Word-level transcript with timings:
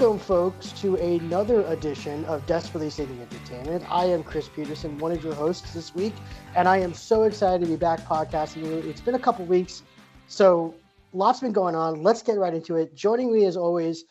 Welcome, 0.00 0.18
folks, 0.18 0.72
to 0.80 0.96
another 0.96 1.60
edition 1.66 2.24
of 2.24 2.46
Desperately 2.46 2.88
Seeking 2.88 3.20
Entertainment. 3.20 3.84
I 3.86 4.06
am 4.06 4.22
Chris 4.22 4.48
Peterson, 4.48 4.96
one 4.96 5.12
of 5.12 5.22
your 5.22 5.34
hosts 5.34 5.74
this 5.74 5.94
week, 5.94 6.14
and 6.56 6.66
I 6.66 6.78
am 6.78 6.94
so 6.94 7.24
excited 7.24 7.60
to 7.60 7.66
be 7.66 7.76
back 7.76 8.00
podcasting 8.06 8.64
you. 8.64 8.78
It's 8.88 9.02
been 9.02 9.14
a 9.14 9.18
couple 9.18 9.44
weeks, 9.44 9.82
so 10.26 10.74
lots 11.12 11.40
been 11.40 11.52
going 11.52 11.74
on. 11.74 12.02
Let's 12.02 12.22
get 12.22 12.38
right 12.38 12.54
into 12.54 12.76
it. 12.76 12.94
Joining 12.94 13.30
me, 13.30 13.44
as 13.44 13.58
always, 13.58 14.06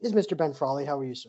is 0.00 0.14
Mr. 0.14 0.34
Ben 0.34 0.54
Frawley. 0.54 0.86
How 0.86 0.98
are 0.98 1.04
you, 1.04 1.14
sir? 1.14 1.28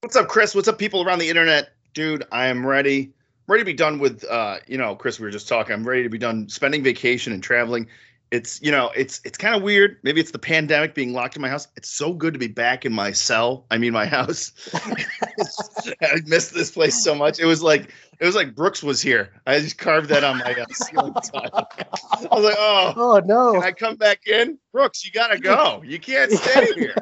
What's 0.00 0.16
up, 0.16 0.26
Chris? 0.26 0.52
What's 0.52 0.66
up, 0.66 0.80
people 0.80 1.04
around 1.04 1.20
the 1.20 1.28
internet? 1.28 1.68
Dude, 1.92 2.24
I 2.32 2.48
am 2.48 2.66
ready. 2.66 3.14
Ready 3.46 3.60
to 3.60 3.64
be 3.64 3.74
done 3.74 4.00
with, 4.00 4.24
uh, 4.24 4.56
you 4.66 4.76
know, 4.76 4.96
Chris, 4.96 5.20
we 5.20 5.24
were 5.24 5.30
just 5.30 5.46
talking. 5.46 5.72
I'm 5.72 5.86
ready 5.86 6.02
to 6.02 6.08
be 6.08 6.18
done 6.18 6.48
spending 6.48 6.82
vacation 6.82 7.32
and 7.32 7.44
traveling 7.44 7.86
it's 8.34 8.60
you 8.60 8.72
know 8.72 8.90
it's 8.96 9.20
it's 9.24 9.38
kind 9.38 9.54
of 9.54 9.62
weird. 9.62 9.98
Maybe 10.02 10.20
it's 10.20 10.32
the 10.32 10.40
pandemic 10.40 10.92
being 10.92 11.12
locked 11.12 11.36
in 11.36 11.42
my 11.42 11.48
house. 11.48 11.68
It's 11.76 11.88
so 11.88 12.12
good 12.12 12.32
to 12.34 12.38
be 12.38 12.48
back 12.48 12.84
in 12.84 12.92
my 12.92 13.12
cell 13.12 13.64
i 13.70 13.78
mean 13.78 13.92
my 13.92 14.06
house. 14.06 14.52
I 16.02 16.20
missed 16.26 16.52
this 16.52 16.72
place 16.72 17.02
so 17.02 17.14
much. 17.14 17.38
It 17.38 17.44
was 17.44 17.62
like 17.62 17.94
it 18.18 18.26
was 18.26 18.34
like 18.34 18.56
brooks 18.56 18.82
was 18.82 19.00
here. 19.00 19.30
I 19.46 19.60
just 19.60 19.78
carved 19.78 20.08
that 20.08 20.24
on 20.24 20.38
my 20.38 20.52
uh, 20.52 20.64
ceiling 20.72 21.14
i 21.34 22.28
was 22.32 22.44
like 22.44 22.56
oh 22.58 22.92
oh 22.96 23.22
no. 23.24 23.52
can 23.52 23.62
i 23.62 23.70
come 23.70 23.94
back 23.94 24.26
in? 24.26 24.58
Brooks 24.72 25.04
you 25.04 25.12
gotta 25.12 25.38
go. 25.38 25.82
You 25.84 26.00
can't 26.00 26.32
stay 26.32 26.72
here. 26.74 26.96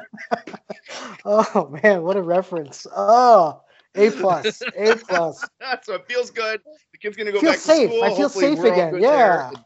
Oh 1.25 1.75
man 1.83 2.03
what 2.03 2.15
a 2.15 2.21
reference. 2.21 2.85
Oh 2.95 3.61
a 3.95 4.11
plus 4.11 4.61
a 4.77 4.95
plus. 4.97 5.43
So 5.81 5.95
it 5.95 6.05
feels 6.07 6.29
good. 6.29 6.61
The 6.91 6.97
kid's 6.99 7.17
gonna 7.17 7.31
go 7.31 7.39
feel 7.39 7.51
back 7.51 7.59
safe. 7.59 7.89
to 7.89 7.95
school. 7.95 8.03
i 8.03 8.09
feel 8.09 8.17
Hopefully 8.17 8.55
safe 8.55 8.65
again. 8.65 9.01
yeah. 9.01 9.49
there 9.51 9.63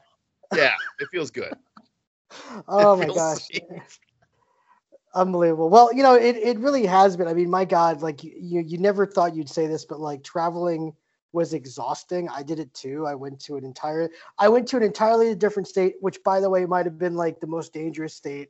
yeah, 0.56 0.74
it 1.00 1.10
feels 1.12 1.32
good. 1.32 1.54
oh 2.68 2.96
It 3.02 3.08
my 3.08 3.10
gosh. 3.12 3.48
safe. 3.48 4.00
Unbelievable. 5.14 5.70
Well, 5.70 5.94
you 5.94 6.04
know, 6.04 6.16
it, 6.16 6.36
it 6.36 6.60
really 6.60 6.86
has 6.86 7.18
been. 7.18 7.28
I 7.28 7.34
mean, 7.34 7.50
my 7.50 7.66
God, 7.66 8.02
like 8.02 8.24
you 8.24 8.62
you 8.62 8.78
never 8.78 9.06
thought 9.06 9.36
you'd 9.36 9.50
say 9.50 9.68
this, 9.68 9.86
but 9.86 10.00
like 10.00 10.24
traveling 10.24 10.94
was 11.34 11.54
exhausting. 11.54 12.30
I 12.30 12.44
did 12.44 12.60
it 12.60 12.74
too. 12.74 13.06
I 13.08 13.16
went 13.16 13.40
to 13.42 13.56
an 13.58 13.66
entire 13.66 14.10
I 14.38 14.50
went 14.50 14.68
to 14.70 14.78
an 14.78 14.84
entirely 14.84 15.34
different 15.36 15.68
state, 15.68 15.96
which 16.02 16.22
by 16.24 16.40
the 16.40 16.50
way 16.50 16.66
might 16.66 16.86
have 16.86 16.98
been 17.00 17.16
like 17.16 17.40
the 17.40 17.48
most 17.48 17.74
dangerous 17.74 18.14
state 18.16 18.50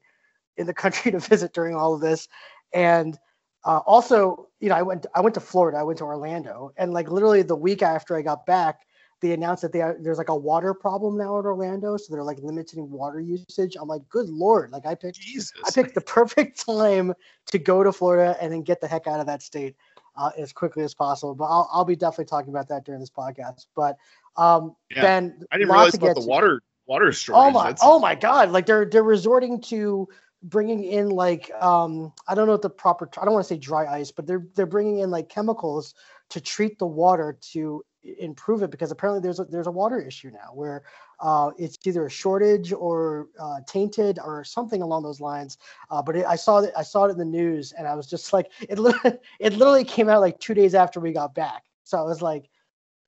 in 0.58 0.68
the 0.68 0.74
country 0.84 1.12
to 1.12 1.20
visit 1.20 1.54
during 1.54 1.76
all 1.76 1.94
of 1.94 2.02
this. 2.02 2.28
And 2.74 3.18
uh, 3.64 3.80
also, 3.86 4.48
you 4.60 4.70
know, 4.70 4.76
I 4.76 4.82
went 4.82 5.06
I 5.16 5.22
went 5.22 5.36
to 5.36 5.42
Florida. 5.42 5.78
I 5.78 5.84
went 5.84 6.00
to 6.00 6.06
Orlando, 6.06 6.72
and 6.78 6.94
like 6.94 7.10
literally 7.10 7.44
the 7.44 7.56
week 7.56 7.82
after 7.82 8.16
I 8.18 8.22
got 8.22 8.46
back, 8.46 8.87
they 9.22 9.32
announced 9.34 9.62
that 9.64 9.72
they 9.74 9.82
are, 9.82 9.98
there's 10.00 10.18
like 10.18 10.30
a 10.30 10.36
water 10.36 10.74
problem 10.74 11.18
now 11.18 11.40
in 11.40 11.46
Orlando, 11.46 11.98
so 11.98 12.14
they're 12.14 12.24
like 12.24 12.40
limiting 12.42 12.90
water 12.90 13.20
usage. 13.20 13.76
I'm 13.80 13.88
like, 13.88 14.08
good 14.10 14.30
lord! 14.30 14.72
Like 14.72 14.86
I 14.86 14.96
picked 14.96 15.20
Jesus. 15.20 15.52
I 15.66 15.72
picked 15.72 15.96
the 15.96 16.02
perfect 16.02 16.66
time 16.66 17.14
to 17.48 17.60
go 17.60 17.84
to 17.84 17.92
Florida 17.92 18.38
and 18.42 18.52
then 18.54 18.62
get 18.62 18.82
the 18.82 18.88
heck 18.88 19.08
out 19.08 19.20
of 19.20 19.26
that 19.28 19.42
state 19.42 19.76
uh, 20.16 20.32
as 20.38 20.54
quickly 20.54 20.84
as 20.84 20.94
possible. 20.94 21.34
But 21.36 21.46
I'll 21.46 21.70
I'll 21.74 21.86
be 21.86 21.96
definitely 21.96 22.26
talking 22.26 22.50
about 22.50 22.68
that 22.70 22.86
during 22.86 23.00
this 23.02 23.10
podcast. 23.10 23.66
But 23.76 23.98
um, 24.36 24.76
Yeah. 24.96 25.02
Ben, 25.02 25.44
I 25.52 25.58
didn't 25.58 25.72
realize 25.72 25.96
about 25.96 26.16
the 26.16 26.22
to. 26.22 26.28
water 26.28 26.62
water 26.86 27.12
shortage. 27.12 27.50
Oh 27.50 27.52
my! 27.52 27.64
That's- 27.64 27.80
Oh 27.84 28.00
my 28.00 28.16
God! 28.16 28.52
Like 28.52 28.66
they're 28.66 28.86
they're 28.86 29.04
resorting 29.04 29.62
to 29.62 30.08
bringing 30.44 30.84
in 30.84 31.10
like 31.10 31.52
um 31.60 32.14
I 32.28 32.36
don't 32.36 32.46
know 32.46 32.52
what 32.54 32.62
the 32.62 32.70
proper 32.70 33.10
I 33.20 33.26
don't 33.26 33.34
want 33.34 33.46
to 33.48 33.54
say 33.54 33.58
dry 33.58 33.88
ice, 33.88 34.12
but 34.12 34.28
they're 34.28 34.46
they're 34.56 34.68
bringing 34.68 35.00
in 35.00 35.10
like 35.10 35.30
chemicals 35.30 35.96
to 36.30 36.40
treat 36.42 36.78
the 36.78 36.86
water 36.86 37.38
to 37.54 37.84
improve 38.20 38.64
it 38.64 38.72
because 38.72 38.92
apparently 38.92 39.22
there's 39.22 39.40
a 39.40 39.46
there's 39.46 39.68
a 39.68 39.72
water 39.72 40.00
issue 40.00 40.32
now 40.32 40.52
where 40.54 40.84
uh, 41.20 41.52
it's 41.58 41.78
either 41.86 42.06
a 42.06 42.10
shortage 42.10 42.72
or 42.74 43.28
uh, 43.40 43.60
tainted 43.68 44.20
or 44.24 44.44
something 44.44 44.82
along 44.82 45.04
those 45.04 45.20
lines. 45.20 45.58
Uh, 45.90 46.02
but 46.02 46.16
it, 46.16 46.26
I 46.26 46.36
saw 46.36 46.62
that 46.62 46.78
I 46.78 46.84
saw 46.84 47.06
it 47.06 47.12
in 47.12 47.18
the 47.18 47.26
news 47.26 47.74
and 47.74 47.88
I 47.88 47.96
was 47.96 48.08
just 48.08 48.34
like 48.34 48.52
it 48.70 48.80
literally, 48.80 49.18
it 49.40 49.54
literally 49.54 49.84
came 49.84 50.10
out 50.10 50.22
like 50.22 50.40
two 50.40 50.54
days 50.54 50.76
after 50.76 51.00
we 51.00 51.12
got 51.12 51.34
back. 51.36 51.64
So 51.84 51.98
I 51.98 52.04
was 52.04 52.22
like, 52.22 52.50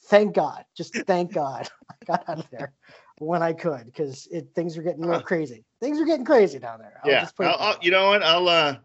thank 0.05 0.35
God, 0.35 0.65
just 0.75 0.95
thank 0.95 1.33
God 1.33 1.69
I 1.91 2.05
got 2.05 2.29
out 2.29 2.39
of 2.39 2.49
there 2.49 2.73
when 3.19 3.43
I 3.43 3.53
could 3.53 3.85
because 3.85 4.27
it 4.31 4.49
things 4.55 4.77
are 4.77 4.83
getting 4.83 5.05
real 5.05 5.19
Uh. 5.19 5.23
crays 5.23 5.53
Things 5.79 5.99
are 5.99 6.05
getting 6.05 6.25
crazy 6.25 6.59
down 6.59 6.79
there. 6.79 6.99
I'll 7.03 7.11
yeah. 7.11 7.21
just 7.21 7.35
put 7.35 7.45
it 7.45 7.49
I'll, 7.49 7.59
I'll, 7.59 7.77
you 7.81 7.91
know 7.91 8.09
what? 8.09 8.23
I'll 8.23 8.49
uh, 8.49 8.77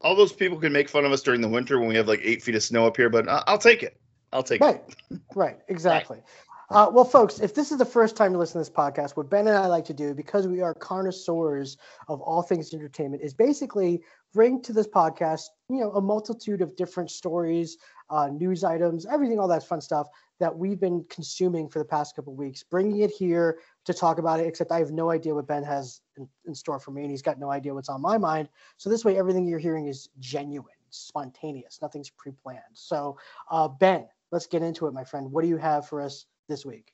all 0.00 0.14
those 0.14 0.32
people 0.32 0.58
can 0.58 0.72
make 0.72 0.88
fun 0.88 1.04
of 1.04 1.12
us 1.12 1.22
during 1.22 1.40
the 1.40 1.48
winter 1.48 1.78
when 1.78 1.88
we 1.88 1.96
have 1.96 2.08
like 2.08 2.20
eight 2.22 2.42
feet 2.42 2.54
of 2.54 2.62
snow 2.62 2.86
up 2.86 2.96
here, 2.96 3.10
but 3.10 3.26
I'll 3.28 3.58
take 3.58 3.82
it. 3.82 4.00
I'll 4.32 4.42
take 4.42 4.60
it. 4.60 4.64
Right, 4.64 4.82
right, 5.34 5.58
exactly. 5.68 6.18
Uh, 6.70 6.90
well, 6.92 7.04
folks, 7.04 7.40
if 7.40 7.54
this 7.54 7.72
is 7.72 7.78
the 7.78 7.84
first 7.84 8.14
time 8.14 8.32
you 8.32 8.38
listen 8.38 8.54
to 8.54 8.58
this 8.58 8.70
podcast, 8.70 9.16
what 9.16 9.30
Ben 9.30 9.46
and 9.46 9.56
I 9.56 9.66
like 9.68 9.86
to 9.86 9.94
do, 9.94 10.12
because 10.12 10.46
we 10.46 10.60
are 10.60 10.74
connoisseurs 10.74 11.78
of 12.08 12.20
all 12.20 12.42
things 12.42 12.74
entertainment, 12.74 13.22
is 13.22 13.32
basically 13.32 14.02
bring 14.34 14.60
to 14.60 14.74
this 14.74 14.86
podcast, 14.86 15.44
you 15.70 15.80
know, 15.80 15.92
a 15.92 16.00
multitude 16.02 16.60
of 16.60 16.76
different 16.76 17.10
stories, 17.10 17.78
uh, 18.10 18.28
news 18.28 18.64
items, 18.64 19.06
everything, 19.06 19.38
all 19.38 19.48
that 19.48 19.66
fun 19.66 19.80
stuff 19.80 20.08
that 20.40 20.54
we've 20.54 20.78
been 20.78 21.04
consuming 21.08 21.70
for 21.70 21.78
the 21.78 21.84
past 21.86 22.14
couple 22.14 22.34
weeks, 22.34 22.62
bringing 22.62 23.00
it 23.00 23.10
here 23.10 23.60
to 23.86 23.94
talk 23.94 24.18
about 24.18 24.38
it. 24.38 24.46
Except 24.46 24.70
I 24.70 24.78
have 24.78 24.90
no 24.90 25.10
idea 25.10 25.34
what 25.34 25.46
Ben 25.46 25.64
has 25.64 26.02
in, 26.18 26.28
in 26.46 26.54
store 26.54 26.78
for 26.78 26.90
me, 26.90 27.00
and 27.00 27.10
he's 27.10 27.22
got 27.22 27.38
no 27.38 27.50
idea 27.50 27.72
what's 27.72 27.88
on 27.88 28.02
my 28.02 28.18
mind. 28.18 28.50
So 28.76 28.90
this 28.90 29.06
way, 29.06 29.16
everything 29.16 29.48
you're 29.48 29.58
hearing 29.58 29.88
is 29.88 30.10
genuine, 30.18 30.68
spontaneous, 30.90 31.78
nothing's 31.80 32.10
pre-planned. 32.10 32.60
So, 32.74 33.16
uh, 33.50 33.68
Ben, 33.68 34.06
let's 34.32 34.46
get 34.46 34.62
into 34.62 34.86
it, 34.86 34.92
my 34.94 35.04
friend. 35.04 35.30
What 35.30 35.42
do 35.42 35.48
you 35.48 35.56
have 35.56 35.86
for 35.88 36.00
us 36.00 36.26
this 36.48 36.64
week? 36.64 36.92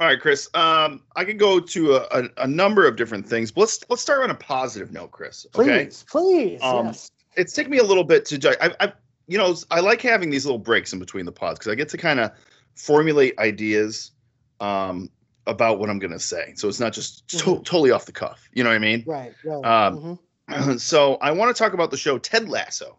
All 0.00 0.06
right, 0.06 0.20
Chris. 0.20 0.48
Um, 0.54 1.02
I 1.16 1.24
could 1.24 1.38
go 1.38 1.58
to 1.58 1.96
a, 1.96 2.06
a, 2.12 2.28
a 2.38 2.46
number 2.46 2.86
of 2.86 2.94
different 2.96 3.26
things. 3.26 3.50
But 3.50 3.62
let's 3.62 3.84
let's 3.88 4.02
start 4.02 4.22
on 4.22 4.30
a 4.30 4.34
positive 4.34 4.92
note, 4.92 5.10
Chris. 5.10 5.44
Please, 5.52 5.68
Okay. 5.68 5.90
please. 6.08 6.60
Um, 6.62 6.86
yes. 6.86 7.10
It's 7.36 7.52
taken 7.52 7.70
me 7.70 7.78
a 7.78 7.82
little 7.84 8.04
bit 8.04 8.24
to 8.26 8.38
judge. 8.38 8.56
I, 8.60 8.74
I, 8.80 8.92
you 9.26 9.38
know, 9.38 9.54
I 9.70 9.80
like 9.80 10.00
having 10.00 10.30
these 10.30 10.46
little 10.46 10.58
breaks 10.58 10.92
in 10.92 10.98
between 10.98 11.24
the 11.26 11.32
pods 11.32 11.58
because 11.58 11.72
I 11.72 11.74
get 11.74 11.88
to 11.90 11.96
kind 11.98 12.20
of 12.20 12.30
formulate 12.76 13.38
ideas 13.38 14.12
um, 14.60 15.10
about 15.46 15.78
what 15.80 15.90
I'm 15.90 15.98
going 15.98 16.12
to 16.12 16.18
say. 16.20 16.52
So 16.56 16.68
it's 16.68 16.80
not 16.80 16.92
just 16.92 17.26
to- 17.30 17.36
Mhm. 17.38 17.64
totally 17.64 17.90
off 17.90 18.06
the 18.06 18.12
cuff. 18.12 18.48
You 18.52 18.62
know 18.64 18.70
what 18.70 18.76
I 18.76 18.80
mean? 18.80 19.04
Right. 19.06 19.34
Right. 19.44 19.64
um, 19.64 20.18
mhm. 20.48 20.80
so 20.80 21.16
I 21.16 21.32
want 21.32 21.54
to 21.54 21.60
talk 21.60 21.72
about 21.74 21.90
the 21.90 21.96
show 21.96 22.18
Ted 22.18 22.48
Lasso. 22.48 22.98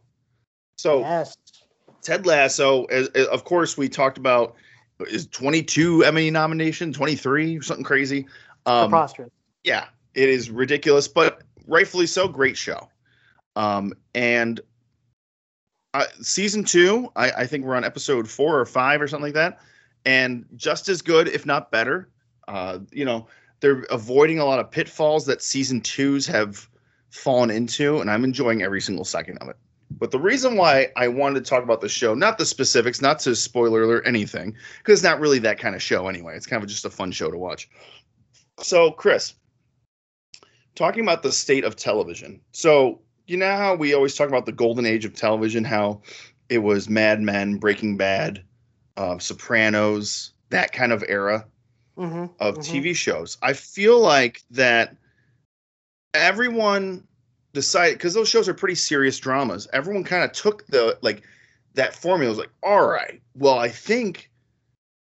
So 0.77 0.99
Yes. 0.99 1.35
Ted 2.01 2.25
Lasso, 2.25 2.85
as, 2.85 3.07
as- 3.09 3.27
of 3.27 3.43
course, 3.43 3.77
we 3.77 3.89
talked 3.89 4.17
about 4.17 4.55
is 5.07 5.27
22 5.27 6.03
Emmy 6.03 6.29
nomination, 6.29 6.91
23, 6.91 7.61
something 7.61 7.83
crazy. 7.85 8.27
Um, 8.65 8.89
Preposterous. 8.89 9.31
yeah, 9.63 9.85
it 10.13 10.29
is 10.29 10.49
ridiculous, 10.49 11.07
but 11.07 11.41
rightfully 11.67 12.05
so. 12.05 12.27
Great 12.27 12.57
show. 12.57 12.89
Um, 13.55 13.93
and 14.13 14.59
uh, 15.93 16.05
season 16.21 16.63
two, 16.63 17.11
I, 17.15 17.31
I 17.31 17.45
think 17.47 17.65
we're 17.65 17.75
on 17.75 17.83
episode 17.85 18.27
four 18.29 18.59
or 18.59 18.65
five 18.65 19.01
or 19.01 19.07
something 19.07 19.27
like 19.27 19.33
that, 19.35 19.59
and 20.05 20.45
just 20.55 20.89
as 20.89 21.01
good, 21.01 21.27
if 21.27 21.45
not 21.45 21.71
better. 21.71 22.09
Uh, 22.47 22.79
you 22.91 23.05
know, 23.05 23.27
they're 23.59 23.85
avoiding 23.89 24.39
a 24.39 24.45
lot 24.45 24.59
of 24.59 24.69
pitfalls 24.71 25.25
that 25.27 25.41
season 25.41 25.81
twos 25.81 26.25
have 26.27 26.67
fallen 27.09 27.49
into, 27.49 27.99
and 27.99 28.09
I'm 28.11 28.23
enjoying 28.23 28.61
every 28.61 28.81
single 28.81 29.05
second 29.05 29.37
of 29.39 29.49
it. 29.49 29.57
But 29.91 30.11
the 30.11 30.19
reason 30.19 30.55
why 30.55 30.89
I 30.95 31.07
wanted 31.07 31.43
to 31.43 31.49
talk 31.49 31.63
about 31.63 31.81
the 31.81 31.89
show, 31.89 32.13
not 32.13 32.37
the 32.37 32.45
specifics, 32.45 33.01
not 33.01 33.19
to 33.19 33.35
spoiler 33.35 33.83
alert 33.83 34.03
anything, 34.07 34.55
because 34.77 34.99
it's 34.99 35.03
not 35.03 35.19
really 35.19 35.39
that 35.39 35.59
kind 35.59 35.75
of 35.75 35.81
show 35.81 36.07
anyway. 36.07 36.35
It's 36.35 36.45
kind 36.47 36.63
of 36.63 36.69
just 36.69 36.85
a 36.85 36.89
fun 36.89 37.11
show 37.11 37.29
to 37.31 37.37
watch. 37.37 37.69
So, 38.59 38.91
Chris, 38.91 39.33
talking 40.75 41.03
about 41.03 41.23
the 41.23 41.31
state 41.31 41.63
of 41.63 41.75
television. 41.75 42.41
So, 42.51 43.01
you 43.27 43.37
know 43.37 43.55
how 43.55 43.75
we 43.75 43.93
always 43.93 44.15
talk 44.15 44.29
about 44.29 44.45
the 44.45 44.51
golden 44.51 44.85
age 44.85 45.05
of 45.05 45.13
television, 45.13 45.63
how 45.63 46.01
it 46.49 46.59
was 46.59 46.89
Mad 46.89 47.21
Men, 47.21 47.57
Breaking 47.57 47.97
Bad, 47.97 48.43
uh, 48.97 49.19
Sopranos, 49.19 50.33
that 50.49 50.71
kind 50.71 50.91
of 50.91 51.03
era 51.07 51.45
hmm 51.95 52.25
of 52.39 52.57
Mhm. 52.57 52.63
TV 52.63 52.95
shows. 52.95 53.37
I 53.41 53.53
feel 53.53 53.99
like 53.99 54.41
that 54.51 54.95
everyone 56.13 57.05
decided 57.53 57.97
because 57.97 58.13
those 58.13 58.29
shows 58.29 58.47
are 58.47 58.53
pretty 58.53 58.75
serious 58.75 59.17
dramas. 59.19 59.67
Everyone 59.73 60.03
kind 60.03 60.23
of 60.23 60.31
took 60.31 60.65
the 60.67 60.97
like 61.01 61.23
that 61.73 61.95
formula 61.95 62.29
was 62.29 62.39
like, 62.39 62.51
all 62.63 62.87
right, 62.87 63.21
well, 63.35 63.59
I 63.59 63.69
think 63.69 64.29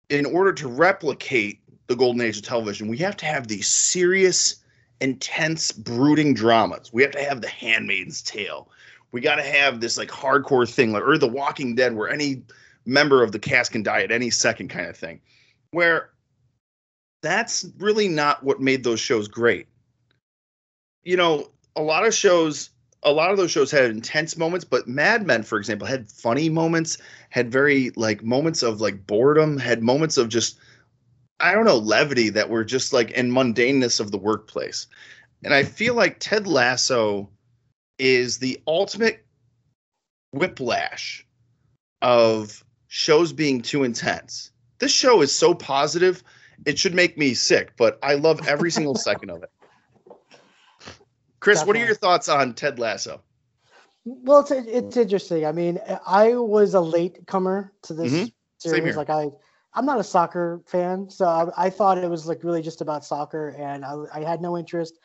in 0.08 0.26
order 0.26 0.52
to 0.52 0.68
replicate 0.68 1.60
the 1.86 1.96
golden 1.96 2.20
age 2.20 2.36
of 2.36 2.42
television, 2.42 2.88
we 2.88 2.98
have 2.98 3.16
to 3.18 3.26
have 3.26 3.48
these 3.48 3.68
serious, 3.68 4.56
intense, 5.00 5.72
brooding 5.72 6.34
dramas. 6.34 6.92
We 6.92 7.02
have 7.02 7.12
to 7.12 7.22
have 7.22 7.40
the 7.40 7.48
Handmaid's 7.48 8.22
Tale. 8.22 8.70
We 9.12 9.20
got 9.20 9.36
to 9.36 9.42
have 9.42 9.80
this 9.80 9.96
like 9.96 10.08
hardcore 10.08 10.70
thing, 10.70 10.92
like 10.92 11.02
or 11.02 11.18
The 11.18 11.28
Walking 11.28 11.74
Dead, 11.74 11.94
where 11.94 12.08
any 12.08 12.42
member 12.84 13.22
of 13.22 13.32
the 13.32 13.38
cast 13.38 13.72
can 13.72 13.82
die 13.82 14.02
at 14.02 14.12
any 14.12 14.30
second, 14.30 14.68
kind 14.68 14.86
of 14.86 14.96
thing. 14.96 15.20
Where 15.70 16.10
that's 17.22 17.66
really 17.78 18.08
not 18.08 18.42
what 18.42 18.60
made 18.60 18.84
those 18.84 19.00
shows 19.00 19.28
great. 19.28 19.66
You 21.02 21.16
know, 21.16 21.50
a 21.76 21.82
lot 21.82 22.06
of 22.06 22.14
shows, 22.14 22.70
a 23.02 23.12
lot 23.12 23.30
of 23.30 23.36
those 23.36 23.50
shows 23.50 23.70
had 23.70 23.90
intense 23.90 24.36
moments, 24.36 24.64
but 24.64 24.88
Mad 24.88 25.26
Men, 25.26 25.42
for 25.42 25.58
example, 25.58 25.86
had 25.86 26.10
funny 26.10 26.48
moments, 26.48 26.98
had 27.30 27.52
very 27.52 27.90
like 27.96 28.24
moments 28.24 28.62
of 28.62 28.80
like 28.80 29.06
boredom, 29.06 29.58
had 29.58 29.82
moments 29.82 30.16
of 30.16 30.28
just, 30.28 30.58
I 31.38 31.52
don't 31.52 31.66
know, 31.66 31.76
levity 31.76 32.30
that 32.30 32.48
were 32.48 32.64
just 32.64 32.92
like 32.92 33.10
in 33.12 33.30
mundaneness 33.30 34.00
of 34.00 34.10
the 34.10 34.18
workplace. 34.18 34.86
And 35.44 35.52
I 35.54 35.62
feel 35.62 35.94
like 35.94 36.18
Ted 36.18 36.46
Lasso 36.46 37.28
is 37.98 38.38
the 38.38 38.60
ultimate 38.66 39.24
whiplash 40.32 41.26
of 42.02 42.64
shows 42.88 43.32
being 43.32 43.60
too 43.60 43.84
intense. 43.84 44.50
This 44.78 44.92
show 44.92 45.20
is 45.22 45.36
so 45.36 45.54
positive, 45.54 46.22
it 46.64 46.78
should 46.78 46.94
make 46.94 47.18
me 47.18 47.34
sick, 47.34 47.72
but 47.76 47.98
I 48.02 48.14
love 48.14 48.46
every 48.48 48.70
single 48.70 48.94
second 48.94 49.30
of 49.30 49.42
it. 49.42 49.50
Chris, 51.46 51.64
what 51.64 51.76
are 51.76 51.84
your 51.86 51.94
thoughts 51.94 52.28
on 52.28 52.54
Ted 52.54 52.80
Lasso? 52.80 53.22
Well, 54.04 54.40
it's 54.40 54.50
it's 54.50 54.96
interesting. 54.96 55.46
I 55.46 55.52
mean, 55.52 55.78
I 56.04 56.34
was 56.34 56.74
a 56.74 56.80
late 56.80 57.24
comer 57.28 57.72
to 57.82 57.94
this 57.94 58.10
Mhm. 58.12 58.32
Same 58.58 58.72
series. 58.72 58.84
here. 58.84 58.94
Like 58.94 59.10
I, 59.10 59.30
I'm 59.72 59.86
not 59.86 60.00
a 60.00 60.02
soccer 60.02 60.60
fan, 60.66 61.08
so 61.08 61.24
I, 61.24 61.66
I 61.66 61.70
thought 61.70 61.98
it 61.98 62.10
was 62.10 62.26
like 62.26 62.42
really 62.42 62.62
just 62.62 62.80
about 62.80 63.04
soccer, 63.04 63.50
and 63.50 63.84
I, 63.84 63.94
I 64.12 64.24
had 64.24 64.42
no 64.42 64.58
interest. 64.58 64.98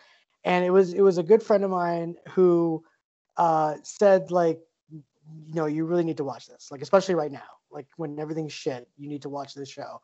And 0.44 0.66
it 0.66 0.72
was 0.72 0.96
it 0.96 1.02
was 1.02 1.20
a 1.20 1.24
good 1.24 1.44
friend 1.44 1.64
of 1.64 1.70
mine 1.70 2.16
who 2.30 2.84
uh, 3.38 3.76
said 3.84 4.32
like, 4.32 4.60
you 4.90 5.54
know, 5.54 5.68
you 5.68 5.86
really 5.86 6.04
need 6.04 6.18
to 6.18 6.24
watch 6.24 6.48
this, 6.48 6.70
like 6.72 6.82
especially 6.82 7.14
right 7.14 7.32
now, 7.32 7.52
like 7.70 7.86
when 7.98 8.18
everything's 8.18 8.54
shit, 8.54 8.88
you 8.98 9.08
need 9.08 9.22
to 9.22 9.30
watch 9.30 9.54
this 9.54 9.70
show. 9.70 10.02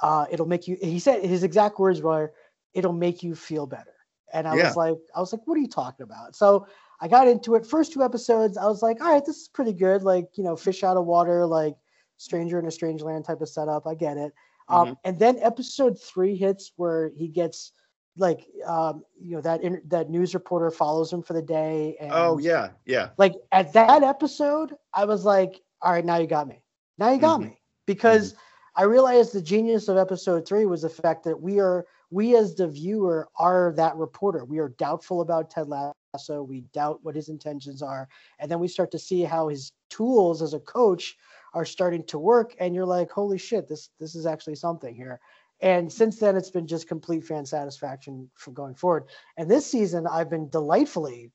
Uh, 0.00 0.24
it'll 0.30 0.46
make 0.46 0.66
you. 0.66 0.78
He 0.80 0.98
said 0.98 1.22
his 1.22 1.42
exact 1.42 1.78
words 1.78 2.00
were, 2.00 2.32
"It'll 2.72 2.94
make 2.94 3.22
you 3.22 3.34
feel 3.34 3.66
better." 3.66 3.93
And 4.34 4.48
I 4.48 4.56
Yeah. 4.56 4.64
was 4.64 4.76
like, 4.76 4.98
I 5.16 5.20
was 5.20 5.32
like, 5.32 5.42
what 5.46 5.56
are 5.56 5.60
you 5.62 5.68
talking 5.68 6.04
about? 6.04 6.36
So 6.36 6.66
I 7.00 7.08
got 7.08 7.28
into 7.28 7.54
it. 7.56 7.66
First 7.66 7.92
two 7.94 8.02
episodes, 8.02 8.58
I 8.58 8.66
was 8.66 8.82
like, 8.82 9.00
all 9.00 9.12
right, 9.12 9.24
this 9.24 9.38
is 9.42 9.48
pretty 9.48 9.72
good. 9.72 10.02
Like, 10.02 10.36
you 10.36 10.44
know, 10.44 10.56
fish 10.56 10.84
out 10.84 10.96
of 10.98 11.06
water, 11.06 11.46
like 11.46 11.76
stranger 12.18 12.58
in 12.58 12.66
a 12.66 12.72
strange 12.72 13.02
land 13.02 13.24
type 13.24 13.40
of 13.40 13.48
setup. 13.48 13.86
I 13.86 13.94
get 13.94 14.18
it. 14.18 14.32
Um, 14.68 14.96
and 15.04 15.18
then 15.18 15.38
episode 15.40 16.00
three 16.00 16.36
hits 16.36 16.72
where 16.76 17.10
he 17.16 17.28
gets 17.28 17.72
like, 18.16 18.46
um, 18.66 19.04
you 19.20 19.36
know, 19.36 19.42
that 19.42 19.62
inter- 19.62 19.82
that 19.88 20.10
news 20.10 20.34
reporter 20.34 20.70
follows 20.70 21.12
him 21.12 21.22
for 21.22 21.34
the 21.34 21.42
day. 21.42 21.96
And 22.00 22.14
Oh 22.14 22.38
yeah, 22.38 22.70
yeah. 22.86 23.10
like 23.18 23.34
at 23.52 23.72
that 23.74 24.02
episode, 24.02 24.74
I 24.92 25.04
was 25.04 25.24
like, 25.24 25.62
all 25.82 25.92
right, 25.92 26.04
now 26.04 26.16
you 26.18 26.26
got 26.26 26.48
me. 26.48 26.62
Now 26.98 27.12
you 27.12 27.20
got 27.20 27.40
Mhm. 27.40 27.42
me 27.42 27.60
because 27.86 28.34
I 28.76 28.84
realized 28.84 29.32
the 29.34 29.42
genius 29.42 29.88
of 29.88 29.96
episode 29.98 30.46
three 30.46 30.66
was 30.66 30.82
the 30.82 30.90
fact 30.90 31.24
that 31.24 31.34
we 31.34 31.58
are 31.60 31.86
we 32.14 32.36
as 32.36 32.54
the 32.54 32.68
viewer 32.68 33.28
are 33.36 33.74
that 33.76 33.96
reporter. 33.96 34.44
We 34.44 34.58
are 34.60 34.68
doubtful 34.68 35.20
about 35.20 35.50
Ted 35.50 35.66
Lasso. 35.68 36.44
We 36.44 36.60
doubt 36.72 37.00
what 37.02 37.16
his 37.16 37.28
intentions 37.28 37.82
are, 37.82 38.08
and 38.38 38.48
then 38.48 38.60
we 38.60 38.68
start 38.68 38.92
to 38.92 39.00
see 39.00 39.22
how 39.22 39.48
his 39.48 39.72
tools 39.90 40.40
as 40.40 40.54
a 40.54 40.60
coach 40.60 41.16
are 41.54 41.64
starting 41.64 42.04
to 42.04 42.18
work. 42.18 42.54
And 42.60 42.72
you're 42.72 42.86
like, 42.86 43.10
holy 43.10 43.38
shit, 43.38 43.68
this 43.68 43.90
this 43.98 44.14
is 44.14 44.26
actually 44.26 44.54
something 44.54 44.94
here. 44.94 45.18
And 45.60 45.92
since 45.92 46.18
then, 46.18 46.36
it's 46.36 46.50
been 46.50 46.68
just 46.68 46.86
complete 46.86 47.24
fan 47.24 47.44
satisfaction 47.46 48.30
from 48.36 48.54
going 48.54 48.76
forward. 48.76 49.06
And 49.36 49.50
this 49.50 49.66
season, 49.66 50.06
I've 50.06 50.30
been 50.30 50.48
delightfully 50.48 51.32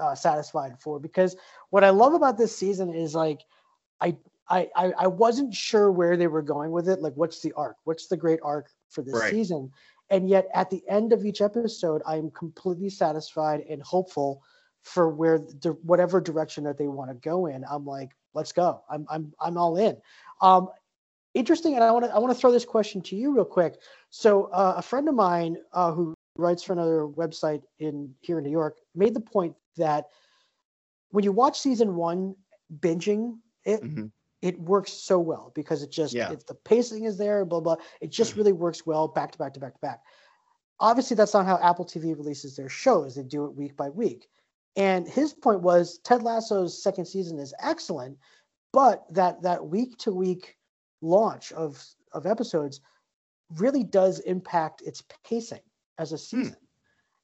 uh, 0.00 0.16
satisfied 0.16 0.80
for 0.80 0.98
because 0.98 1.36
what 1.70 1.84
I 1.84 1.90
love 1.90 2.14
about 2.14 2.36
this 2.36 2.56
season 2.56 2.92
is 2.92 3.14
like 3.14 3.42
I, 4.00 4.16
I 4.48 4.68
I 4.74 4.92
I 4.98 5.06
wasn't 5.06 5.54
sure 5.54 5.92
where 5.92 6.16
they 6.16 6.26
were 6.26 6.42
going 6.42 6.72
with 6.72 6.88
it. 6.88 7.00
Like, 7.00 7.14
what's 7.14 7.42
the 7.42 7.52
arc? 7.52 7.76
What's 7.84 8.08
the 8.08 8.16
great 8.16 8.40
arc 8.42 8.70
for 8.88 9.02
this 9.02 9.14
Right. 9.14 9.30
season? 9.30 9.70
And 10.10 10.28
yet, 10.28 10.48
at 10.54 10.70
the 10.70 10.82
end 10.88 11.12
of 11.12 11.24
each 11.24 11.40
episode, 11.40 12.02
I 12.06 12.16
am 12.16 12.30
completely 12.30 12.90
satisfied 12.90 13.60
and 13.68 13.82
hopeful 13.82 14.42
for 14.82 15.08
where 15.08 15.38
the 15.38 15.72
whatever 15.82 16.20
direction 16.20 16.62
that 16.64 16.78
they 16.78 16.86
want 16.86 17.10
to 17.10 17.14
go 17.14 17.46
in. 17.46 17.64
I'm 17.68 17.84
like, 17.84 18.10
let's 18.34 18.52
go. 18.52 18.82
I'm 18.88 19.06
I'm 19.10 19.32
I'm 19.40 19.56
all 19.56 19.76
in. 19.76 19.96
Um, 20.40 20.68
interesting, 21.34 21.74
and 21.74 21.82
I 21.82 21.90
want 21.90 22.04
to 22.04 22.14
I 22.14 22.18
want 22.18 22.32
to 22.32 22.38
throw 22.38 22.52
this 22.52 22.64
question 22.64 23.02
to 23.02 23.16
you 23.16 23.34
real 23.34 23.44
quick. 23.44 23.80
So, 24.10 24.44
uh, 24.52 24.74
a 24.76 24.82
friend 24.82 25.08
of 25.08 25.14
mine 25.14 25.56
uh, 25.72 25.92
who 25.92 26.14
writes 26.38 26.62
for 26.62 26.72
another 26.72 27.06
website 27.08 27.62
in 27.78 28.14
here 28.20 28.38
in 28.38 28.44
New 28.44 28.50
York 28.50 28.78
made 28.94 29.14
the 29.14 29.20
point 29.20 29.56
that 29.76 30.06
when 31.10 31.24
you 31.24 31.32
watch 31.32 31.60
season 31.60 31.96
one 31.96 32.36
binging 32.80 33.38
it 33.64 33.82
Mhm. 33.82 34.10
It 34.42 34.60
works 34.60 34.92
so 34.92 35.18
well 35.18 35.52
because 35.54 35.82
it 35.82 35.90
just 35.90 36.14
Yeah. 36.14 36.30
it's 36.30 36.44
the 36.44 36.54
pacing 36.54 37.04
is 37.04 37.16
there 37.16 37.44
blah 37.44 37.60
blah 37.60 37.76
it 38.00 38.10
just 38.10 38.32
mm-hmm. 38.32 38.40
really 38.40 38.52
works 38.52 38.84
well 38.84 39.08
back 39.08 39.32
to 39.32 39.38
back 39.38 39.54
to 39.54 39.60
back 39.60 39.74
to 39.74 39.80
back. 39.80 40.02
Obviously 40.80 41.16
that's 41.16 41.34
not 41.34 41.46
how 41.46 41.58
apple 41.58 41.84
tv 41.84 42.16
releases 42.16 42.56
their 42.56 42.68
shows. 42.68 43.14
They 43.14 43.22
do 43.22 43.44
it 43.46 43.54
week 43.54 43.76
by 43.76 43.88
week. 43.88 44.28
And 44.76 45.08
his 45.08 45.32
point 45.32 45.62
was 45.62 45.98
ted 46.04 46.22
lasso's 46.22 46.82
second 46.82 47.06
season 47.06 47.38
is 47.38 47.54
excellent 47.60 48.18
but 48.72 49.04
that 49.10 49.40
that 49.42 49.66
week 49.66 49.96
to 49.98 50.12
week 50.12 50.56
launch 51.00 51.52
of 51.52 51.82
of 52.12 52.26
episodes 52.26 52.80
really 53.56 53.84
does 53.84 54.18
impact 54.20 54.82
its 54.82 55.02
pacing 55.24 55.60
as 55.98 56.12
a 56.12 56.16
hmm. 56.16 56.20
season. 56.42 56.56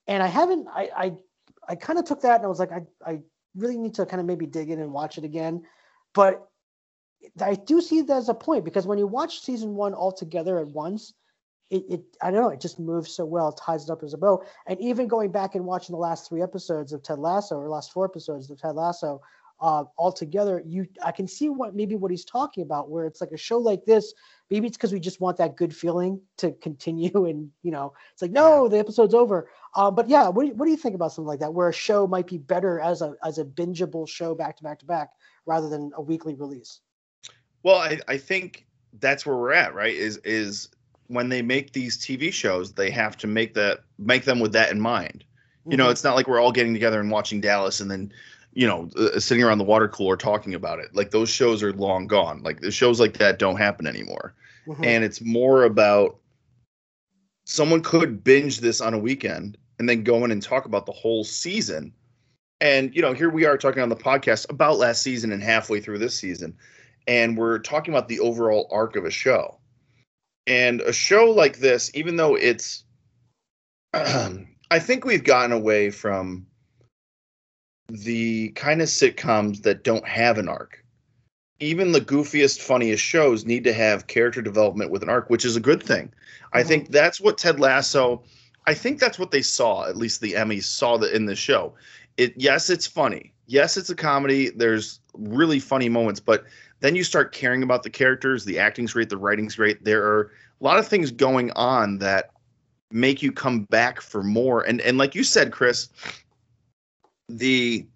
And 0.06 0.22
i 0.22 0.26
haven't 0.26 0.66
i 0.68 0.88
i, 0.96 1.12
I 1.68 1.74
kind 1.74 1.98
of 1.98 2.06
took 2.06 2.22
that 2.22 2.36
and 2.36 2.44
i 2.44 2.48
was 2.48 2.58
like 2.58 2.72
i 2.72 2.82
i 3.04 3.20
really 3.54 3.76
need 3.76 3.94
to 3.94 4.06
kind 4.06 4.20
of 4.20 4.26
maybe 4.26 4.46
dig 4.46 4.70
in 4.70 4.80
and 4.80 4.92
watch 4.92 5.18
it 5.18 5.24
again. 5.24 5.62
But 6.14 6.48
I 7.40 7.54
do 7.54 7.80
see 7.80 8.02
that 8.02 8.16
as 8.16 8.28
a 8.28 8.34
point 8.34 8.64
because 8.64 8.86
when 8.86 8.98
you 8.98 9.06
watch 9.06 9.40
season 9.40 9.74
one 9.74 9.94
all 9.94 10.12
together 10.12 10.58
at 10.58 10.68
once, 10.68 11.14
it, 11.70 11.84
it 11.88 12.02
I 12.20 12.30
don't 12.30 12.42
know, 12.42 12.50
it 12.50 12.60
just 12.60 12.78
moves 12.78 13.14
so 13.14 13.24
well, 13.24 13.48
it 13.48 13.56
ties 13.56 13.84
it 13.84 13.90
up 13.90 14.02
as 14.02 14.14
a 14.14 14.18
bow. 14.18 14.44
And 14.66 14.80
even 14.80 15.08
going 15.08 15.32
back 15.32 15.54
and 15.54 15.64
watching 15.64 15.94
the 15.94 16.00
last 16.00 16.28
three 16.28 16.42
episodes 16.42 16.92
of 16.92 17.02
Ted 17.02 17.18
Lasso 17.18 17.56
or 17.56 17.68
last 17.68 17.92
four 17.92 18.04
episodes 18.04 18.50
of 18.50 18.60
Ted 18.60 18.74
Lasso 18.74 19.22
uh, 19.62 19.84
all 19.96 20.12
together, 20.12 20.62
you 20.66 20.86
I 21.04 21.12
can 21.12 21.28
see 21.28 21.48
what 21.48 21.74
maybe 21.74 21.94
what 21.94 22.10
he's 22.10 22.24
talking 22.24 22.64
about, 22.64 22.90
where 22.90 23.06
it's 23.06 23.20
like 23.20 23.30
a 23.30 23.36
show 23.36 23.58
like 23.58 23.84
this. 23.84 24.12
Maybe 24.50 24.66
it's 24.66 24.76
because 24.76 24.92
we 24.92 24.98
just 24.98 25.20
want 25.20 25.36
that 25.36 25.56
good 25.56 25.74
feeling 25.74 26.20
to 26.38 26.52
continue, 26.60 27.26
and 27.26 27.48
you 27.62 27.70
know, 27.70 27.94
it's 28.12 28.20
like 28.20 28.32
no, 28.32 28.68
the 28.68 28.78
episode's 28.78 29.14
over. 29.14 29.48
Uh, 29.74 29.90
but 29.90 30.08
yeah, 30.08 30.28
what 30.28 30.42
do, 30.42 30.48
you, 30.48 30.54
what 30.54 30.66
do 30.66 30.72
you 30.72 30.76
think 30.76 30.96
about 30.96 31.12
something 31.12 31.28
like 31.28 31.40
that, 31.40 31.54
where 31.54 31.68
a 31.68 31.72
show 31.72 32.08
might 32.08 32.26
be 32.26 32.38
better 32.38 32.80
as 32.80 33.02
a 33.02 33.14
as 33.24 33.38
a 33.38 33.44
bingeable 33.44 34.06
show 34.06 34.34
back 34.34 34.56
to 34.56 34.64
back 34.64 34.80
to 34.80 34.84
back 34.84 35.10
rather 35.46 35.68
than 35.68 35.92
a 35.94 36.02
weekly 36.02 36.34
release? 36.34 36.80
Well, 37.62 37.76
I, 37.76 37.98
I 38.08 38.16
think 38.16 38.66
that's 39.00 39.24
where 39.24 39.36
we're 39.36 39.52
at, 39.52 39.74
right? 39.74 39.94
Is 39.94 40.18
is 40.18 40.68
when 41.08 41.28
they 41.28 41.42
make 41.42 41.72
these 41.72 41.98
TV 41.98 42.32
shows, 42.32 42.72
they 42.72 42.90
have 42.90 43.16
to 43.18 43.26
make 43.26 43.54
that 43.54 43.80
make 43.98 44.24
them 44.24 44.40
with 44.40 44.52
that 44.52 44.70
in 44.70 44.80
mind. 44.80 45.24
You 45.68 45.76
know, 45.76 45.86
Mhm. 45.86 45.92
it's 45.92 46.04
not 46.04 46.16
like 46.16 46.26
we're 46.26 46.40
all 46.40 46.52
getting 46.52 46.72
together 46.72 46.98
and 46.98 47.10
watching 47.10 47.40
Dallas 47.40 47.80
and 47.80 47.90
then, 47.90 48.12
you 48.52 48.66
know, 48.66 48.90
uh, 48.96 49.20
sitting 49.20 49.44
around 49.44 49.58
the 49.58 49.64
water 49.64 49.86
cooler 49.88 50.16
talking 50.16 50.54
about 50.54 50.80
it. 50.80 50.94
Like 50.94 51.10
those 51.12 51.28
shows 51.30 51.62
are 51.62 51.72
long 51.72 52.06
gone. 52.08 52.42
Like 52.42 52.60
the 52.60 52.70
shows 52.72 52.98
like 52.98 53.14
that 53.18 53.38
don't 53.38 53.56
happen 53.56 53.86
anymore. 53.86 54.34
Mhm. 54.66 54.84
And 54.84 55.04
it's 55.04 55.20
more 55.20 55.64
about 55.64 56.18
someone 57.44 57.82
could 57.82 58.24
binge 58.24 58.60
this 58.60 58.80
on 58.80 58.94
a 58.94 58.98
weekend 58.98 59.56
and 59.78 59.88
then 59.88 60.02
go 60.02 60.24
in 60.24 60.30
and 60.30 60.42
talk 60.42 60.64
about 60.64 60.86
the 60.86 60.92
whole 60.92 61.24
season. 61.24 61.92
And 62.60 62.94
you 62.94 63.02
know, 63.02 63.12
here 63.12 63.30
we 63.30 63.44
are 63.44 63.58
talking 63.58 63.82
on 63.82 63.88
the 63.88 63.96
podcast 63.96 64.48
about 64.50 64.78
last 64.78 65.02
season 65.02 65.32
and 65.32 65.42
halfway 65.42 65.80
through 65.80 65.98
this 65.98 66.14
season, 66.14 66.56
and 67.06 67.36
we're 67.36 67.58
talking 67.58 67.92
about 67.92 68.08
the 68.08 68.20
overall 68.20 68.68
arc 68.70 68.96
of 68.96 69.04
a 69.04 69.10
show. 69.10 69.58
And 70.46 70.80
a 70.80 70.92
show 70.92 71.30
like 71.30 71.58
this, 71.58 71.90
even 71.94 72.16
though 72.16 72.34
it's, 72.34 72.84
I 73.94 74.78
think 74.78 75.04
we've 75.04 75.24
gotten 75.24 75.52
away 75.52 75.90
from 75.90 76.46
the 77.88 78.48
kind 78.50 78.80
of 78.80 78.88
sitcoms 78.88 79.62
that 79.62 79.84
don't 79.84 80.06
have 80.06 80.38
an 80.38 80.48
arc. 80.48 80.84
Even 81.60 81.92
the 81.92 82.00
goofiest, 82.00 82.60
funniest 82.60 83.04
shows 83.04 83.44
need 83.44 83.64
to 83.64 83.72
have 83.72 84.06
character 84.06 84.42
development 84.42 84.90
with 84.90 85.02
an 85.02 85.08
arc, 85.08 85.30
which 85.30 85.44
is 85.44 85.56
a 85.56 85.60
good 85.60 85.82
thing. 85.82 86.12
I 86.52 86.62
Mhm. 86.62 86.66
think 86.66 86.90
that's 86.90 87.20
what 87.20 87.38
Ted 87.38 87.60
Lasso. 87.60 88.24
I 88.66 88.74
think 88.74 88.98
that's 88.98 89.18
what 89.18 89.30
they 89.30 89.42
saw. 89.42 89.86
At 89.86 89.96
least 89.96 90.20
the 90.20 90.32
Emmys 90.32 90.64
saw 90.64 90.96
that 90.98 91.14
in 91.14 91.26
the 91.26 91.36
show. 91.36 91.74
It 92.16 92.34
yes, 92.36 92.70
it's 92.70 92.86
funny. 92.86 93.32
Yes, 93.46 93.76
it's 93.76 93.90
a 93.90 93.94
comedy. 93.94 94.50
There's 94.50 95.00
really 95.14 95.60
funny 95.60 95.88
moments, 95.88 96.20
but 96.20 96.44
then 96.82 96.96
you 96.96 97.04
start 97.04 97.32
caring 97.32 97.62
about 97.62 97.84
the 97.84 97.90
characters. 97.90 98.44
The 98.44 98.58
acting's 98.58 98.92
great. 98.92 99.08
The 99.08 99.16
writing's 99.16 99.54
great. 99.54 99.82
There 99.84 100.04
are 100.04 100.32
a 100.60 100.64
lot 100.64 100.78
of 100.78 100.86
things 100.86 101.10
going 101.12 101.52
on 101.52 101.98
that 101.98 102.32
make 102.90 103.22
you 103.22 103.32
come 103.32 103.62
back 103.64 104.00
for 104.00 104.22
more. 104.22 104.62
And 104.62 104.80
and 104.82 104.98
like 104.98 105.14
you 105.14 105.24
said, 105.24 105.52
Chris, 105.52 105.88
the 107.28 107.86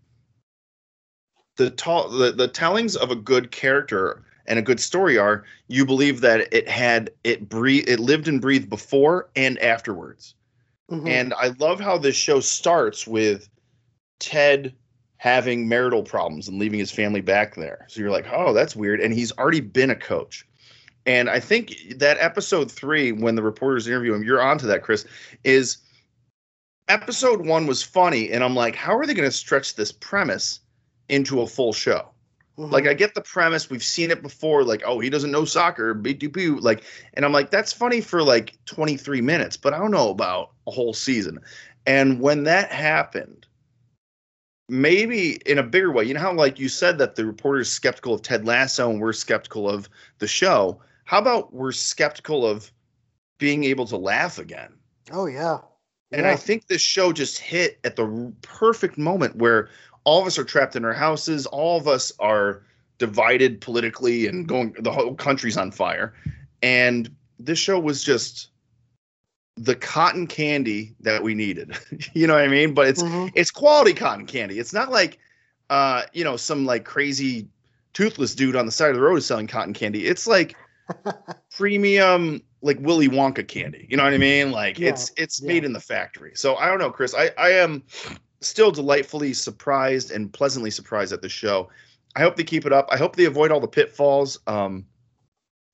the 1.57 1.71
tall 1.71 2.09
the, 2.09 2.31
the 2.31 2.49
tellings 2.49 2.97
of 2.97 3.11
a 3.11 3.16
good 3.16 3.50
character 3.50 4.25
and 4.47 4.59
a 4.59 4.62
good 4.62 4.78
story 4.78 5.19
are 5.19 5.45
you 5.66 5.85
believe 5.85 6.21
that 6.21 6.52
it 6.55 6.69
had 6.69 7.11
it 7.25 7.49
breathe 7.49 7.88
it 7.88 7.99
lived 7.99 8.28
and 8.28 8.40
breathed 8.40 8.71
before 8.71 9.28
and 9.35 9.59
afterwards. 9.59 10.37
Mhm. 10.93 11.09
And 11.09 11.35
I 11.35 11.49
love 11.59 11.81
how 11.81 11.99
this 11.99 12.14
show 12.14 12.38
starts 12.38 13.05
with 13.05 13.49
Ted 14.21 14.73
having 15.26 15.66
marital 15.66 16.04
problems 16.04 16.47
and 16.47 16.56
leaving 16.56 16.78
his 16.78 16.92
family 16.92 17.21
back 17.21 17.56
there. 17.56 17.85
So 17.88 18.00
you're 18.00 18.12
like, 18.12 18.28
oh, 18.33 18.52
that's 18.52 18.76
weird. 18.76 19.00
And 19.00 19.12
he's 19.12 19.33
already 19.33 19.59
been 19.59 19.90
a 19.90 19.97
coach. 19.97 20.47
And 21.04 21.28
I 21.28 21.40
think 21.40 21.75
that 21.97 22.16
episode 22.21 22.71
three, 22.71 23.11
when 23.11 23.35
the 23.35 23.42
reporters 23.42 23.88
interview 23.88 24.14
him, 24.14 24.23
you're 24.23 24.40
onto 24.40 24.68
that, 24.68 24.85
Chris, 24.85 25.04
is 25.42 25.78
episode 26.87 27.45
one 27.45 27.66
was 27.66 27.83
funny. 27.83 28.30
And 28.30 28.45
I'm 28.45 28.54
like, 28.54 28.76
how 28.76 28.97
are 28.97 29.04
they 29.04 29.14
going 29.14 29.28
to 29.28 29.37
stretch 29.37 29.75
this 29.75 29.90
premise 29.90 30.61
into 31.09 31.40
a 31.40 31.47
full 31.49 31.73
show? 31.73 32.09
Mhm. 32.56 32.71
Like 32.71 32.87
I 32.87 32.95
get 32.95 33.16
the 33.16 33.21
premise, 33.21 33.68
we've 33.68 33.83
seen 33.83 34.12
it 34.12 34.23
before. 34.23 34.62
Like, 34.62 34.85
oh, 34.87 35.00
he 35.00 35.11
doesn't 35.11 35.33
know 35.33 35.45
soccer, 35.45 35.92
boo. 35.92 36.61
Like, 36.61 36.85
and 37.14 37.25
I'm 37.25 37.33
like, 37.33 37.50
that's 37.50 37.73
funny 37.73 38.00
for 38.00 38.23
like 38.23 38.56
23 38.66 39.21
minutes, 39.23 39.56
but 39.56 39.75
I 39.75 39.78
don't 39.78 39.90
know 39.90 40.11
about 40.11 40.52
a 40.68 40.71
whole 40.71 40.95
season. 40.95 41.40
And 41.85 42.21
when 42.21 42.45
that 42.45 42.71
happened, 42.71 43.47
maybe 44.68 45.37
in 45.46 45.58
a 45.58 45.62
bigger 45.62 45.92
way. 45.92 46.04
You 46.04 46.14
know 46.14 46.20
how 46.20 46.32
like 46.32 46.58
you 46.58 46.68
said 46.68 46.99
that 46.99 47.16
the 47.16 47.25
reporter's 47.25 47.70
skeptical 47.70 48.14
of 48.14 48.23
Ted 48.23 48.46
Lasso 48.46 48.90
and 48.90 49.00
we're 49.00 49.12
skeptical 49.12 49.68
of 49.68 49.88
the 50.18 50.26
show. 50.26 50.80
How 51.04 51.18
about 51.18 51.52
we're 51.54 51.73
skeptical 51.73 52.46
of 52.46 52.73
being 53.38 53.64
able 53.64 53.87
to 53.87 53.96
laugh 53.96 54.38
again? 54.38 54.73
Oh 55.12 55.26
yeah. 55.26 55.58
And 56.12 56.26
I 56.26 56.37
think 56.37 56.66
this 56.66 56.80
show 56.80 57.12
just 57.12 57.38
hit 57.38 57.78
at 57.85 57.96
the 57.96 58.32
perfect 58.42 58.96
moment 58.96 59.37
where 59.37 59.68
all 60.04 60.20
of 60.20 60.26
us 60.26 60.38
are 60.38 60.44
trapped 60.44 60.76
in 60.76 60.85
our 60.85 60.92
houses, 60.92 61.46
all 61.46 61.78
of 61.78 61.88
us 61.88 62.12
are 62.20 62.62
divided 62.99 63.61
politically 63.61 64.26
and 64.26 64.46
going 64.46 64.75
the 64.78 64.92
whole 64.92 65.14
country's 65.14 65.56
on 65.56 65.73
fire. 65.73 66.14
And 66.62 67.11
this 67.38 67.58
show 67.58 67.78
was 67.78 68.02
just 68.02 68.49
the 69.56 69.75
cotton 69.75 70.26
candy 70.26 70.94
that 71.00 71.22
we 71.22 71.34
needed. 71.34 71.72
you 72.14 72.26
know 72.26 72.34
what 72.34 72.42
I 72.44 72.48
mean? 72.48 72.75
But 72.75 72.88
it's 72.88 73.02
Mhm. 73.02 73.32
it's 73.34 73.50
quality 73.50 73.94
cotton 73.94 74.26
candy. 74.26 74.58
It's 74.58 74.72
not 74.72 74.90
like 74.90 75.18
uh, 75.70 76.02
you 76.12 76.22
know, 76.22 76.36
some 76.36 76.64
like 76.66 76.84
crazy 76.84 77.48
toothless 77.92 78.34
dude 78.34 78.54
on 78.54 78.66
the 78.66 78.72
side 78.72 78.90
of 78.90 78.96
the 78.96 79.02
road 79.02 79.16
is 79.16 79.26
selling 79.26 79.46
cotton 79.48 79.72
candy. 79.72 80.06
It's 80.06 80.26
like 80.26 80.54
premium 81.56 82.42
like 82.62 82.78
Willy 82.80 83.08
Wonka 83.08 83.46
candy. 83.46 83.86
You 83.90 83.96
know 83.96 84.04
what 84.04 84.14
I 84.14 84.18
mean? 84.18 84.50
Like 84.52 84.78
Yeah, 84.78 84.90
it's 84.90 85.12
it's 85.16 85.40
yeah. 85.40 85.48
made 85.48 85.64
in 85.64 85.72
the 85.72 85.80
factory. 85.80 86.32
So 86.34 86.56
I 86.56 86.66
don't 86.68 86.78
know, 86.78 86.90
Chris. 86.90 87.14
I 87.14 87.30
I 87.38 87.50
am 87.50 87.82
still 88.40 88.70
delightfully 88.70 89.32
surprised 89.32 90.10
and 90.10 90.32
pleasantly 90.32 90.70
surprised 90.70 91.12
at 91.12 91.22
the 91.22 91.28
show. 91.28 91.68
I 92.14 92.20
hope 92.20 92.36
they 92.36 92.44
keep 92.44 92.66
it 92.66 92.72
up. 92.72 92.88
I 92.90 92.96
hope 92.96 93.16
they 93.16 93.25
avoid 93.25 93.50
all 93.50 93.60
the 93.60 93.68
pitfalls. 93.68 94.38
Um 94.46 94.84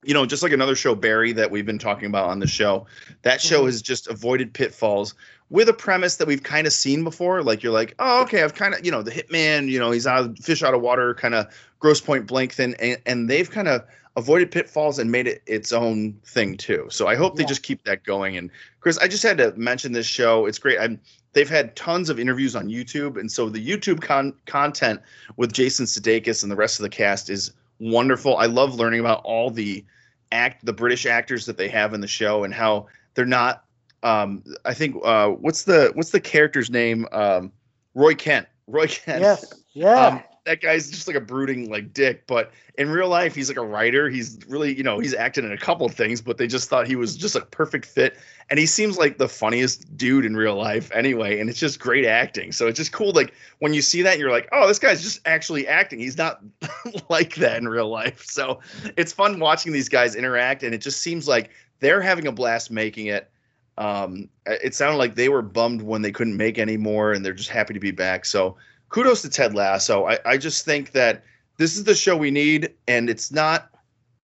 you 0.02 0.14
know, 0.14 0.26
just 0.26 0.42
like 0.42 0.52
another 0.52 0.74
show, 0.74 0.94
Barry, 0.94 1.32
that 1.32 1.50
we've 1.50 1.66
been 1.66 1.78
talking 1.78 2.06
about 2.06 2.28
on 2.28 2.38
the 2.38 2.46
show, 2.46 2.86
that 3.22 3.40
show 3.40 3.62
Mhm. 3.62 3.66
has 3.66 3.82
just 3.82 4.08
avoided 4.08 4.52
pitfalls 4.52 5.14
with 5.50 5.68
a 5.68 5.72
premise 5.72 6.16
that 6.16 6.26
we've 6.26 6.42
kind 6.42 6.66
of 6.66 6.72
seen 6.72 7.04
before. 7.04 7.42
Like 7.42 7.62
you're 7.62 7.72
like, 7.72 7.94
oh, 7.98 8.22
okay, 8.22 8.42
I've 8.42 8.54
kind 8.54 8.74
of, 8.74 8.84
you 8.84 8.90
know, 8.90 9.02
the 9.02 9.10
hitman, 9.10 9.68
you 9.68 9.78
know, 9.78 9.90
he's 9.90 10.06
out 10.06 10.24
of 10.24 10.38
fish 10.38 10.62
out 10.62 10.74
of 10.74 10.80
water, 10.80 11.14
kind 11.14 11.34
of 11.34 11.46
Grosse 11.78 12.00
Pointe 12.00 12.26
Blank 12.26 12.52
thing, 12.52 12.74
and, 12.80 12.98
and 13.06 13.28
they've 13.30 13.50
kind 13.50 13.68
of 13.68 13.82
avoided 14.16 14.50
pitfalls 14.50 14.98
and 14.98 15.10
made 15.10 15.26
it 15.26 15.42
its 15.46 15.72
own 15.72 16.14
thing 16.26 16.56
too. 16.56 16.86
So 16.90 17.06
I 17.06 17.14
hope 17.14 17.36
they 17.36 17.44
just 17.44 17.62
keep 17.62 17.84
that 17.84 18.04
going. 18.04 18.36
And 18.36 18.50
Chris, 18.80 18.98
I 18.98 19.08
just 19.08 19.22
had 19.22 19.38
to 19.38 19.52
mention 19.56 19.92
this 19.92 20.06
show. 20.06 20.46
It's 20.46 20.58
great. 20.58 20.78
I'm 20.78 21.00
they've 21.32 21.48
had 21.48 21.74
tons 21.76 22.10
of 22.10 22.18
interviews 22.20 22.54
on 22.54 22.68
YouTube, 22.68 23.18
and 23.18 23.30
so 23.32 23.48
the 23.48 23.64
YouTube 23.66 24.02
con- 24.02 24.34
content 24.46 25.00
with 25.36 25.52
Jason 25.52 25.86
Sudeikis 25.86 26.42
and 26.42 26.52
the 26.52 26.56
rest 26.56 26.78
of 26.78 26.82
the 26.82 26.90
cast 26.90 27.30
is 27.30 27.52
wonderful. 27.78 28.36
I 28.36 28.46
love 28.46 28.74
learning 28.74 29.00
about 29.00 29.22
all 29.24 29.50
the 29.50 29.84
act 30.32 30.64
the 30.64 30.72
British 30.72 31.06
actors 31.06 31.46
that 31.46 31.56
they 31.56 31.68
have 31.68 31.94
in 31.94 32.00
the 32.00 32.08
show 32.08 32.44
and 32.44 32.52
how 32.52 32.86
they're 33.14 33.24
not 33.24 33.64
um 34.02 34.42
I 34.64 34.74
think 34.74 34.96
uh 35.04 35.28
what's 35.28 35.64
the 35.64 35.92
what's 35.94 36.10
the 36.10 36.20
character's 36.20 36.70
name? 36.70 37.06
Um 37.12 37.52
Roy 37.94 38.14
Kent. 38.14 38.48
Roy 38.66 38.86
Kent. 38.86 39.20
yes. 39.20 39.52
Yeah. 39.72 40.06
Um, 40.06 40.22
that 40.44 40.60
guy's 40.60 40.90
just 40.90 41.06
like 41.06 41.16
a 41.16 41.20
brooding 41.20 41.70
like 41.70 41.92
dick, 41.92 42.26
but 42.26 42.50
in 42.76 42.90
real 42.90 43.08
life 43.08 43.34
he's 43.34 43.48
like 43.48 43.56
a 43.56 43.64
writer. 43.64 44.08
He's 44.08 44.38
really, 44.48 44.76
you 44.76 44.82
know, 44.82 44.98
he's 44.98 45.14
acted 45.14 45.44
in 45.44 45.52
a 45.52 45.58
couple 45.58 45.88
things, 45.88 46.20
but 46.20 46.36
they 46.36 46.46
just 46.46 46.68
thought 46.68 46.86
he 46.86 46.96
was 46.96 47.16
just 47.16 47.36
a 47.36 47.42
perfect 47.42 47.86
fit. 47.86 48.16
And 48.50 48.58
he 48.58 48.66
seems 48.66 48.98
like 48.98 49.18
the 49.18 49.28
funniest 49.28 49.96
dude 49.96 50.24
in 50.24 50.36
real 50.36 50.56
life 50.56 50.90
anyway, 50.92 51.38
and 51.38 51.48
it's 51.48 51.60
just 51.60 51.78
great 51.78 52.04
acting. 52.04 52.50
So 52.50 52.66
it's 52.66 52.76
just 52.76 52.92
cool 52.92 53.12
like 53.12 53.32
when 53.60 53.72
you 53.72 53.82
see 53.82 54.02
that 54.02 54.18
you're 54.18 54.32
like, 54.32 54.48
"Oh, 54.52 54.66
this 54.66 54.78
guy's 54.78 55.02
just 55.02 55.20
actually 55.26 55.66
acting. 55.68 56.00
He's 56.00 56.18
not 56.18 56.42
like 57.08 57.36
that 57.36 57.58
in 57.58 57.68
real 57.68 57.88
life." 57.88 58.24
So 58.24 58.60
it's 58.96 59.12
fun 59.12 59.38
watching 59.38 59.72
these 59.72 59.88
guys 59.88 60.16
interact 60.16 60.64
and 60.64 60.74
it 60.74 60.78
just 60.78 61.00
seems 61.00 61.28
like 61.28 61.50
they're 61.78 62.02
having 62.02 62.26
a 62.26 62.32
blast 62.32 62.70
making 62.70 63.06
it. 63.06 63.30
Um 63.78 64.28
it 64.46 64.74
sounded 64.74 64.98
like 64.98 65.14
they 65.14 65.28
were 65.28 65.42
bummed 65.42 65.82
when 65.82 66.02
they 66.02 66.12
couldn't 66.12 66.36
make 66.36 66.58
any 66.58 66.76
more 66.76 67.12
and 67.12 67.24
they're 67.24 67.32
just 67.32 67.48
happy 67.48 67.74
to 67.74 67.80
be 67.80 67.92
back. 67.92 68.24
So 68.24 68.56
kudos 68.92 69.22
to 69.22 69.30
Ted 69.30 69.54
Lasso. 69.54 70.06
I, 70.06 70.18
I 70.24 70.36
just 70.36 70.64
think 70.64 70.92
that 70.92 71.24
this 71.58 71.76
is 71.76 71.84
the 71.84 71.94
show 71.94 72.16
we 72.16 72.30
need, 72.30 72.72
and 72.86 73.10
it's 73.10 73.32
not. 73.32 73.70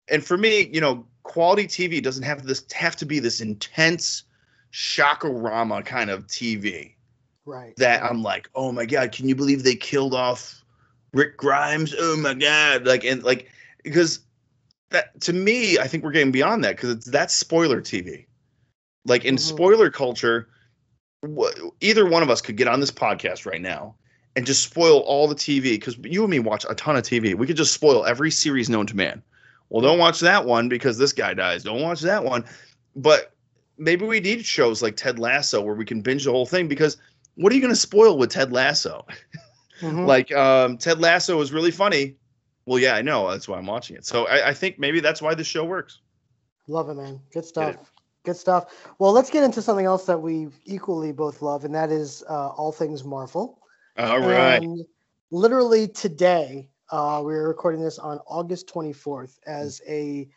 And 0.08 0.24
for 0.24 0.38
me, 0.38 0.68
you 0.72 0.80
know, 0.80 1.04
quality 1.24 1.66
TV 1.66 2.00
doesn't 2.02 2.22
have 2.22 2.44
this 2.44 2.64
have 2.72 2.94
to 2.96 3.06
be 3.06 3.18
this 3.18 3.40
intense 3.40 4.22
shockorama 4.72 5.84
kind 5.84 6.10
of 6.10 6.26
TV 6.26 6.94
right. 7.44 7.74
that 7.76 8.02
I'm 8.04 8.22
like, 8.22 8.48
oh 8.54 8.70
my 8.70 8.86
god, 8.86 9.10
can 9.10 9.28
you 9.28 9.34
believe 9.34 9.64
they 9.64 9.74
killed 9.74 10.14
off 10.14 10.62
Rick 11.12 11.36
Grimes? 11.36 11.94
Oh 11.98 12.16
my 12.16 12.34
god, 12.34 12.86
like 12.86 13.04
and 13.04 13.22
like 13.24 13.50
because 13.82 14.20
that 14.90 15.18
to 15.22 15.32
me, 15.32 15.78
I 15.78 15.88
think 15.88 16.04
we're 16.04 16.12
getting 16.12 16.32
beyond 16.32 16.62
that 16.64 16.76
because 16.76 16.90
it's 16.90 17.06
that's 17.06 17.34
spoiler 17.34 17.80
TV. 17.80 18.26
Like 19.06 19.24
in 19.24 19.36
Mhm. 19.36 19.40
spoiler 19.40 19.90
culture, 19.90 20.48
wh- 21.26 21.70
either 21.80 22.06
one 22.06 22.22
of 22.22 22.28
us 22.28 22.42
could 22.42 22.56
get 22.56 22.68
on 22.68 22.80
this 22.80 22.90
podcast 22.90 23.46
right 23.46 23.62
now 23.62 23.94
and 24.38 24.46
just 24.46 24.62
spoil 24.62 25.00
all 25.00 25.26
the 25.26 25.34
TV 25.34 25.72
because 25.72 25.98
you 26.04 26.22
and 26.22 26.30
me 26.30 26.38
watch 26.38 26.64
a 26.70 26.74
ton 26.76 26.94
of 26.94 27.02
TV. 27.02 27.34
We 27.34 27.44
could 27.44 27.56
just 27.56 27.72
spoil 27.72 28.06
every 28.06 28.30
series 28.30 28.70
known 28.70 28.86
to 28.86 28.96
man. 28.96 29.20
Well, 29.68 29.82
don't 29.82 29.98
watch 29.98 30.20
that 30.20 30.46
one 30.46 30.68
because 30.68 30.96
this 30.96 31.12
guy 31.12 31.34
dies. 31.34 31.64
Don't 31.64 31.82
watch 31.82 32.02
that 32.02 32.22
one. 32.22 32.44
But 32.94 33.32
maybe 33.78 34.06
we 34.06 34.20
need 34.20 34.44
shows 34.44 34.80
like 34.80 34.94
Ted 34.94 35.18
Lasso 35.18 35.60
where 35.60 35.74
we 35.74 35.84
can 35.84 36.02
binge 36.02 36.24
the 36.24 36.30
whole 36.30 36.46
thing 36.46 36.68
because 36.68 36.98
what 37.34 37.50
are 37.50 37.56
you 37.56 37.60
going 37.60 37.72
to 37.74 37.80
spoil 37.80 38.16
with 38.16 38.30
Ted 38.30 38.52
Lasso? 38.52 39.04
Mhm. 39.80 40.06
Like 40.06 40.30
um, 40.32 40.78
Ted 40.78 41.00
Lasso 41.00 41.40
is 41.40 41.52
really 41.52 41.72
funny. 41.72 42.14
Well, 42.64 42.78
yeah, 42.78 42.94
I 42.94 43.02
know. 43.02 43.28
That's 43.28 43.48
why 43.48 43.58
I'm 43.58 43.66
watching 43.66 43.96
it. 43.96 44.06
So 44.06 44.28
I, 44.28 44.50
I 44.50 44.54
think 44.54 44.78
maybe 44.78 45.00
that's 45.00 45.20
why 45.20 45.34
this 45.34 45.48
show 45.48 45.64
works. 45.64 45.98
Love 46.68 46.90
it, 46.90 46.94
man. 46.94 47.20
Good 47.32 47.44
stuff. 47.44 47.92
Good 48.24 48.36
stuff. 48.36 48.66
Well, 49.00 49.10
let's 49.10 49.30
get 49.30 49.42
into 49.42 49.62
something 49.62 49.86
else 49.86 50.04
that 50.06 50.18
we 50.20 50.46
equally 50.64 51.10
both 51.10 51.42
love, 51.42 51.64
and 51.64 51.74
that 51.74 51.90
is 51.90 52.22
uh, 52.28 52.48
all 52.50 52.70
things 52.70 53.02
Marvel. 53.02 53.57
All 53.98 54.20
right. 54.20 54.62
And 54.62 54.84
literally 55.32 55.88
today, 55.88 56.68
uh, 56.90 57.20
we 57.24 57.34
are 57.34 57.48
recording 57.48 57.82
this 57.82 57.98
on 57.98 58.18
August 58.28 58.72
24th 58.72 59.38
as 59.46 59.82
a 59.88 60.28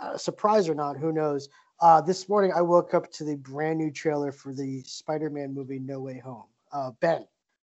uh, 0.00 0.16
surprise 0.16 0.68
or 0.68 0.74
not, 0.74 0.96
who 0.96 1.12
knows. 1.12 1.48
Uh, 1.80 2.00
this 2.00 2.28
morning, 2.28 2.52
I 2.54 2.62
woke 2.62 2.94
up 2.94 3.10
to 3.12 3.24
the 3.24 3.34
brand 3.36 3.78
new 3.78 3.90
trailer 3.90 4.30
for 4.30 4.54
the 4.54 4.82
Spider 4.82 5.30
Man 5.30 5.52
movie 5.52 5.80
No 5.80 6.00
Way 6.00 6.18
Home. 6.18 6.44
Uh, 6.72 6.92
ben, 7.00 7.26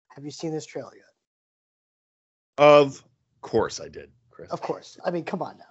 have 0.10 0.26
you 0.26 0.32
seen 0.32 0.52
this 0.52 0.66
trailer 0.66 0.94
yet? 0.96 1.06
Of 2.58 3.04
course 3.42 3.80
I 3.80 3.88
did, 3.88 4.10
Chris. 4.32 4.50
Of 4.50 4.62
course. 4.62 4.98
I 5.06 5.12
mean, 5.12 5.26
come 5.26 5.44
on 5.44 5.58
now. 5.60 5.64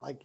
Like, 0.00 0.22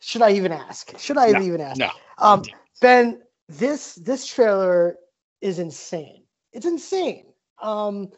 should 0.00 0.22
I 0.22 0.32
even 0.32 0.50
ask? 0.50 0.98
Should 0.98 1.18
I 1.18 1.30
No, 1.30 1.42
even 1.42 1.60
ask? 1.60 1.78
No. 1.78 1.90
Um, 2.18 2.42
Ben, 2.80 3.22
this 3.48 3.94
this 3.96 4.26
trailer 4.26 4.96
is 5.40 5.60
insane. 5.60 6.24
It's 6.52 6.66
insane. 6.66 7.26
Um, 7.60 8.10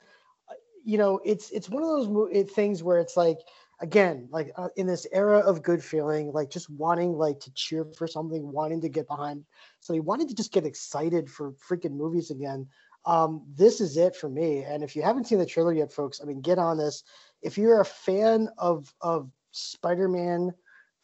you 0.84 0.98
know, 0.98 1.20
it's 1.24 1.50
it's 1.50 1.68
one 1.68 1.82
of 1.82 1.88
those 1.88 2.08
mo- 2.08 2.28
it, 2.30 2.50
things 2.50 2.82
where 2.82 2.98
it's 2.98 3.16
like 3.16 3.38
again, 3.80 4.28
like 4.30 4.52
uh, 4.56 4.68
in 4.76 4.86
this 4.86 5.06
era 5.12 5.38
of 5.38 5.62
good 5.62 5.82
feeling, 5.82 6.32
like 6.32 6.50
just 6.50 6.70
wanting 6.70 7.12
like 7.12 7.40
to 7.40 7.52
cheer 7.54 7.86
for 7.96 8.06
something, 8.06 8.52
wanting 8.52 8.80
to 8.82 8.88
get 8.88 9.08
behind. 9.08 9.44
So 9.80 9.94
you 9.94 10.02
wanted 10.02 10.28
to 10.28 10.34
just 10.34 10.52
get 10.52 10.66
excited 10.66 11.30
for 11.30 11.52
freaking 11.52 11.96
movies 11.96 12.30
again. 12.30 12.66
Um, 13.06 13.44
this 13.54 13.80
is 13.80 13.96
it 13.96 14.16
for 14.16 14.28
me. 14.28 14.62
And 14.62 14.82
if 14.82 14.94
you 14.96 15.02
haven't 15.02 15.26
seen 15.26 15.38
the 15.38 15.46
trailer 15.46 15.74
yet, 15.74 15.92
folks, 15.92 16.20
I 16.22 16.26
mean, 16.26 16.40
get 16.40 16.58
on 16.58 16.78
this. 16.78 17.02
If 17.42 17.58
you're 17.58 17.80
a 17.80 17.84
fan 17.84 18.48
of 18.58 18.92
of 19.00 19.30
Spider-Man 19.52 20.52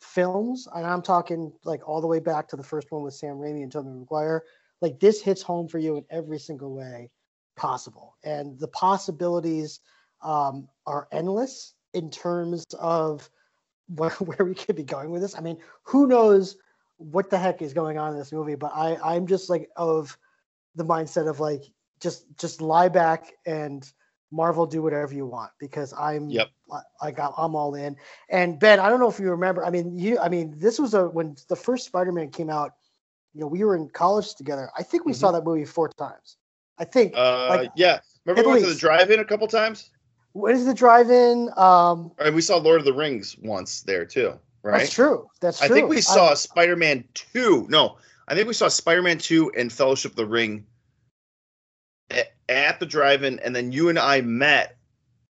films, 0.00 0.66
and 0.74 0.86
I'm 0.86 1.02
talking 1.02 1.52
like 1.64 1.86
all 1.88 2.00
the 2.00 2.06
way 2.06 2.20
back 2.20 2.48
to 2.48 2.56
the 2.56 2.62
first 2.62 2.90
one 2.90 3.02
with 3.02 3.14
Sam 3.14 3.36
Raimi 3.36 3.62
and 3.62 3.72
Tobey 3.72 3.90
Maguire, 3.90 4.44
like 4.80 5.00
this 5.00 5.20
hits 5.20 5.42
home 5.42 5.68
for 5.68 5.78
you 5.78 5.96
in 5.96 6.04
every 6.10 6.38
single 6.38 6.74
way 6.74 7.10
possible. 7.60 8.16
And 8.24 8.58
the 8.58 8.68
possibilities 8.68 9.80
um, 10.22 10.66
are 10.86 11.06
endless 11.12 11.74
in 11.92 12.10
terms 12.10 12.64
of 12.78 13.28
where, 13.94 14.10
where 14.10 14.46
we 14.46 14.54
could 14.54 14.76
be 14.76 14.82
going 14.82 15.10
with 15.10 15.20
this. 15.20 15.36
I 15.36 15.40
mean, 15.40 15.58
who 15.82 16.06
knows 16.06 16.56
what 16.96 17.30
the 17.30 17.38
heck 17.38 17.62
is 17.62 17.72
going 17.72 17.98
on 17.98 18.12
in 18.12 18.18
this 18.18 18.32
movie? 18.32 18.54
But 18.54 18.72
I, 18.74 18.96
I'm 19.04 19.26
just 19.26 19.50
like 19.50 19.68
of 19.76 20.16
the 20.74 20.84
mindset 20.84 21.28
of 21.28 21.40
like 21.40 21.62
just 22.00 22.24
just 22.38 22.62
lie 22.62 22.88
back 22.88 23.32
and 23.46 23.90
Marvel 24.30 24.64
do 24.64 24.80
whatever 24.80 25.12
you 25.12 25.26
want 25.26 25.50
because 25.58 25.92
I'm 25.92 26.30
Yep. 26.30 26.48
Got 27.16 27.34
I'm 27.36 27.56
all 27.56 27.74
in. 27.74 27.96
And 28.28 28.60
Ben, 28.60 28.78
I 28.78 28.88
don't 28.88 29.00
know 29.00 29.08
if 29.10 29.18
you 29.18 29.28
remember. 29.30 29.66
I 29.66 29.70
mean, 29.70 29.98
you 29.98 30.18
I 30.20 30.28
mean, 30.28 30.54
this 30.56 30.78
was 30.78 30.94
a 30.94 31.08
when 31.08 31.34
the 31.48 31.56
first 31.56 31.86
Spider-Man 31.86 32.30
came 32.30 32.48
out, 32.48 32.74
you 33.34 33.40
know, 33.40 33.48
we 33.48 33.64
were 33.64 33.74
in 33.74 33.88
college 33.88 34.34
together. 34.36 34.70
I 34.78 34.84
think 34.84 35.04
we 35.04 35.12
saw 35.12 35.32
that 35.32 35.44
movie 35.44 35.64
four 35.64 35.88
times. 35.88 36.36
I 36.80 36.84
think 36.84 37.12
Uh, 37.14 37.46
Like, 37.50 37.70
yeah. 37.76 38.00
Remember 38.24 38.40
at 38.40 38.46
we 38.46 38.52
went 38.54 38.64
to 38.64 38.72
the 38.72 38.78
drive-in 38.78 39.20
a 39.20 39.24
couple 39.24 39.46
times? 39.46 39.90
what 40.32 40.52
is 40.52 40.64
the 40.64 40.74
drive-in? 40.74 41.50
Um 41.56 42.12
And 42.18 42.34
we 42.34 42.40
saw 42.42 42.56
Lord 42.56 42.80
of 42.80 42.84
the 42.86 42.92
Rings 42.92 43.36
once 43.42 43.82
there 43.82 44.04
too, 44.04 44.38
right? 44.62 44.78
that's 44.80 44.92
true. 44.92 45.28
That's 45.40 45.58
true. 45.58 45.66
I 45.66 45.68
think 45.68 45.88
we 45.88 46.00
saw 46.00 46.34
Spider-Man 46.34 47.04
2. 47.14 47.66
No, 47.68 47.98
I 48.28 48.34
think 48.34 48.46
we 48.48 48.54
saw 48.54 48.68
Spider-Man 48.68 49.18
2 49.18 49.52
and 49.56 49.72
Fellowship 49.72 50.12
of 50.12 50.16
the 50.16 50.26
Ring 50.26 50.66
a- 52.12 52.26
at 52.50 52.80
the 52.80 52.86
drive-in, 52.86 53.38
and 53.40 53.54
then 53.54 53.72
you 53.72 53.88
and 53.88 53.98
I 53.98 54.20
met 54.20 54.76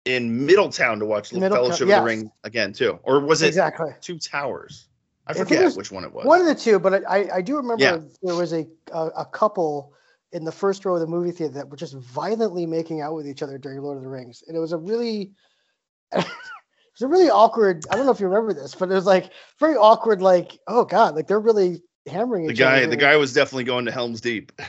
in 0.06 0.46
Middletown 0.46 1.00
to 1.00 1.06
watch 1.06 1.32
Middletown, 1.34 1.58
Fellowship 1.58 1.82
of 1.82 1.96
the 1.96 2.02
Ring 2.02 2.32
again 2.44 2.74
too. 2.74 3.00
Or 3.04 3.20
was 3.20 3.42
it 3.42 3.48
exactly. 3.48 3.92
Two 4.02 4.18
Towers? 4.20 4.88
I 5.28 5.32
I 5.32 5.34
forget 5.34 5.64
was 5.66 5.76
which 5.78 5.92
one 5.92 6.06
it 6.06 6.14
was. 6.14 6.26
One 6.26 6.40
of 6.40 6.48
the 6.48 6.56
two, 6.56 6.80
but 6.80 7.04
I, 7.08 7.28
I 7.36 7.42
do 7.42 7.58
remember 7.58 7.84
Yeah. 7.84 7.98
there 8.24 8.36
was 8.36 8.54
a, 8.54 8.66
a 8.94 9.08
a 9.18 9.26
couple 9.26 9.94
in 10.34 10.44
the 10.44 10.52
first 10.52 10.84
row 10.86 10.96
of 10.96 11.00
the 11.02 11.08
movie 11.08 11.32
theater 11.32 11.54
that 11.54 11.70
were 11.70 11.78
just 11.78 11.96
violently 11.96 12.66
making 12.66 13.02
out 13.02 13.14
with 13.16 13.28
each 13.28 13.42
other 13.44 13.58
during 13.58 13.82
Lord 13.82 13.98
of 13.98 14.04
the 14.04 14.10
Rings, 14.10 14.44
and 14.48 14.56
it 14.58 14.60
was 14.60 14.72
a 14.74 14.78
really, 14.78 15.32
it 16.12 16.26
was 16.26 17.02
a 17.02 17.08
really 17.08 17.30
awkward. 17.30 17.86
I 17.92 17.96
don't 17.96 18.06
know 18.06 18.12
if 18.12 18.20
you 18.20 18.28
remember 18.28 18.54
this, 18.54 18.76
but 18.76 18.90
it 18.92 18.94
was 18.96 19.06
like 19.06 19.32
very 19.60 19.76
awkward. 19.76 20.22
Like, 20.22 20.60
oh 20.68 20.84
god, 20.86 21.16
like 21.16 21.28
they're 21.28 21.40
really 21.40 21.82
hammering 22.08 22.46
The 22.48 22.54
each 22.54 22.60
guy, 22.60 22.78
other. 22.84 22.88
the 22.88 22.98
guy 22.98 23.16
was 23.18 23.34
definitely 23.34 23.66
going 23.66 23.86
to 23.86 23.92
Helm's 23.92 24.22
Deep. 24.22 24.52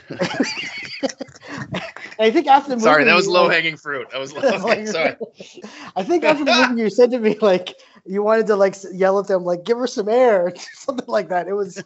I 2.21 2.33
think 2.33 2.49
after 2.49 2.71
the 2.71 2.77
movie, 2.77 2.85
Sorry, 2.85 3.05
that 3.05 3.15
was 3.15 3.29
low 3.29 3.45
like- 3.47 3.55
hanging 3.55 3.77
fruit. 3.77 4.09
That 4.11 4.19
was 4.19 4.33
low. 4.35 4.41
Okay, 4.43 4.87
sorry. 4.87 5.15
I 5.95 6.03
think 6.03 6.25
after 6.25 6.45
the 6.45 6.53
movie, 6.69 6.83
you 6.83 6.91
said 6.91 7.13
to 7.13 7.19
me 7.21 7.37
like 7.41 7.75
you 8.07 8.23
wanted 8.25 8.49
to 8.49 8.57
like 8.57 8.75
yell 8.93 9.19
at 9.21 9.29
them 9.29 9.45
like 9.45 9.65
give 9.65 9.79
her 9.79 9.87
some 9.87 10.09
air, 10.09 10.53
something 10.75 11.07
like 11.07 11.29
that. 11.29 11.47
It 11.47 11.53
was, 11.53 11.79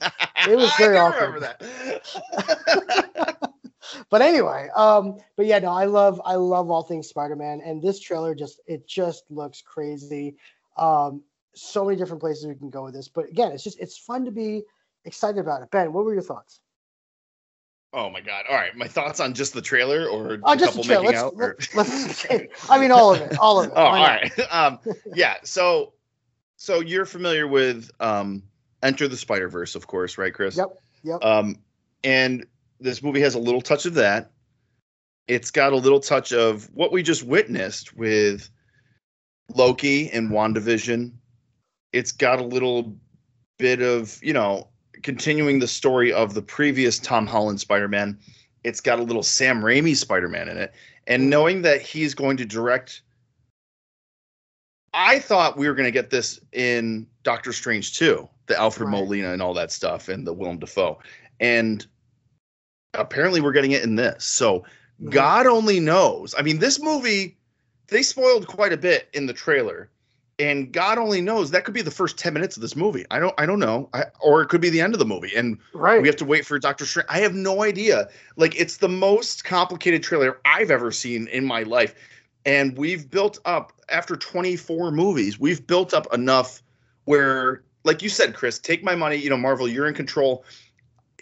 It 0.48 0.56
was 0.56 0.72
very 0.78 0.96
I 0.96 1.02
awkward. 1.08 1.34
remember 1.34 1.56
that. 1.60 3.52
But 4.10 4.22
anyway, 4.22 4.68
um, 4.76 5.18
but 5.36 5.46
yeah, 5.46 5.58
no, 5.58 5.70
I 5.72 5.84
love, 5.86 6.20
I 6.24 6.34
love 6.34 6.70
all 6.70 6.82
things 6.82 7.08
Spider-Man, 7.08 7.60
and 7.64 7.82
this 7.82 8.00
trailer 8.00 8.34
just, 8.34 8.60
it 8.66 8.86
just 8.86 9.24
looks 9.30 9.62
crazy. 9.62 10.36
Um, 10.76 11.22
so 11.54 11.84
many 11.84 11.96
different 11.96 12.20
places 12.20 12.46
we 12.46 12.54
can 12.54 12.70
go 12.70 12.84
with 12.84 12.94
this, 12.94 13.08
but 13.08 13.28
again, 13.28 13.52
it's 13.52 13.64
just, 13.64 13.78
it's 13.80 13.98
fun 13.98 14.24
to 14.24 14.30
be 14.30 14.62
excited 15.04 15.38
about 15.38 15.62
it. 15.62 15.70
Ben, 15.70 15.92
what 15.92 16.04
were 16.04 16.12
your 16.14 16.22
thoughts? 16.22 16.60
oh 17.94 18.08
my 18.08 18.20
god! 18.22 18.44
All 18.48 18.56
right, 18.56 18.74
my 18.74 18.88
thoughts 18.88 19.20
on 19.20 19.34
just 19.34 19.52
the 19.52 19.60
trailer 19.60 20.06
or 20.08 20.38
Oh, 20.44 20.54
the 20.54 20.56
just 20.60 20.76
the 20.76 20.82
couple 20.82 20.84
trailer. 20.84 21.02
making 21.02 21.12
Let's, 21.12 21.22
out. 21.22 21.34
or- 21.36 21.56
let's, 21.74 22.30
let's, 22.30 22.70
I 22.70 22.78
mean, 22.78 22.90
all 22.90 23.14
of 23.14 23.20
it, 23.20 23.38
all 23.38 23.60
of 23.60 23.66
it. 23.66 23.72
Oh, 23.76 23.84
Why 23.84 23.98
all 23.98 24.04
right. 24.06 24.32
Um, 24.50 24.78
yeah. 25.14 25.36
So, 25.44 25.92
so 26.56 26.80
you're 26.80 27.04
familiar 27.04 27.46
with 27.46 27.90
um, 28.00 28.44
Enter 28.82 29.08
the 29.08 29.16
Spider 29.18 29.48
Verse, 29.48 29.74
of 29.74 29.86
course, 29.86 30.16
right, 30.16 30.32
Chris? 30.32 30.56
Yep, 30.56 30.68
yep. 31.02 31.22
Um, 31.22 31.56
and 32.02 32.46
this 32.82 33.02
movie 33.02 33.20
has 33.20 33.34
a 33.34 33.38
little 33.40 33.60
touch 33.60 33.86
of 33.86 33.94
that. 33.94 34.30
It's 35.28 35.50
got 35.50 35.72
a 35.72 35.76
little 35.76 36.00
touch 36.00 36.32
of 36.32 36.68
what 36.74 36.92
we 36.92 37.02
just 37.02 37.22
witnessed 37.22 37.96
with 37.96 38.50
Loki 39.54 40.10
and 40.10 40.30
WandaVision. 40.30 41.12
It's 41.92 42.12
got 42.12 42.40
a 42.40 42.44
little 42.44 42.96
bit 43.58 43.82
of, 43.82 44.18
you 44.22 44.32
know, 44.32 44.68
continuing 45.02 45.58
the 45.58 45.68
story 45.68 46.12
of 46.12 46.34
the 46.34 46.42
previous 46.42 46.98
Tom 46.98 47.26
Holland 47.26 47.60
Spider 47.60 47.88
Man. 47.88 48.18
It's 48.64 48.80
got 48.80 48.98
a 48.98 49.02
little 49.02 49.22
Sam 49.22 49.62
Raimi 49.62 49.96
Spider 49.96 50.28
Man 50.28 50.48
in 50.48 50.56
it. 50.56 50.72
And 51.06 51.30
knowing 51.30 51.62
that 51.62 51.82
he's 51.82 52.14
going 52.14 52.36
to 52.38 52.44
direct, 52.44 53.02
I 54.94 55.18
thought 55.18 55.56
we 55.56 55.68
were 55.68 55.74
going 55.74 55.86
to 55.86 55.92
get 55.92 56.10
this 56.10 56.40
in 56.52 57.06
Doctor 57.22 57.52
Strange 57.52 57.96
too, 57.96 58.28
the 58.46 58.58
Alfred 58.58 58.88
Right. 58.88 59.00
Molina 59.00 59.32
and 59.32 59.42
all 59.42 59.54
that 59.54 59.72
stuff, 59.72 60.08
and 60.08 60.26
the 60.26 60.32
Willem 60.32 60.58
Dafoe. 60.58 60.98
And 61.40 61.86
apparently 62.94 63.40
we're 63.40 63.52
getting 63.52 63.72
it 63.72 63.82
in 63.82 63.96
this. 63.96 64.24
So 64.24 64.64
Mhm. 65.02 65.10
God 65.10 65.46
only 65.46 65.80
knows. 65.80 66.34
I 66.36 66.42
mean, 66.42 66.58
this 66.58 66.80
movie, 66.80 67.36
they 67.88 68.02
spoiled 68.02 68.46
quite 68.46 68.72
a 68.72 68.76
bit 68.76 69.08
in 69.12 69.26
the 69.26 69.32
trailer. 69.32 69.88
And 70.38 70.72
God 70.72 70.98
only 70.98 71.20
knows 71.20 71.50
that 71.50 71.64
could 71.64 71.74
be 71.74 71.82
the 71.82 71.90
first 71.90 72.16
10 72.18 72.32
minutes 72.32 72.56
of 72.56 72.62
this 72.62 72.74
movie. 72.74 73.04
I 73.10 73.18
don't 73.20 73.34
I 73.38 73.46
don't 73.46 73.58
know. 73.58 73.88
I, 73.92 74.04
or 74.20 74.42
it 74.42 74.48
could 74.48 74.60
be 74.60 74.70
the 74.70 74.80
end 74.80 74.94
of 74.94 74.98
the 74.98 75.04
movie. 75.04 75.34
And 75.36 75.58
Right. 75.72 76.00
we 76.00 76.08
have 76.08 76.16
to 76.16 76.24
wait 76.24 76.46
for 76.46 76.58
Doctor 76.58 76.86
Strange. 76.86 77.06
I 77.08 77.18
have 77.20 77.34
no 77.34 77.62
idea. 77.62 78.08
Like 78.36 78.58
it's 78.58 78.78
the 78.78 78.88
most 78.88 79.44
complicated 79.44 80.02
trailer 80.02 80.40
I've 80.44 80.70
ever 80.70 80.90
seen 80.90 81.28
in 81.28 81.44
my 81.44 81.62
life. 81.62 81.94
And 82.44 82.76
we've 82.76 83.08
built 83.08 83.38
up 83.44 83.72
after 83.88 84.16
24 84.16 84.90
movies, 84.90 85.38
we've 85.38 85.64
built 85.66 85.94
up 85.94 86.12
enough 86.12 86.62
where 87.04 87.62
like 87.84 88.02
you 88.02 88.08
said, 88.08 88.34
Chris, 88.34 88.58
take 88.58 88.82
my 88.84 88.94
money, 88.94 89.16
you 89.16 89.28
know, 89.28 89.36
Marvel, 89.36 89.68
you're 89.68 89.86
in 89.88 89.94
control. 89.94 90.44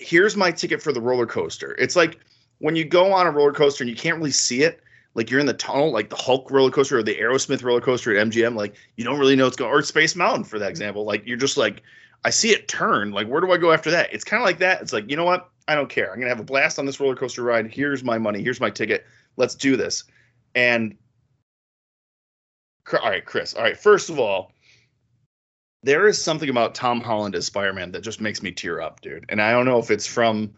Here's 0.01 0.37
my 0.37 0.51
ticket 0.51 0.83
for 0.83 0.93
the 0.93 1.01
roller 1.01 1.27
coaster. 1.27 1.77
It's 1.79 1.95
like 1.95 2.19
when 2.59 2.75
you 2.75 2.85
go 2.85 3.13
on 3.13 3.27
a 3.27 3.31
roller 3.31 3.53
coaster 3.53 3.85
and 3.85 3.91
you 3.91 3.97
can't 3.97 4.17
really 4.17 4.31
see 4.31 4.63
it, 4.63 4.81
like 5.15 5.31
you're 5.31 5.41
in 5.41 5.47
the 5.47 5.55
tunnel, 5.55 5.93
like 5.93 6.09
the 6.09 6.17
Hulk 6.17 6.51
roller 6.51 6.71
coaster 6.71 6.99
or 6.99 7.03
the 7.03 7.17
Aerosmith 7.17 7.63
roller 7.63 7.81
coaster 7.81 8.17
at 8.17 8.27
MGM, 8.29 8.57
like 8.57 8.75
you 8.97 9.05
don't 9.05 9.19
really 9.19 9.37
know 9.37 9.45
what's 9.45 9.57
going 9.57 9.71
or 9.71 9.83
Space 9.83 10.17
Mountain 10.17 10.45
for 10.45 10.59
that 10.59 10.71
example. 10.71 11.05
Like 11.05 11.27
you're 11.27 11.37
just 11.37 11.57
like, 11.57 11.83
I 12.25 12.31
see 12.31 12.51
it 12.51 12.69
turn. 12.69 13.13
Like, 13.13 13.27
where 13.29 13.41
do 13.41 13.51
I 13.53 13.57
go 13.57 13.73
after 13.73 13.91
that? 13.91 14.13
It's 14.13 14.25
kind 14.25 14.43
of 14.43 14.47
like 14.47 14.59
that. 14.59 14.81
It's 14.83 14.93
like, 14.93 15.11
you 15.11 15.17
know 15.17 15.25
what? 15.25 15.51
I 15.69 15.75
don't 15.75 15.89
care. 15.89 16.13
I'm 16.13 16.19
gonna 16.19 16.31
have 16.31 16.41
a 16.41 16.45
blast 16.45 16.79
on 16.79 16.87
this 16.87 16.99
roller 16.99 17.15
coaster 17.15 17.43
ride. 17.43 17.73
Here's 17.73 18.03
my 18.03 18.19
money. 18.19 18.43
Here's 18.43 18.61
my 18.61 18.71
ticket. 18.71 19.07
Let's 19.37 19.55
do 19.55 19.77
this. 19.77 20.05
And 20.55 20.97
all 22.93 23.11
right, 23.11 23.25
Chris. 23.25 23.55
All 23.55 23.63
right. 23.63 23.77
First 23.77 24.11
of 24.11 24.19
all, 24.19 24.53
there 25.83 26.07
is 26.07 26.23
something 26.23 26.49
about 26.51 26.75
Tom 26.75 27.01
Holland 27.01 27.35
as 27.35 27.47
Spider-Man 27.47 27.93
that 27.93 28.03
just 28.03 28.21
makes 28.21 28.43
me 28.43 28.53
tear 28.53 28.81
up, 28.81 29.01
dude. 29.01 29.25
And 29.29 29.41
I 29.41 29.53
don't 29.53 29.65
know 29.65 29.79
if 29.79 29.91
it's 29.91 30.07
from 30.07 30.53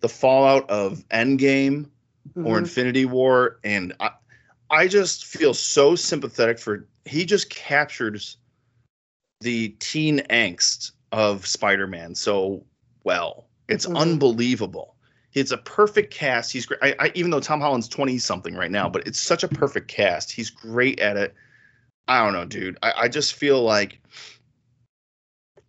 the 0.00 0.08
fallout 0.08 0.68
of 0.70 1.04
Endgame 1.08 1.88
or 2.36 2.56
Mhm. 2.56 2.58
Infinity 2.58 3.04
War, 3.04 3.58
and 3.64 3.92
I, 4.00 4.10
I 4.70 4.86
just 4.86 5.24
feel 5.24 5.54
so 5.54 5.94
sympathetic 5.94 6.58
for. 6.58 6.86
He 7.04 7.24
just 7.24 7.50
captures 7.50 8.36
the 9.40 9.70
teen 9.80 10.20
angst 10.30 10.92
of 11.10 11.46
Spider-Man 11.46 12.14
so 12.14 12.64
well. 13.04 13.46
It's 13.68 13.86
Mhm. 13.86 13.96
unbelievable. 13.96 14.94
It's 15.34 15.52
a 15.52 15.58
perfect 15.58 16.12
cast. 16.12 16.52
He's 16.52 16.66
great. 16.66 16.80
I, 16.82 16.94
I, 16.98 17.12
even 17.14 17.30
though 17.30 17.40
Tom 17.40 17.60
Holland's 17.60 17.88
twenty 17.88 18.18
something 18.18 18.54
right 18.54 18.70
now, 18.70 18.88
but 18.88 19.06
it's 19.06 19.20
such 19.20 19.42
a 19.42 19.48
perfect 19.48 19.88
cast. 19.88 20.32
He's 20.32 20.50
great 20.50 21.00
at 21.00 21.16
it. 21.16 21.34
I 22.08 22.22
don't 22.24 22.32
know, 22.32 22.44
dude. 22.44 22.78
I, 22.82 22.92
I 22.96 23.08
just 23.08 23.34
feel 23.34 23.62
like 23.62 24.00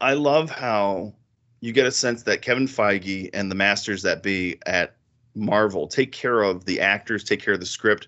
I 0.01 0.13
love 0.13 0.49
how 0.49 1.13
you 1.61 1.73
get 1.73 1.85
a 1.85 1.91
sense 1.91 2.23
that 2.23 2.41
Kevin 2.41 2.67
Feige 2.67 3.29
and 3.33 3.51
the 3.51 3.55
masters 3.55 4.01
that 4.03 4.23
be 4.23 4.57
at 4.65 4.95
Marvel 5.35 5.87
take 5.87 6.11
care 6.11 6.41
of 6.41 6.65
the 6.65 6.79
actors, 6.79 7.23
take 7.23 7.41
care 7.41 7.53
of 7.53 7.59
the 7.59 7.65
script 7.65 8.07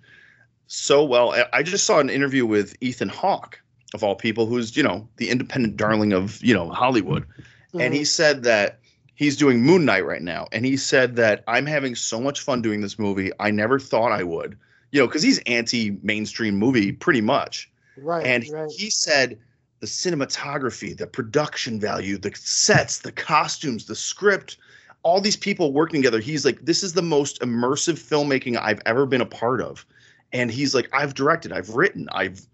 so 0.67 1.03
well. 1.03 1.35
I- 1.53 1.63
just 1.63 1.85
saw 1.85 1.99
an 1.99 2.09
interview 2.09 2.45
with 2.45 2.75
Ethan 2.81 3.09
Hawke, 3.09 3.59
of 3.93 4.03
all 4.03 4.15
people, 4.15 4.45
who's 4.45 4.75
you 4.77 4.83
know 4.83 5.07
the 5.17 5.29
independent 5.29 5.75
darling 5.77 6.13
of 6.13 6.41
you 6.43 6.53
know 6.53 6.69
Hollywood, 6.69 7.25
and 7.73 7.93
Mhm. 7.93 7.97
he 7.97 8.05
said 8.05 8.43
that 8.43 8.79
he's 9.15 9.35
doing 9.35 9.61
Moon 9.61 9.83
Knight 9.85 10.05
right 10.05 10.21
now, 10.21 10.47
and 10.51 10.65
he 10.65 10.77
said 10.77 11.15
that 11.17 11.43
I'm 11.47 11.65
having 11.65 11.95
so 11.95 12.19
much 12.21 12.39
fun 12.39 12.61
doing 12.61 12.81
this 12.81 12.97
movie. 12.97 13.31
I 13.39 13.51
never 13.51 13.79
thought 13.79 14.11
I 14.11 14.23
would, 14.23 14.57
you 14.91 14.99
know, 15.01 15.07
because 15.07 15.21
he's 15.23 15.39
anti-mainstream 15.39 16.55
movie 16.55 16.91
pretty 16.93 17.21
much. 17.21 17.69
right, 17.97 18.25
And 18.25 18.45
right. 18.49 18.71
he 18.71 18.89
said 18.89 19.37
the 19.81 19.87
cinematography, 19.87 20.95
the 20.95 21.07
production 21.07 21.79
value, 21.79 22.17
the 22.17 22.31
sets, 22.35 22.99
the 22.99 23.11
costumes, 23.11 23.85
the 23.87 23.95
script, 23.95 24.57
all 25.03 25.19
these 25.19 25.35
people 25.35 25.73
working 25.73 26.01
together. 26.01 26.19
He's 26.19 26.45
like, 26.45 26.63
this 26.63 26.83
is 26.83 26.93
the 26.93 27.01
most 27.01 27.41
immersive 27.41 27.99
filmmaking 27.99 28.57
I've 28.61 28.81
ever 28.85 29.05
been 29.05 29.21
a 29.21 29.25
part 29.25 29.59
of. 29.59 29.85
And 30.31 30.49
he's 30.49 30.73
like, 30.73 30.87
I've 30.93 31.15
directed, 31.15 31.51
I've 31.51 31.71
written, 31.71 32.07
I've 32.13 32.47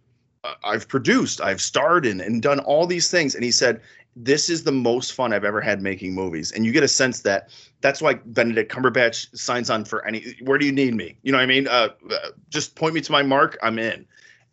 I've 0.63 0.87
produced, 0.87 1.41
I've 1.41 1.61
starred 1.61 2.05
in 2.05 2.21
and 2.21 2.41
done 2.41 2.59
all 2.59 2.87
these 2.87 3.11
things. 3.11 3.35
And 3.35 3.43
he 3.43 3.51
said, 3.51 3.81
this 4.15 4.49
is 4.49 4.63
the 4.63 4.71
most 4.71 5.11
fun 5.13 5.33
I've 5.33 5.43
ever 5.43 5.59
had 5.59 5.81
making 5.81 6.13
movies. 6.15 6.51
And 6.53 6.65
you 6.65 6.71
get 6.71 6.83
a 6.83 6.87
sense 6.87 7.21
that 7.21 7.49
that's 7.81 8.01
why 8.01 8.15
Benedict 8.25 8.71
Cumberbatch 8.71 9.37
signs 9.37 9.69
on 9.69 9.83
for 9.83 10.05
any. 10.05 10.35
Where 10.41 10.57
do 10.57 10.65
you 10.65 10.71
need 10.71 10.95
me? 10.95 11.17
You 11.23 11.33
know 11.33 11.37
what 11.37 11.43
I 11.43 11.47
mean? 11.47 11.67
Uh, 11.67 11.89
uh, 12.09 12.29
just 12.49 12.75
point 12.75 12.95
me 12.95 13.01
to 13.01 13.11
my 13.11 13.23
mark. 13.23 13.57
I'm 13.61 13.77
in. 13.77 14.05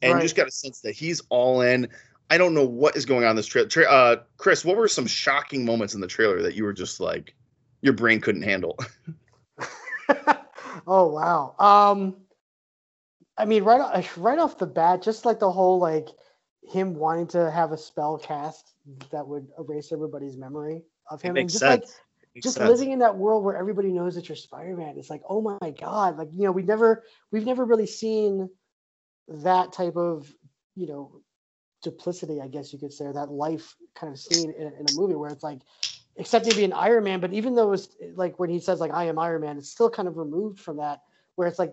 And 0.02 0.14
Right. 0.14 0.16
you 0.16 0.24
just 0.24 0.36
got 0.36 0.48
a 0.48 0.50
sense 0.50 0.80
that 0.80 0.92
he's 0.92 1.22
all 1.28 1.60
in. 1.60 1.88
I 2.30 2.38
don't 2.38 2.54
know 2.54 2.64
what 2.64 2.96
is 2.96 3.04
going 3.04 3.24
on 3.24 3.30
in 3.30 3.36
this 3.36 3.46
trailer. 3.46 3.68
Tra- 3.68 3.84
uh, 3.90 4.16
Chris, 4.38 4.64
what 4.64 4.76
were 4.76 4.88
some 4.88 5.06
shocking 5.06 5.64
moments 5.64 5.94
in 5.94 6.00
the 6.00 6.06
trailer 6.06 6.42
that 6.42 6.54
you 6.54 6.64
were 6.64 6.72
just 6.72 7.00
like, 7.00 7.34
your 7.82 7.92
brain 7.92 8.20
couldn't 8.20 8.42
handle? 8.42 8.78
oh 10.86 11.08
wow. 11.08 11.54
Um, 11.58 12.16
I 13.36 13.44
mean, 13.44 13.64
right 13.64 13.80
o- 13.80 14.20
right 14.22 14.38
off 14.38 14.58
the 14.58 14.66
bat, 14.66 15.02
just 15.02 15.24
like 15.24 15.38
the 15.38 15.52
whole 15.52 15.78
like 15.78 16.08
him 16.62 16.94
wanting 16.94 17.26
to 17.28 17.50
have 17.50 17.72
a 17.72 17.78
spell 17.78 18.18
cast 18.18 18.72
that 19.12 19.26
would 19.26 19.48
erase 19.58 19.92
everybody's 19.92 20.36
memory 20.36 20.82
of 21.10 21.20
him, 21.20 21.36
and 21.36 21.50
just 21.50 21.62
like 21.62 21.84
just 22.42 22.58
living 22.58 22.90
in 22.90 23.00
that 23.00 23.16
world 23.16 23.44
where 23.44 23.56
everybody 23.56 23.92
knows 23.92 24.14
that 24.14 24.28
you're 24.28 24.36
Spider-Man. 24.36 24.96
It's 24.96 25.10
like, 25.10 25.22
oh 25.28 25.58
my 25.60 25.70
god, 25.70 26.18
like 26.18 26.28
you 26.32 26.44
know, 26.44 26.52
we've 26.52 26.66
never 26.66 27.04
we've 27.30 27.44
never 27.44 27.64
really 27.64 27.86
seen 27.86 28.48
that 29.28 29.72
type 29.72 29.96
of 29.96 30.32
you 30.74 30.86
know 30.86 31.20
duplicity, 31.84 32.40
I 32.40 32.48
guess 32.48 32.72
you 32.72 32.78
could 32.80 32.92
say, 32.92 33.04
or 33.04 33.12
that 33.12 33.30
life 33.30 33.76
kind 33.94 34.12
of 34.12 34.18
scene 34.18 34.52
in, 34.58 34.66
in 34.66 34.86
a 34.86 34.92
movie 34.92 35.14
where 35.14 35.30
it's 35.30 35.44
like, 35.44 35.60
except 36.16 36.46
maybe 36.46 36.64
an 36.64 36.72
Iron 36.72 37.04
Man, 37.04 37.20
but 37.20 37.32
even 37.32 37.54
though 37.54 37.72
it's 37.72 37.88
like 38.16 38.38
when 38.38 38.50
he 38.50 38.58
says 38.58 38.80
like 38.80 38.92
I 38.92 39.04
am 39.04 39.18
Iron 39.18 39.42
Man, 39.42 39.58
it's 39.58 39.70
still 39.70 39.90
kind 39.90 40.08
of 40.08 40.16
removed 40.16 40.58
from 40.58 40.78
that, 40.78 41.02
where 41.36 41.46
it's 41.46 41.58
like, 41.58 41.72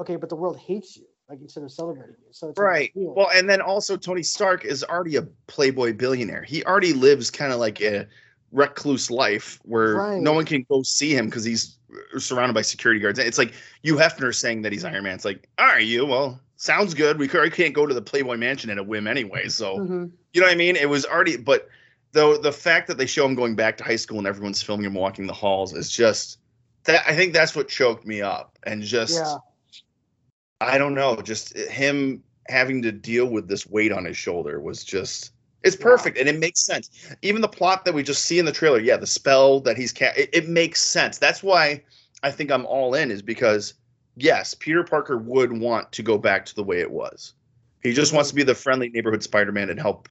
okay, 0.00 0.16
but 0.16 0.28
the 0.28 0.36
world 0.36 0.58
hates 0.58 0.96
you, 0.96 1.06
like 1.28 1.40
instead 1.40 1.62
of 1.62 1.72
celebrating 1.72 2.16
you. 2.18 2.32
So 2.32 2.48
it's 2.48 2.58
like, 2.58 2.66
Right. 2.66 2.92
weird. 2.94 3.16
Well, 3.16 3.30
and 3.34 3.48
then 3.48 3.60
also 3.60 3.96
Tony 3.96 4.22
Stark 4.22 4.64
is 4.64 4.84
already 4.84 5.16
a 5.16 5.22
playboy 5.46 5.94
billionaire. 5.94 6.42
He 6.42 6.64
already 6.64 6.92
lives 6.92 7.30
kind 7.30 7.52
of 7.52 7.58
like 7.58 7.80
a 7.80 8.06
recluse 8.50 9.10
life 9.10 9.58
where 9.64 9.96
Right. 9.96 10.20
no 10.20 10.32
one 10.32 10.44
can 10.44 10.64
go 10.68 10.82
see 10.82 11.14
him 11.14 11.26
because 11.26 11.44
he's 11.44 11.78
surrounded 12.18 12.54
by 12.54 12.62
security 12.62 13.00
guards. 13.00 13.18
It's 13.18 13.38
like 13.38 13.54
Hugh 13.82 13.96
Hefner 13.96 14.34
saying 14.34 14.62
that 14.62 14.72
he's 14.72 14.84
Iron 14.84 15.04
Man. 15.04 15.14
It's 15.14 15.24
like, 15.24 15.48
are 15.58 15.80
you 15.80 16.06
well, 16.06 16.40
sounds 16.62 16.94
good. 16.94 17.18
We 17.18 17.26
can't 17.26 17.74
go 17.74 17.86
to 17.86 17.94
the 17.94 18.00
Playboy 18.00 18.36
Mansion 18.36 18.70
at 18.70 18.78
a 18.78 18.82
whim 18.84 19.08
anyway. 19.08 19.48
So 19.48 19.78
Mhm. 19.78 20.12
you 20.32 20.40
know 20.40 20.46
what 20.46 20.52
I 20.52 20.56
mean? 20.56 20.76
It 20.76 20.88
was 20.88 21.04
already, 21.04 21.36
but 21.36 21.68
though 22.12 22.36
the 22.36 22.52
fact 22.52 22.86
that 22.86 22.98
they 22.98 23.06
show 23.06 23.26
him 23.26 23.34
going 23.34 23.56
back 23.56 23.76
to 23.78 23.84
high 23.84 23.96
school 23.96 24.18
and 24.18 24.28
everyone's 24.28 24.62
filming 24.62 24.86
him 24.86 24.94
walking 24.94 25.26
the 25.26 25.32
halls 25.32 25.74
is 25.74 25.90
just 25.90 26.38
that 26.84 27.02
I 27.04 27.16
think 27.16 27.32
that's 27.32 27.56
what 27.56 27.68
choked 27.68 28.06
me 28.06 28.22
up, 28.22 28.58
and 28.62 28.82
just 28.82 29.14
Yeah. 29.16 29.36
I 30.60 30.78
don't 30.78 30.94
know, 30.94 31.16
just 31.16 31.56
him 31.56 32.22
having 32.48 32.80
to 32.82 32.92
deal 32.92 33.26
with 33.26 33.48
this 33.48 33.66
weight 33.66 33.90
on 33.90 34.04
his 34.04 34.16
shoulder 34.16 34.60
was 34.60 34.84
just 34.84 35.32
it's 35.64 35.76
Yeah. 35.76 35.82
perfect 35.82 36.16
and 36.18 36.28
it 36.28 36.38
makes 36.38 36.60
sense. 36.60 36.90
Even 37.22 37.40
the 37.40 37.48
plot 37.48 37.84
that 37.84 37.94
we 37.94 38.04
just 38.04 38.24
see 38.24 38.38
in 38.38 38.44
the 38.44 38.52
trailer, 38.52 38.78
yeah, 38.78 38.96
the 38.96 39.06
spell 39.06 39.58
that 39.60 39.76
he's 39.76 39.92
ca- 39.92 40.12
it, 40.16 40.30
it 40.32 40.48
makes 40.48 40.80
sense. 40.80 41.18
That's 41.18 41.42
why 41.42 41.82
I 42.22 42.30
think 42.30 42.52
I'm 42.52 42.66
all 42.66 42.94
in 42.94 43.10
is 43.10 43.20
because 43.22 43.74
yes, 44.16 44.54
Peter 44.54 44.84
Parker 44.84 45.16
would 45.18 45.52
want 45.52 45.92
to 45.92 46.02
go 46.02 46.18
back 46.18 46.46
to 46.46 46.54
the 46.54 46.64
way 46.64 46.80
it 46.80 46.90
was. 46.90 47.34
He 47.82 47.92
just 47.92 48.12
wants 48.12 48.30
to 48.30 48.34
be 48.34 48.42
the 48.42 48.54
friendly 48.54 48.88
neighborhood 48.88 49.22
Spider-Man 49.22 49.70
and 49.70 49.80
help 49.80 50.08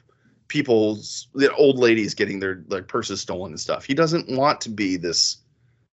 people's 0.48 1.30
the 1.34 1.54
old 1.56 1.80
ladies 1.80 2.14
getting 2.14 2.40
their 2.40 2.64
their 2.68 2.84
purses 2.84 3.22
stolen 3.22 3.54
and 3.54 3.60
stuff. 3.60 3.86
He 3.86 3.94
doesn't 3.94 4.30
want 4.30 4.60
to 4.62 4.70
be 4.70 4.98
this 4.98 5.38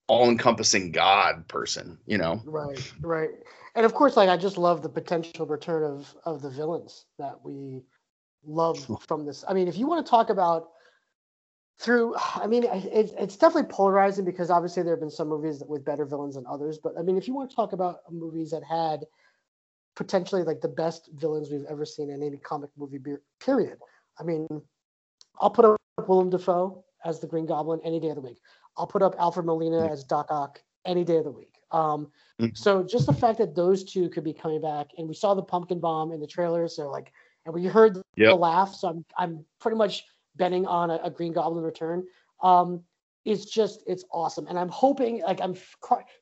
all-encompassing 0.08 0.92
god 0.92 1.46
person, 1.48 1.98
you 2.06 2.16
know. 2.16 2.40
Right, 2.44 2.92
right. 3.00 3.30
And 3.74 3.84
of 3.84 3.92
course, 3.92 4.16
like 4.16 4.30
I 4.30 4.36
just 4.38 4.56
love 4.56 4.82
the 4.82 4.88
potential 4.88 5.44
return 5.44 5.82
of 5.84 6.14
of 6.24 6.40
the 6.40 6.48
villains 6.48 7.04
that 7.18 7.44
we 7.44 7.82
love 8.46 8.78
from 9.06 9.26
this. 9.26 9.44
I 9.46 9.52
mean, 9.52 9.68
if 9.68 9.76
you 9.76 9.86
want 9.86 10.06
to 10.06 10.10
talk 10.10 10.30
about 10.30 10.70
through, 11.78 12.14
I 12.34 12.46
mean, 12.46 12.64
it, 12.64 13.12
it's 13.18 13.36
definitely 13.36 13.70
polarizing 13.70 14.24
because 14.24 14.50
obviously 14.50 14.82
there 14.82 14.92
have 14.94 15.00
been 15.00 15.10
some 15.10 15.28
movies 15.28 15.62
with 15.66 15.84
better 15.84 16.04
villains 16.04 16.34
than 16.34 16.46
others. 16.46 16.78
But 16.82 16.94
I 16.98 17.02
mean, 17.02 17.16
if 17.16 17.26
you 17.28 17.34
want 17.34 17.50
to 17.50 17.56
talk 17.56 17.72
about 17.72 18.00
movies 18.10 18.50
that 18.50 18.64
had 18.64 19.04
potentially 19.94 20.42
like 20.42 20.60
the 20.60 20.68
best 20.68 21.08
villains 21.14 21.50
we've 21.50 21.64
ever 21.70 21.84
seen 21.84 22.10
in 22.10 22.22
any 22.22 22.36
comic 22.36 22.70
movie, 22.76 23.00
period. 23.40 23.78
I 24.20 24.24
mean, 24.24 24.46
I'll 25.40 25.50
put 25.50 25.64
up 25.64 25.76
Willem 26.06 26.30
Dafoe 26.30 26.84
as 27.04 27.20
the 27.20 27.26
Green 27.26 27.46
Goblin 27.46 27.80
any 27.82 27.98
day 27.98 28.08
of 28.08 28.16
the 28.16 28.20
week. 28.20 28.38
I'll 28.76 28.86
put 28.86 29.02
up 29.02 29.14
Alfred 29.18 29.46
Molina 29.46 29.88
Mm. 29.88 29.90
as 29.90 30.04
Doc 30.04 30.26
Ock 30.30 30.62
any 30.84 31.04
day 31.04 31.16
of 31.16 31.24
the 31.24 31.30
week. 31.30 31.58
Um, 31.70 32.10
Mm. 32.40 32.56
so 32.56 32.82
just 32.82 33.06
the 33.06 33.12
fact 33.14 33.38
that 33.38 33.54
those 33.54 33.84
two 33.84 34.08
could 34.10 34.22
be 34.24 34.34
coming 34.34 34.60
back, 34.60 34.88
and 34.98 35.08
we 35.08 35.14
saw 35.14 35.34
the 35.34 35.42
pumpkin 35.42 35.80
bomb 35.80 36.12
in 36.12 36.20
the 36.20 36.26
trailer, 36.26 36.68
so 36.68 36.90
like, 36.90 37.12
and 37.44 37.54
we 37.54 37.64
heard 37.64 37.96
the 38.30 38.36
laugh, 38.36 38.74
so 38.74 38.88
I'm 38.88 39.04
I'm 39.16 39.44
pretty 39.60 39.76
much 39.76 40.04
betting 40.36 40.66
on 40.66 40.90
a, 40.90 41.00
a 41.04 41.10
Green 41.10 41.32
Goblin 41.32 41.64
return. 41.64 42.04
Um, 42.42 42.84
it's 43.24 43.44
just 43.44 43.82
it's 43.86 44.04
awesome, 44.12 44.46
and 44.46 44.58
I'm 44.58 44.68
hoping 44.68 45.22
like 45.22 45.40
I'm 45.40 45.54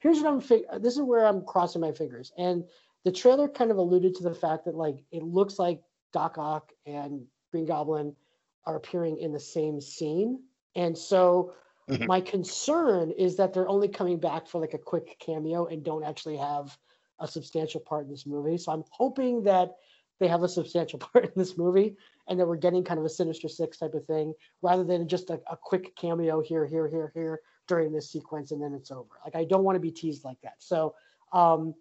here's 0.01 0.21
what 0.21 0.33
I'm 0.33 0.41
fig- 0.41 0.65
this 0.81 0.95
is 0.95 1.03
where 1.03 1.27
I'm 1.27 1.45
crossing 1.45 1.81
my 1.83 1.93
fingers, 1.93 2.33
and 2.39 2.65
the 3.05 3.13
trailer 3.13 3.49
kind 3.49 3.71
of 3.71 3.77
alluded 3.77 4.15
to 4.17 4.23
the 4.23 4.35
fact 4.35 4.65
that 4.65 4.75
like 4.75 5.05
it 5.11 5.23
looks 5.23 5.59
like 5.59 5.83
Doc 6.13 6.39
Ock 6.39 6.73
and 6.87 7.27
Green 7.51 7.67
Goblin 7.67 8.17
are 8.65 8.77
appearing 8.77 9.19
in 9.19 9.33
the 9.33 9.41
same 9.41 9.81
scene, 9.81 10.43
and 10.75 10.97
so 10.97 11.53
Mhm. 11.91 12.07
my 12.07 12.21
concern 12.23 13.11
is 13.11 13.37
that 13.37 13.53
they're 13.53 13.69
only 13.69 13.89
coming 13.89 14.19
back 14.19 14.47
for 14.47 14.59
like 14.59 14.73
a 14.73 14.79
quick 14.79 15.19
cameo 15.19 15.67
and 15.67 15.85
don't 15.85 16.05
actually 16.05 16.39
have 16.39 16.79
a 17.21 17.29
substantial 17.29 17.81
part 17.81 18.05
in 18.07 18.11
this 18.11 18.25
movie. 18.27 18.57
So 18.57 18.73
I'm 18.73 18.85
hoping 18.91 19.43
that 19.43 19.77
they 20.25 20.29
have 20.29 20.43
a 20.43 20.49
substantial 20.49 20.99
part 21.13 21.27
in 21.27 21.33
this 21.37 21.59
movie 21.59 21.97
and 22.29 22.41
that 22.41 22.47
we're 22.47 22.57
getting 22.57 22.83
kind 22.83 22.99
of 22.99 23.05
a 23.05 23.11
Sinister 23.11 23.47
Six 23.47 23.77
type 23.77 23.93
of 23.93 24.07
thing 24.07 24.33
rather 24.63 24.83
than 24.83 25.07
just 25.07 25.29
a, 25.29 25.39
a 25.51 25.57
quick 25.63 25.95
cameo 25.97 26.41
here, 26.41 26.65
here, 26.65 26.89
here, 26.89 27.13
here 27.15 27.41
during 27.69 27.93
this 27.93 28.11
sequence 28.11 28.51
and 28.51 28.63
then 28.63 28.73
it's 28.73 28.91
over. 28.91 29.11
Like 29.23 29.37
I 29.37 29.45
don't 29.45 29.65
want 29.65 29.77
to 29.77 29.81
be 29.81 29.91
teased 29.91 30.25
like 30.25 30.41
that. 30.43 30.55
So 30.61 30.95
um 31.35 31.75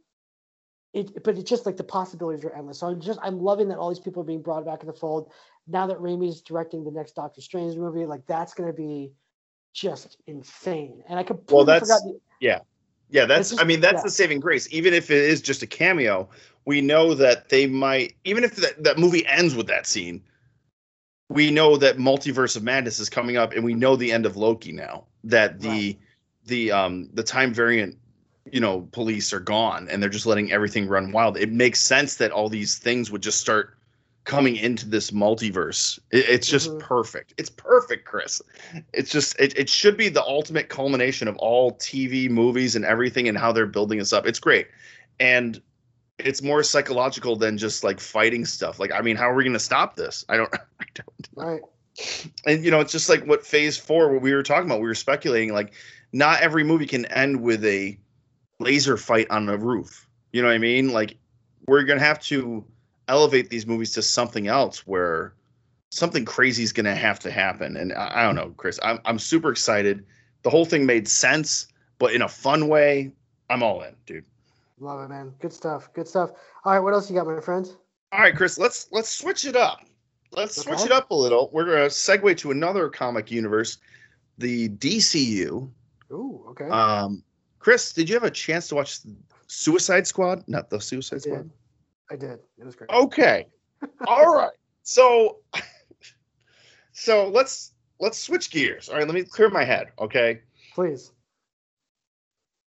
it 0.93 1.23
but 1.23 1.37
it's 1.37 1.49
just 1.49 1.65
like 1.65 1.77
the 1.77 1.85
possibilities 1.85 2.43
are 2.43 2.53
endless. 2.53 2.79
So 2.79 2.87
I'm 2.87 2.99
just 2.99 3.17
I'm 3.23 3.39
loving 3.39 3.69
that 3.69 3.77
all 3.77 3.87
these 3.87 3.99
people 3.99 4.21
are 4.21 4.25
being 4.25 4.41
brought 4.41 4.65
back 4.65 4.81
in 4.81 4.87
the 4.87 4.93
fold. 4.93 5.31
Now 5.65 5.87
that 5.87 5.99
Raimi's 5.99 6.41
directing 6.41 6.83
the 6.83 6.91
next 6.91 7.13
Doctor 7.13 7.39
Strange 7.39 7.77
movie, 7.77 8.05
like 8.05 8.25
that's 8.27 8.53
gonna 8.53 8.73
be 8.73 9.13
just 9.71 10.17
insane. 10.27 11.01
And 11.07 11.17
I 11.17 11.23
completely 11.23 11.65
that's- 11.65 11.87
forgot 11.87 12.01
the, 12.03 12.19
Yeah, 12.41 12.59
that's 13.13 13.51
just- 13.51 13.61
I 13.61 13.65
mean 13.65 13.79
that's 13.79 13.99
yeah. 13.99 14.03
the 14.03 14.09
saving 14.09 14.39
grace. 14.39 14.67
Even 14.71 14.93
if 14.93 15.09
it 15.11 15.23
is 15.23 15.41
just 15.41 15.61
a 15.63 15.67
cameo, 15.67 16.27
we 16.65 16.81
know 16.81 17.13
that 17.13 17.49
they 17.49 17.67
might 17.67 18.15
even 18.25 18.43
if 18.43 18.55
that, 18.57 18.83
that 18.83 18.97
movie 18.97 19.25
ends 19.27 19.55
with 19.55 19.67
that 19.67 19.85
scene, 19.87 20.21
we 21.29 21.51
know 21.51 21.77
that 21.77 21.97
Multiverse 21.97 22.55
of 22.55 22.63
Madness 22.63 22.99
is 22.99 23.09
coming 23.09 23.37
up 23.37 23.53
and 23.53 23.63
we 23.63 23.73
know 23.73 23.95
the 23.95 24.11
end 24.11 24.25
of 24.25 24.35
Loki 24.37 24.71
now. 24.71 25.05
That 25.23 25.59
the 25.61 25.69
Right. 25.69 25.99
the 26.45 26.71
um 26.71 27.09
the 27.13 27.23
time 27.23 27.53
variant 27.53 27.97
you 28.51 28.59
know 28.59 28.87
police 28.91 29.31
are 29.31 29.39
gone 29.39 29.87
and 29.89 30.01
they're 30.01 30.09
just 30.09 30.25
letting 30.25 30.51
everything 30.51 30.87
run 30.87 31.11
wild. 31.11 31.37
It 31.37 31.51
makes 31.51 31.79
sense 31.79 32.15
that 32.17 32.31
all 32.31 32.49
these 32.49 32.77
things 32.77 33.09
would 33.11 33.23
just 33.23 33.39
start 33.39 33.77
coming 34.25 34.55
into 34.55 34.87
this 34.87 35.11
multiverse. 35.11 35.99
It, 36.11 36.25
it's 36.29 36.47
just 36.47 36.69
Mhm. 36.71 36.79
perfect. 36.79 37.33
It's 37.37 37.49
perfect, 37.49 38.05
Chris. 38.05 38.41
It's 38.93 39.11
just 39.11 39.37
it, 39.39 39.57
it 39.57 39.69
should 39.69 39.97
be 39.97 40.09
the 40.09 40.23
ultimate 40.23 40.69
culmination 40.69 41.27
of 41.27 41.35
all 41.37 41.73
TV 41.73 42.29
movies 42.29 42.75
and 42.75 42.85
everything 42.85 43.27
and 43.27 43.37
how 43.37 43.51
they're 43.51 43.65
building 43.65 43.99
us 43.99 44.13
up. 44.13 44.25
It's 44.25 44.39
great. 44.39 44.67
And 45.19 45.61
it's 46.19 46.41
more 46.41 46.63
psychological 46.63 47.35
than 47.35 47.57
just 47.57 47.83
like 47.83 47.99
fighting 47.99 48.45
stuff. 48.45 48.79
Like 48.79 48.91
I 48.91 49.01
mean, 49.01 49.15
how 49.15 49.29
are 49.29 49.35
we 49.35 49.43
going 49.43 49.53
to 49.53 49.59
stop 49.59 49.95
this? 49.95 50.23
I 50.29 50.37
don't 50.37 50.53
I 50.79 50.85
don't 50.93 51.29
right. 51.35 51.61
and 52.45 52.63
you 52.63 52.71
know, 52.71 52.79
it's 52.79 52.91
just 52.91 53.09
like 53.09 53.25
what 53.25 53.45
phase 53.45 53.77
4 53.77 54.13
what 54.13 54.21
we 54.21 54.33
were 54.33 54.43
talking 54.43 54.65
about. 54.69 54.79
We 54.79 54.87
were 54.87 54.95
speculating 54.95 55.53
like 55.53 55.73
not 56.13 56.41
every 56.41 56.63
movie 56.63 56.85
can 56.85 57.05
end 57.07 57.41
with 57.41 57.65
a 57.65 57.97
laser 58.59 58.95
fight 58.97 59.29
on 59.31 59.49
a 59.49 59.57
roof. 59.57 60.07
You 60.31 60.41
know 60.41 60.47
what 60.47 60.53
I 60.55 60.59
mean? 60.59 60.93
Like 60.93 61.17
we're 61.67 61.83
going 61.83 61.99
to 61.99 62.05
have 62.05 62.19
to 62.21 62.63
elevate 63.07 63.49
these 63.49 63.65
movies 63.65 63.91
to 63.93 64.01
something 64.01 64.47
else 64.47 64.85
where 64.87 65.33
something 65.89 66.25
crazy 66.25 66.63
is 66.63 66.73
going 66.73 66.85
to 66.85 66.95
have 66.95 67.19
to 67.19 67.31
happen. 67.31 67.77
And 67.77 67.93
I, 67.93 68.21
I 68.21 68.23
don't 68.23 68.35
know, 68.35 68.53
Chris. 68.57 68.79
I'm 68.83 68.99
I'm 69.05 69.19
super 69.19 69.51
excited. 69.51 70.05
The 70.43 70.49
whole 70.49 70.65
thing 70.65 70.85
made 70.85 71.07
sense, 71.07 71.67
but 71.99 72.13
in 72.13 72.21
a 72.21 72.29
fun 72.29 72.67
way. 72.67 73.13
I'm 73.49 73.61
all 73.61 73.81
in, 73.81 73.95
dude. 74.05 74.25
Love 74.79 75.01
it, 75.01 75.09
man. 75.09 75.33
Good 75.39 75.53
stuff. 75.53 75.93
Good 75.93 76.07
stuff. 76.07 76.31
All 76.65 76.73
right, 76.73 76.79
what 76.79 76.93
else 76.93 77.09
you 77.09 77.15
got, 77.15 77.27
my 77.27 77.39
friends? 77.39 77.75
All 78.11 78.19
right, 78.19 78.35
Chris. 78.35 78.57
Let's 78.57 78.87
let's 78.91 79.09
switch 79.09 79.45
it 79.45 79.55
up. 79.55 79.81
Let's 80.31 80.61
switch 80.61 80.81
it 80.81 80.91
up 80.91 81.11
a 81.11 81.15
little. 81.15 81.49
We're 81.53 81.65
gonna 81.65 81.85
segue 81.85 82.37
to 82.37 82.51
another 82.51 82.89
comic 82.89 83.29
universe, 83.29 83.77
the 84.37 84.69
DCU. 84.69 85.69
Ooh, 86.11 86.45
okay. 86.49 86.67
Um, 86.69 87.23
Chris, 87.59 87.93
did 87.93 88.09
you 88.09 88.15
have 88.15 88.23
a 88.23 88.31
chance 88.31 88.67
to 88.69 88.75
watch 88.75 88.99
Suicide 89.47 90.07
Squad? 90.07 90.43
Not 90.47 90.69
the 90.69 90.81
Suicide 90.81 91.21
Squad. 91.21 91.49
I 92.11 92.15
did. 92.15 92.39
It 92.57 92.65
was 92.65 92.75
great. 92.75 92.89
Okay. 92.89 93.47
All 94.07 94.33
right. 94.33 94.51
So, 94.83 95.39
so 96.91 97.29
let's 97.29 97.73
let's 97.99 98.17
switch 98.17 98.51
gears. 98.51 98.89
All 98.89 98.95
right. 98.95 99.07
Let 99.07 99.13
me 99.13 99.23
clear 99.23 99.49
my 99.49 99.63
head. 99.63 99.87
Okay. 99.99 100.41
Please. 100.73 101.11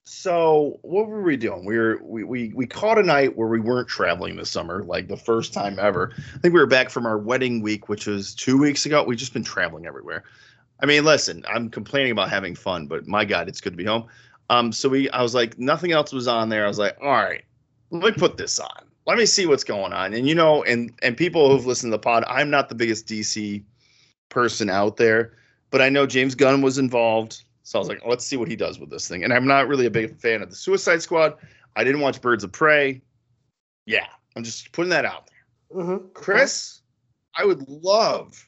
So 0.07 0.79
what 0.83 1.09
were 1.09 1.23
we 1.23 1.37
doing? 1.37 1.65
We 1.65 1.79
were 1.79 1.99
we, 2.03 2.25
we 2.25 2.53
we 2.55 2.67
caught 2.67 2.99
a 2.99 3.03
night 3.03 3.37
where 3.37 3.49
we 3.49 3.59
weren't 3.59 3.89
traveling 3.89 4.37
this 4.37 4.51
summer, 4.51 4.85
like 4.85 5.09
the 5.09 5.17
first 5.17 5.55
time 5.55 5.79
ever. 5.79 6.13
I 6.15 6.39
think 6.39 6.53
we 6.53 6.61
were 6.61 6.67
back 6.67 6.91
from 6.91 7.07
our 7.07 7.17
wedding 7.17 7.63
week, 7.63 7.89
which 7.89 8.07
was 8.07 8.35
two 8.35 8.59
weeks 8.59 8.85
ago. 8.85 9.03
We've 9.03 9.19
just 9.19 9.33
been 9.33 9.45
traveling 9.45 9.87
everywhere. 9.87 10.25
I 10.81 10.87
mean, 10.87 11.05
listen, 11.05 11.43
I'm 11.49 11.71
complaining 11.71 12.13
about 12.13 12.29
having 12.29 12.55
fun, 12.55 12.87
but 12.87 13.07
my 13.07 13.25
God, 13.25 13.49
it's 13.49 13.63
good 13.63 13.73
to 13.73 13.77
be 13.79 13.85
home. 13.85 14.07
Um, 14.51 14.73
so 14.73 14.91
we 14.91 15.09
I 15.11 15.23
was 15.23 15.35
like, 15.35 15.59
nothing 15.59 15.93
else 15.93 16.13
was 16.13 16.29
on 16.29 16.51
there. 16.51 16.67
I 16.67 16.69
was 16.69 16.79
like, 16.79 16.99
all 17.01 17.09
right, 17.09 17.45
let 17.91 18.03
me 18.03 18.13
put 18.13 18.37
this 18.37 18.61
on. 18.61 18.85
Let 19.07 19.19
me 19.19 19.27
see 19.27 19.47
what's 19.47 19.65
going 19.65 19.93
on. 19.93 20.15
And 20.15 20.27
you 20.27 20.35
know, 20.35 20.63
and 20.65 20.93
and 21.03 21.17
people 21.17 21.51
who've 21.51 21.67
listened 21.67 21.91
to 21.93 21.97
the 21.97 22.01
pod, 22.01 22.25
I'm 22.27 22.51
not 22.51 22.69
the 22.69 22.75
biggest 22.75 23.07
DC 23.07 23.63
person 24.29 24.71
out 24.71 24.97
there, 24.97 25.37
but 25.71 25.83
I 25.83 25.89
know 25.89 26.07
James 26.07 26.35
Gunn 26.35 26.63
was 26.63 26.79
involved. 26.79 27.43
So 27.63 27.79
I 27.79 27.81
was 27.81 27.89
like, 27.89 28.03
let's 28.07 28.25
see 28.27 28.37
what 28.37 28.49
he 28.49 28.57
does 28.57 28.79
with 28.79 28.91
this 28.91 29.09
thing. 29.09 29.25
And 29.25 29.33
I'm 29.33 29.47
not 29.47 29.69
really 29.69 29.87
a 29.87 29.91
big 29.91 30.19
fan 30.19 30.43
of 30.43 30.51
the 30.51 30.57
Suicide 30.57 31.01
Squad. 31.01 31.35
I 31.77 31.85
didn't 31.85 32.01
watch 32.01 32.21
Birds 32.21 32.45
of 32.45 32.53
Prey. 32.53 33.01
Yeah, 33.87 34.07
I'm 34.37 34.45
just 34.45 34.73
putting 34.73 34.91
that 34.91 35.05
out 35.05 35.29
there. 35.29 35.83
Mm-hmm. 35.83 36.09
Chris, 36.13 36.81
I 37.37 37.45
would 37.45 37.67
love 37.69 38.47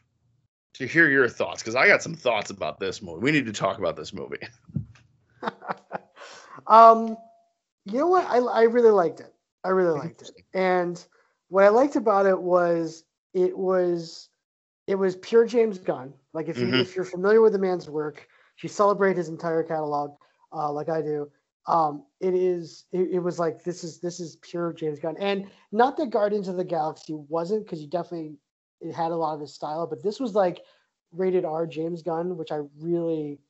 to 0.75 0.87
hear 0.87 1.09
your 1.09 1.29
thoughts 1.29 1.63
because 1.63 1.75
I 1.75 1.89
got 1.89 2.03
some 2.03 2.15
thoughts 2.15 2.51
about 2.51 2.79
this 2.79 3.01
movie. 3.01 3.23
We 3.23 3.33
need 3.33 3.47
to 3.47 3.53
talk 3.53 3.79
about 3.79 3.97
this 3.97 4.13
movie. 4.13 4.37
um, 6.67 7.17
you 7.87 7.99
know 7.99 8.09
what? 8.09 8.27
I, 8.27 8.39
I 8.39 8.63
really 8.65 8.91
liked 8.91 9.21
it. 9.21 9.33
I 9.65 9.69
really 9.71 9.93
liked 9.93 10.23
it. 10.23 10.31
And 10.55 11.05
what 11.49 11.65
I 11.65 11.69
liked 11.69 11.97
about 11.97 12.27
it 12.27 12.41
was 12.41 13.05
it 13.35 13.57
was 13.57 14.29
it 14.87 14.97
was 14.97 15.17
pure 15.17 15.47
James 15.47 15.79
Gunn. 15.79 16.13
Like 16.33 16.49
if 16.49 16.63
you 16.63 16.73
Mhm. 16.73 16.81
if 16.81 16.95
you're 16.95 17.05
familiar 17.05 17.41
with 17.41 17.53
the 17.53 17.59
man's 17.59 17.89
work, 17.89 18.27
if 18.57 18.63
you 18.63 18.69
celebrate 18.69 19.17
his 19.17 19.29
entire 19.29 19.63
catalog, 19.63 20.17
uh, 20.53 20.71
like 20.73 20.89
I 20.89 21.03
do, 21.03 21.31
um, 21.67 22.05
it 22.21 22.35
is 22.35 22.85
it, 22.93 23.09
it 23.13 23.19
was 23.19 23.39
like 23.39 23.63
this 23.65 23.85
is 23.85 24.01
this 24.01 24.21
is 24.21 24.37
pure 24.37 24.73
James 24.73 24.99
Gunn. 25.01 25.17
And 25.19 25.51
not 25.73 25.97
that 25.97 26.11
Guardians 26.11 26.49
of 26.49 26.57
the 26.57 26.65
Galaxy 26.65 27.15
wasn't, 27.15 27.65
because 27.65 27.81
you 27.83 27.89
definitely 27.89 28.37
it 28.81 28.95
had 28.95 29.13
a 29.13 29.17
lot 29.17 29.35
of 29.35 29.41
his 29.41 29.55
style, 29.55 29.87
but 29.87 30.03
this 30.03 30.21
was 30.21 30.35
like 30.35 30.61
rated 31.13 31.45
R 31.45 31.67
James 31.67 32.03
Gunn, 32.03 32.37
which 32.37 32.53
I 32.53 32.61
really 32.81 33.41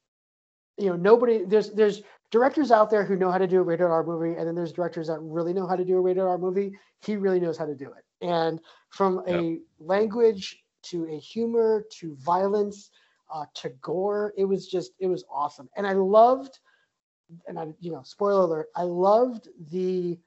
you 0.79 0.88
know 0.88 0.97
nobody 0.97 1.45
there's 1.45 1.71
there's 1.73 2.03
directors 2.31 2.71
out 2.71 2.91
there 2.91 3.05
who 3.05 3.17
know 3.17 3.31
how 3.31 3.39
to 3.39 3.47
do 3.47 3.61
a 3.61 3.62
rated 3.62 3.87
R 3.87 4.05
movie, 4.05 4.37
and 4.37 4.47
then 4.47 4.55
there's 4.55 4.73
directors 4.73 5.07
that 5.09 5.19
really 5.21 5.53
know 5.53 5.67
how 5.67 5.77
to 5.77 5.85
do 5.85 5.97
a 5.97 6.01
rated 6.01 6.23
R 6.23 6.39
movie. 6.39 6.73
He 7.05 7.17
really 7.17 7.41
knows 7.41 7.57
how 7.57 7.67
to 7.67 7.75
do 7.75 7.93
it. 7.93 8.05
And 8.27 8.61
from 8.91 9.23
a 9.29 9.59
language 9.79 10.62
to 10.85 11.07
a 11.07 11.19
humor 11.19 11.85
to 11.99 12.17
violence 12.17 12.91
uh, 13.33 13.45
to 13.55 13.71
gore, 13.81 14.33
it 14.37 14.45
was 14.45 14.67
just 14.67 14.93
it 14.99 15.07
was 15.07 15.25
awesome. 15.31 15.69
And 15.77 15.87
I 15.87 15.93
loved 15.93 16.59
and 17.47 17.59
I, 17.59 17.67
you 17.81 17.93
know, 17.93 18.03
spoiler 18.05 18.45
alert, 18.45 18.69
I 18.77 18.83
loved 18.83 19.49
the 19.71 20.19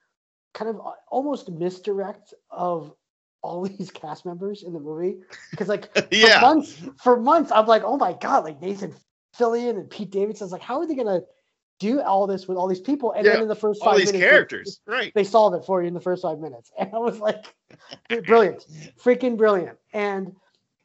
kind 0.54 0.70
of 0.70 0.80
uh, 0.86 0.92
almost 1.10 1.50
misdirect 1.50 2.34
of 2.50 2.94
all 3.42 3.64
these 3.78 3.92
cast 3.92 4.26
members 4.26 4.64
in 4.64 4.74
the 4.74 4.80
movie 4.80 5.20
because 5.52 5.68
like 5.68 5.90
yeah. 6.12 6.40
for 6.40 6.46
months 6.46 6.82
for 7.02 7.20
months 7.20 7.52
I'm 7.52 7.68
like, 7.68 7.84
oh 7.86 7.98
my 7.98 8.14
god, 8.14 8.44
like 8.44 8.62
Nathan 8.62 8.94
Fillion 9.38 9.78
and 9.78 9.90
Pete 9.90 10.12
Davidson. 10.12 10.48
I 10.48 10.52
like, 10.52 10.62
how 10.62 10.80
are 10.80 10.88
they 10.88 10.96
gonna 10.96 11.22
do 11.80 12.02
all 12.02 12.28
this 12.28 12.48
with 12.48 12.58
all 12.58 12.68
these 12.68 12.80
people? 12.82 13.13
And 13.13 13.26
Yeah, 13.26 13.34
then 13.34 13.44
in 13.44 13.48
the 13.48 13.56
first 13.56 13.82
All 13.82 13.89
five 13.89 13.98
these 13.98 14.08
minutes, 14.08 14.24
they- 14.24 14.30
characters, 14.30 14.82
right? 14.86 15.12
they 15.15 15.24
solve 15.24 15.54
it 15.54 15.65
for 15.65 15.82
you 15.82 15.88
in 15.88 15.94
the 15.94 16.02
first 16.02 16.22
five 16.22 16.39
minutes. 16.39 16.72
And 16.78 16.94
I 16.94 16.98
was 16.98 17.20
like, 17.20 17.56
brilliant, 18.26 18.65
freaking 19.02 19.38
brilliant. 19.38 19.78
And 19.94 20.36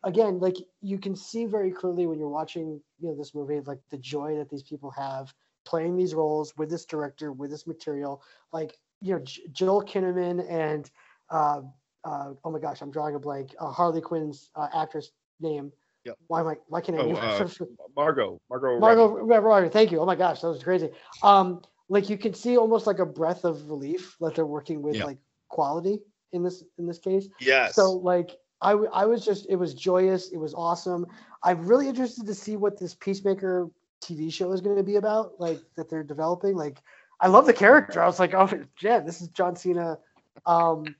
again, 0.05 0.39
like 0.39 0.57
you 0.81 0.99
can 0.99 1.17
see 1.17 1.47
very 1.47 1.71
clearly 1.71 2.07
when 2.07 2.19
you're 2.19 2.29
watching, 2.29 2.81
you 3.01 3.09
know, 3.09 3.15
this 3.17 3.35
movie, 3.35 3.61
like 3.61 3.81
the 3.91 3.99
joy 3.99 4.37
that 4.37 4.49
these 4.51 4.63
people 4.63 4.91
have 4.91 5.33
playing 5.65 5.97
these 5.97 6.15
roles 6.15 6.55
with 6.57 6.69
this 6.71 6.85
director, 6.85 7.33
with 7.33 7.51
this 7.51 7.67
material. 7.67 8.23
Like, 8.53 8.77
you 9.01 9.15
know, 9.15 9.21
J- 9.21 9.43
Joel 9.51 9.83
Kinnaman 9.83 10.45
and, 10.51 10.91
uh, 11.31 11.63
uh, 12.05 12.35
oh 12.45 12.51
my 12.51 12.59
gosh, 12.59 12.83
I'm 12.83 12.91
drawing 12.91 13.15
a 13.15 13.19
blank. 13.19 13.55
Uh, 13.59 13.71
Harley 13.71 14.03
Quinn's 14.03 14.51
uh, 14.57 14.69
actress 14.75 15.11
name. 15.41 15.73
Yep. 16.05 16.17
Why 16.27 16.41
am 16.41 16.49
I? 16.49 16.55
Why 16.69 16.81
can't 16.81 16.99
I? 16.99 17.03
Oh, 17.03 17.07
name 17.07 17.17
uh, 17.17 17.39
her? 17.47 17.49
Margot, 17.97 18.41
Margot, 18.51 18.79
Margot 18.79 19.09
Robbie. 19.09 19.23
Robbie, 19.23 19.45
Robbie, 19.47 19.69
thank 19.69 19.91
you. 19.91 20.01
Oh 20.01 20.07
my 20.07 20.15
gosh, 20.17 20.41
that 20.41 20.49
was 20.49 20.63
crazy. 20.63 20.91
Um, 21.23 21.63
like 21.89 22.09
you 22.09 22.19
can 22.19 22.35
see 22.35 22.57
almost 22.57 22.87
like 22.87 22.99
a 22.99 23.07
breath 23.07 23.45
of 23.45 23.69
relief 23.71 24.17
that 24.21 24.35
they're 24.35 24.47
working 24.47 24.83
with 24.83 24.97
Yeah. 24.97 25.05
like 25.05 25.19
quality 25.49 26.01
in 26.33 26.43
this 26.43 26.65
in 26.79 26.87
this 26.87 26.99
case. 26.99 27.29
Yes. 27.41 27.75
So 27.75 27.93
like 27.93 28.31
I 28.61 28.73
w- 28.73 28.91
I 28.93 29.07
was 29.07 29.25
just 29.25 29.47
it 29.49 29.57
was 29.57 29.75
joyous. 29.75 30.31
It 30.31 30.39
was 30.39 30.55
awesome. 30.55 31.07
I'm 31.43 31.67
really 31.67 31.89
interested 31.89 32.27
to 32.27 32.35
see 32.35 32.57
what 32.57 32.79
this 32.79 32.95
Peacemaker 32.95 33.71
TV 34.03 34.33
show 34.33 34.53
is 34.53 34.61
going 34.61 34.77
to 34.77 34.83
be 34.83 34.97
about. 34.97 35.33
Like 35.39 35.61
that 35.77 35.89
they're 35.89 36.03
developing. 36.03 36.57
Like 36.57 36.81
I 37.21 37.29
love 37.29 37.47
the 37.47 37.53
character. 37.53 38.03
I 38.03 38.07
was 38.07 38.19
like, 38.19 38.35
oh 38.35 38.49
yeah, 38.81 39.01
this 39.01 39.21
is 39.21 39.29
John 39.29 39.57
Cena. 39.57 39.99
Um, 40.47 40.95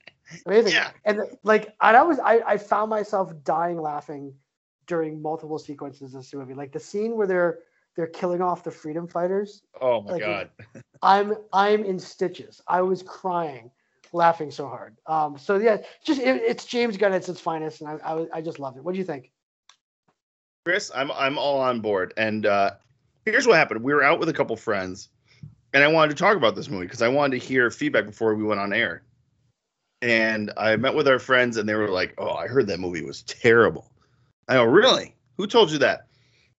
amazing. 0.45 0.73
Yeah. 0.73 0.91
And 1.03 1.21
like 1.43 1.75
and 1.81 1.97
I 1.97 2.03
was 2.03 2.19
I 2.19 2.41
I 2.45 2.57
found 2.57 2.89
myself 2.89 3.33
dying 3.43 3.79
laughing 3.79 4.33
during 4.87 5.21
multiple 5.21 5.59
sequences 5.59 6.13
of 6.13 6.21
this 6.21 6.33
movie. 6.33 6.53
Like 6.53 6.71
the 6.71 6.79
scene 6.79 7.15
where 7.15 7.27
they're 7.27 7.59
they're 7.95 8.07
killing 8.07 8.41
off 8.41 8.63
the 8.63 8.71
freedom 8.71 9.07
fighters. 9.07 9.63
oh 9.81 10.01
my 10.01 10.13
like, 10.13 10.21
god. 10.21 10.49
I'm 11.01 11.35
I'm 11.53 11.83
in 11.83 11.99
stitches. 11.99 12.61
I 12.67 12.81
was 12.81 13.03
crying, 13.03 13.71
laughing 14.11 14.51
so 14.51 14.67
hard. 14.67 14.97
Um, 15.07 15.37
so 15.37 15.57
yeah, 15.57 15.77
just 16.03 16.19
it, 16.19 16.41
it's 16.41 16.65
James 16.65 16.97
Gunn 16.97 17.13
at 17.13 17.27
its 17.27 17.39
finest, 17.39 17.81
and 17.81 17.89
I, 17.89 18.13
I 18.13 18.25
I 18.33 18.41
just 18.41 18.59
loved 18.59 18.77
it. 18.77 18.83
What 18.83 18.93
do 18.93 18.99
you 18.99 19.05
think? 19.05 19.31
Chris, 20.65 20.91
I'm 20.95 21.11
I'm 21.11 21.37
all 21.37 21.59
on 21.59 21.79
board. 21.79 22.13
And 22.17 22.45
uh, 22.45 22.71
here's 23.25 23.47
what 23.47 23.55
happened: 23.57 23.83
we 23.83 23.93
were 23.93 24.03
out 24.03 24.19
with 24.19 24.29
a 24.29 24.33
couple 24.33 24.55
friends, 24.57 25.09
and 25.73 25.83
I 25.83 25.87
wanted 25.87 26.17
to 26.17 26.21
talk 26.21 26.35
about 26.35 26.55
this 26.55 26.69
movie 26.69 26.85
because 26.85 27.01
I 27.01 27.07
wanted 27.07 27.39
to 27.39 27.45
hear 27.45 27.69
feedback 27.69 28.05
before 28.05 28.35
we 28.35 28.43
went 28.43 28.59
on 28.59 28.73
air. 28.73 29.03
And 30.01 30.51
I 30.57 30.75
met 30.75 30.93
with 30.93 31.07
our 31.07 31.19
friends, 31.19 31.57
and 31.57 31.69
they 31.69 31.75
were 31.75 31.87
like, 31.87 32.13
"Oh, 32.17 32.33
I 32.33 32.47
heard 32.47 32.67
that 32.67 32.79
movie 32.79 33.03
was 33.03 33.21
terrible." 33.23 33.91
I 34.47 34.55
go, 34.55 34.63
"Really? 34.63 35.15
Who 35.37 35.47
told 35.47 35.71
you 35.71 35.77
that?" 35.79 36.07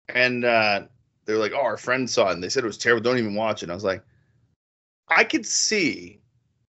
And 0.10 0.45
uh, 0.45 0.84
they're 1.26 1.38
like, 1.38 1.54
"Oh, 1.54 1.62
our 1.62 1.78
friend 1.78 2.10
saw 2.10 2.30
it, 2.30 2.34
and 2.34 2.43
they 2.43 2.50
said 2.50 2.63
it 2.63 2.67
was 2.67 2.78
terrible. 2.78 3.04
Don't 3.04 3.17
even 3.17 3.36
watch 3.36 3.62
it." 3.62 3.65
And 3.65 3.71
I 3.71 3.76
was 3.76 3.84
like, 3.84 4.04
"I 5.08 5.24
could 5.24 5.45
see." 5.45 6.19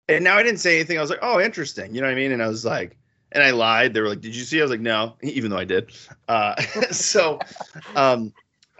And 0.07 0.23
now 0.23 0.37
I 0.37 0.43
didn't 0.43 0.59
say 0.59 0.75
anything. 0.75 0.97
I 0.97 1.01
was 1.01 1.09
like, 1.09 1.19
"Oh, 1.21 1.39
interesting." 1.39 1.93
You 1.93 2.01
know 2.01 2.07
what 2.07 2.13
I 2.13 2.15
mean? 2.15 2.31
And 2.31 2.41
I 2.41 2.47
was 2.47 2.65
like, 2.65 2.97
and 3.31 3.43
I 3.43 3.51
lied. 3.51 3.93
They 3.93 4.01
were 4.01 4.09
like, 4.09 4.21
"Did 4.21 4.35
you 4.35 4.43
see?" 4.43 4.59
I 4.59 4.63
was 4.63 4.71
like, 4.71 4.79
"No," 4.79 5.15
even 5.21 5.51
though 5.51 5.57
I 5.57 5.65
did. 5.65 5.91
Uh, 6.27 6.55
so 6.91 7.39
um, 7.95 8.33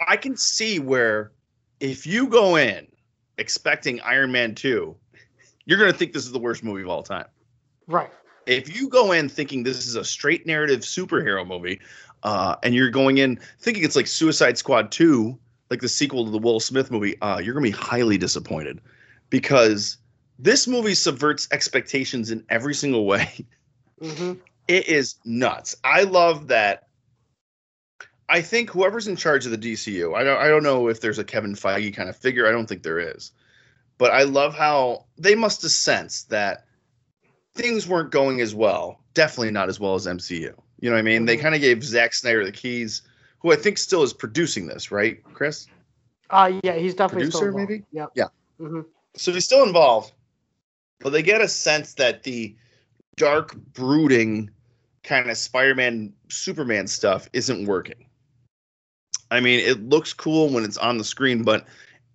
I 0.07 0.17
can 0.17 0.35
see 0.37 0.79
where 0.79 1.31
if 1.79 2.05
you 2.05 2.27
go 2.27 2.55
in 2.55 2.87
expecting 3.37 4.01
Iron 4.01 4.31
Man 4.31 4.53
2, 4.53 4.95
you're 5.65 5.77
going 5.77 5.91
to 5.91 5.97
think 5.97 6.13
this 6.13 6.25
is 6.25 6.31
the 6.31 6.39
worst 6.39 6.63
movie 6.63 6.81
of 6.81 6.89
all 6.89 7.03
time. 7.03 7.25
Right. 7.87 8.09
If 8.45 8.75
you 8.75 8.89
go 8.89 9.11
in 9.11 9.29
thinking 9.29 9.63
this 9.63 9.85
is 9.85 9.95
a 9.95 10.03
straight 10.03 10.45
narrative 10.45 10.81
superhero 10.81 11.45
movie, 11.45 11.79
uh, 12.23 12.55
and 12.63 12.73
you're 12.75 12.89
going 12.89 13.17
in 13.17 13.39
thinking 13.59 13.83
it's 13.83 13.95
like 13.95 14.07
Suicide 14.07 14.57
Squad 14.57 14.91
2, 14.91 15.37
like 15.69 15.81
the 15.81 15.89
sequel 15.89 16.25
to 16.25 16.31
the 16.31 16.37
Will 16.37 16.59
Smith 16.59 16.91
movie, 16.91 17.19
uh, 17.21 17.39
you're 17.39 17.53
going 17.53 17.71
to 17.71 17.77
be 17.77 17.83
highly 17.83 18.17
disappointed 18.17 18.81
because 19.29 19.97
this 20.37 20.67
movie 20.67 20.95
subverts 20.95 21.47
expectations 21.51 22.31
in 22.31 22.43
every 22.49 22.73
single 22.73 23.05
way. 23.05 23.45
hmm 24.01 24.33
It 24.67 24.87
is 24.87 25.15
nuts. 25.25 25.75
I 25.83 26.03
love 26.03 26.47
that. 26.47 26.87
I 28.29 28.41
think 28.41 28.69
whoever's 28.69 29.07
in 29.07 29.15
charge 29.15 29.45
of 29.45 29.51
the 29.51 29.57
DCU, 29.57 30.15
I 30.15 30.23
don't 30.23 30.39
I 30.39 30.47
don't 30.49 30.61
know 30.61 30.87
if 30.87 31.01
there's 31.01 31.17
a 31.17 31.23
Kevin 31.23 31.55
Feige 31.55 31.93
kind 31.95 32.09
of 32.09 32.15
figure. 32.15 32.47
I 32.47 32.51
don't 32.51 32.67
think 32.67 32.83
there 32.83 32.99
is. 32.99 33.31
But 33.97 34.11
I 34.11 34.23
love 34.23 34.55
how 34.55 35.05
they 35.17 35.35
must 35.35 35.63
have 35.63 35.71
sensed 35.71 36.29
that 36.29 36.65
things 37.55 37.87
weren't 37.87 38.11
going 38.11 38.39
as 38.39 38.53
well. 38.55 39.01
Definitely 39.13 39.51
not 39.51 39.67
as 39.67 39.79
well 39.79 39.95
as 39.95 40.05
MCU. 40.05 40.53
You 40.81 40.89
know 40.89 40.95
what 40.95 40.99
I 40.99 41.03
mean? 41.03 41.25
They 41.25 41.37
Mhm. 41.37 41.41
kind 41.41 41.55
of 41.55 41.61
gave 41.61 41.83
Zack 41.83 42.13
Snyder 42.13 42.45
the 42.45 42.51
keys, 42.51 43.01
who 43.39 43.51
I 43.51 43.55
think 43.55 43.77
still 43.77 44.03
is 44.03 44.13
producing 44.13 44.67
this, 44.67 44.91
right, 44.91 45.21
Chris? 45.33 45.67
Uh 46.29 46.59
yeah, 46.63 46.73
he's 46.73 46.93
definitely 46.93 47.29
Producer, 47.31 47.51
maybe? 47.51 47.83
Yep. 47.91 48.09
Yeah. 48.15 48.27
hmm 48.57 48.81
so 49.15 49.33
he's 49.33 49.45
still 49.45 49.65
involved, 49.65 50.13
but 50.99 51.09
they 51.09 51.23
get 51.23 51.41
a 51.41 51.47
sense 51.47 51.95
that 51.95 52.21
the 52.23 52.55
dark, 53.17 53.55
brooding 53.73 54.51
kind 55.03 55.29
of 55.29 55.37
Spider-Man, 55.37 56.13
Superman 56.29 56.85
stuff 56.87 57.27
isn't 57.33 57.65
working. 57.65 58.05
I 59.31 59.39
mean, 59.39 59.59
it 59.59 59.81
looks 59.81 60.13
cool 60.13 60.49
when 60.49 60.63
it's 60.63 60.77
on 60.77 60.97
the 60.97 61.03
screen, 61.03 61.43
but 61.43 61.65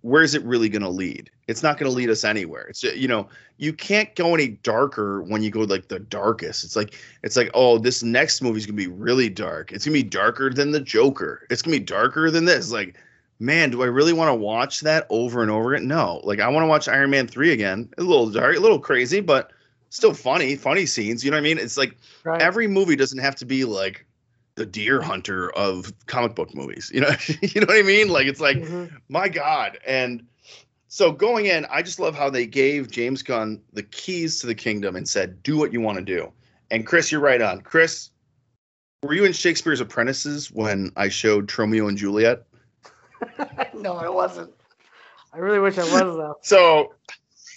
where's 0.05 0.35
it 0.35 0.45
really 0.45 0.69
going 0.69 0.83
to 0.83 0.89
lead? 0.91 1.31
It's 1.49 1.63
not 1.63 1.79
going 1.79 1.91
to 1.91 1.97
lead 1.97 2.11
us 2.11 2.25
anywhere. 2.25 2.67
It's 2.69 2.83
you 2.83 3.09
know, 3.09 3.27
you 3.57 3.73
can't 3.73 4.15
go 4.15 4.35
any 4.35 4.49
darker 4.49 5.23
when 5.23 5.43
you 5.43 5.51
go 5.51 5.61
like 5.61 5.89
the 5.89 5.99
darkest. 5.99 6.63
It's 6.63 6.77
like 6.77 6.95
it's 7.23 7.37
like 7.37 7.51
oh, 7.55 7.79
this 7.79 8.03
next 8.03 8.43
movie's 8.43 8.67
going 8.67 8.77
to 8.77 8.83
be 8.89 8.93
really 8.93 9.31
dark. 9.31 9.73
It's 9.73 9.87
going 9.87 9.97
to 9.97 10.03
be 10.05 10.09
darker 10.09 10.51
than 10.51 10.73
the 10.73 10.81
Joker. 10.81 11.47
It's 11.51 11.63
going 11.63 11.73
to 11.75 11.81
be 11.81 11.85
darker 11.87 12.31
than 12.31 12.45
this. 12.45 12.71
Like 12.71 12.97
man, 13.41 13.71
do 13.71 13.83
I 13.83 13.87
really 13.87 14.13
want 14.13 14.29
to 14.29 14.35
watch 14.35 14.81
that 14.83 15.07
over 15.11 15.43
and 15.43 15.51
over 15.51 15.75
again? 15.75 15.89
No. 15.89 16.21
Like 16.23 16.39
I 16.41 16.49
want 16.49 16.65
to 16.65 16.69
watch 16.69 16.87
Iron 16.87 17.11
Man 17.11 17.27
3 17.27 17.53
again. 17.53 17.89
A 17.99 18.03
little 18.03 18.31
dark, 18.31 18.57
a 18.57 18.61
little 18.61 18.79
crazy, 18.79 19.21
but 19.21 19.53
still 19.89 20.13
funny, 20.15 20.55
funny 20.55 20.87
scenes. 20.87 21.25
You 21.25 21.31
know 21.31 21.37
what 21.37 21.41
I 21.41 21.45
mean? 21.45 21.59
It's 21.59 21.77
like 21.79 21.97
Right. 22.25 22.41
every 22.43 22.69
movie 22.69 22.97
doesn't 22.97 23.19
have 23.19 23.37
to 23.37 23.47
be 23.47 23.65
like 23.65 24.05
the 24.57 24.67
deer 24.67 25.01
hunter 25.03 25.51
of 25.51 25.93
comic 26.07 26.35
book 26.35 26.55
movies. 26.55 26.91
You 26.95 27.01
know, 27.01 27.11
you 27.43 27.61
know 27.61 27.67
what 27.67 27.79
I 27.79 27.83
mean? 27.83 28.09
Like 28.09 28.27
it's 28.27 28.41
like, 28.41 28.59
Mhm. 28.59 28.91
my 29.09 29.29
God. 29.29 29.79
And 29.87 30.27
so 30.89 31.11
going 31.11 31.47
in, 31.47 31.67
I 31.71 31.83
just 31.83 31.99
love 31.99 32.15
how 32.15 32.31
they 32.31 32.47
gave 32.47 32.91
James 32.91 33.23
Gunn 33.23 33.61
the 33.73 33.83
keys 33.83 34.41
to 34.41 34.47
the 34.47 34.55
kingdom 34.55 34.95
and 34.97 35.09
said, 35.09 35.43
do 35.43 35.57
what 35.57 35.73
you 35.73 35.81
want 35.81 35.99
to 35.99 36.05
do. 36.05 36.33
And 36.71 36.87
Chris, 36.87 37.11
you're 37.11 37.21
right 37.21 37.43
on. 37.43 37.61
Chris, 37.63 38.11
were 39.03 39.15
you 39.15 39.25
in 39.25 39.33
Shakespeare's 39.33 39.81
Apprentices 39.81 40.51
when 40.51 40.93
I 40.97 41.09
showed 41.09 41.49
Tromeo 41.49 41.89
and 41.89 41.99
Juliet? 41.99 42.45
no, 43.75 43.95
I 43.97 44.09
wasn't. 44.09 44.53
I 45.33 45.39
really 45.39 45.59
wish 45.59 45.79
I 45.79 45.83
was 45.85 46.17
though. 46.17 46.37
So, 46.43 46.95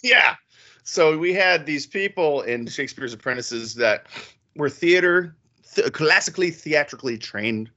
yeah. 0.04 0.36
So 0.84 1.18
we 1.18 1.34
had 1.34 1.66
these 1.66 1.86
people 1.86 2.42
in 2.42 2.66
Shakespeare's 2.66 3.14
Apprentices 3.14 3.76
that 3.76 4.08
were 4.56 4.70
theater, 4.70 5.36
th- 5.78 5.94
classically 5.94 6.52
theatrically 6.52 7.18
trained, 7.18 7.70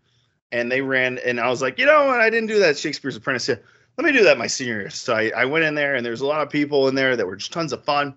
and 0.51 0.73
they 0.73 0.81
ran. 0.81 1.19
And 1.19 1.39
I 1.39 1.49
was 1.49 1.63
like, 1.63 1.79
you 1.79 1.87
know 1.87 2.07
what? 2.07 2.21
I 2.21 2.31
didn't 2.31 2.49
do 2.49 2.59
that 2.61 2.77
Shakespeare's 2.77 3.17
Apprentice. 3.17 3.49
Let 3.49 4.05
me 4.05 4.13
do 4.13 4.25
that 4.25 4.39
my 4.39 4.47
senior 4.47 4.81
year. 4.81 4.91
So 4.91 5.15
I, 5.15 5.31
I 5.37 5.45
went 5.45 5.65
in 5.65 5.75
there, 5.75 5.95
and 5.95 6.05
there's 6.05 6.23
a 6.23 6.27
lot 6.27 6.41
of 6.41 6.51
people 6.51 6.89
in 6.89 6.95
there 6.95 7.17
that 7.17 7.27
were 7.27 7.37
just 7.37 7.53
tons 7.53 7.73
of 7.73 7.85
fun. 7.85 8.15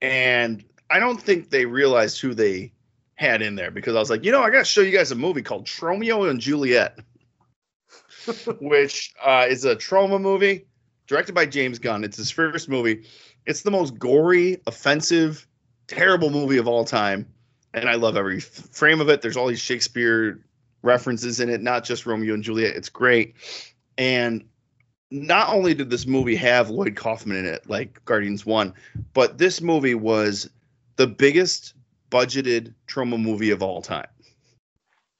And 0.00 0.64
I 0.90 0.98
don't 0.98 1.20
think 1.20 1.50
they 1.50 1.66
realized 1.66 2.20
who 2.20 2.34
they 2.34 2.72
had 3.16 3.42
in 3.42 3.56
there 3.56 3.70
because 3.70 3.94
I 3.94 3.98
was 3.98 4.10
like, 4.10 4.24
you 4.24 4.32
know, 4.32 4.42
I 4.42 4.50
got 4.50 4.60
to 4.60 4.64
show 4.64 4.80
you 4.80 4.96
guys 4.96 5.10
a 5.10 5.16
movie 5.16 5.42
called 5.42 5.66
Tromeo 5.66 6.30
and 6.30 6.40
Juliet, 6.40 6.98
which 8.60 9.12
uh, 9.24 9.46
is 9.48 9.64
a 9.64 9.76
Troma 9.76 10.20
movie 10.20 10.66
directed 11.06 11.34
by 11.34 11.46
James 11.46 11.78
Gunn. 11.78 12.04
It's 12.04 12.16
his 12.16 12.30
first 12.30 12.68
movie. 12.68 13.04
It's 13.44 13.62
the 13.62 13.70
most 13.70 13.98
gory, 13.98 14.60
offensive, 14.66 15.46
terrible 15.88 16.30
movie 16.30 16.58
of 16.58 16.68
all 16.68 16.84
time, 16.84 17.26
and 17.74 17.88
I 17.88 17.94
love 17.94 18.16
every 18.16 18.40
frame 18.40 19.00
of 19.00 19.08
it. 19.08 19.22
There's 19.22 19.36
all 19.36 19.46
these 19.46 19.60
Shakespeare 19.60 20.40
references 20.82 21.40
in 21.40 21.48
it, 21.48 21.60
not 21.60 21.84
just 21.84 22.06
Romeo 22.06 22.34
and 22.34 22.42
Juliet. 22.42 22.76
It's 22.76 22.88
great, 22.88 23.34
and 23.96 24.44
not 25.10 25.52
only 25.52 25.74
did 25.74 25.90
this 25.90 26.06
movie 26.06 26.36
have 26.36 26.70
Lloyd 26.70 26.94
Kaufman 26.94 27.36
in 27.36 27.46
it, 27.46 27.68
like 27.68 28.04
Guardians 28.04 28.44
One, 28.44 28.74
but 29.14 29.38
this 29.38 29.60
movie 29.60 29.94
was 29.94 30.50
the 30.96 31.06
biggest 31.06 31.74
budgeted 32.10 32.74
Troma 32.86 33.20
movie 33.20 33.50
of 33.50 33.62
all 33.62 33.80
time. 33.82 34.08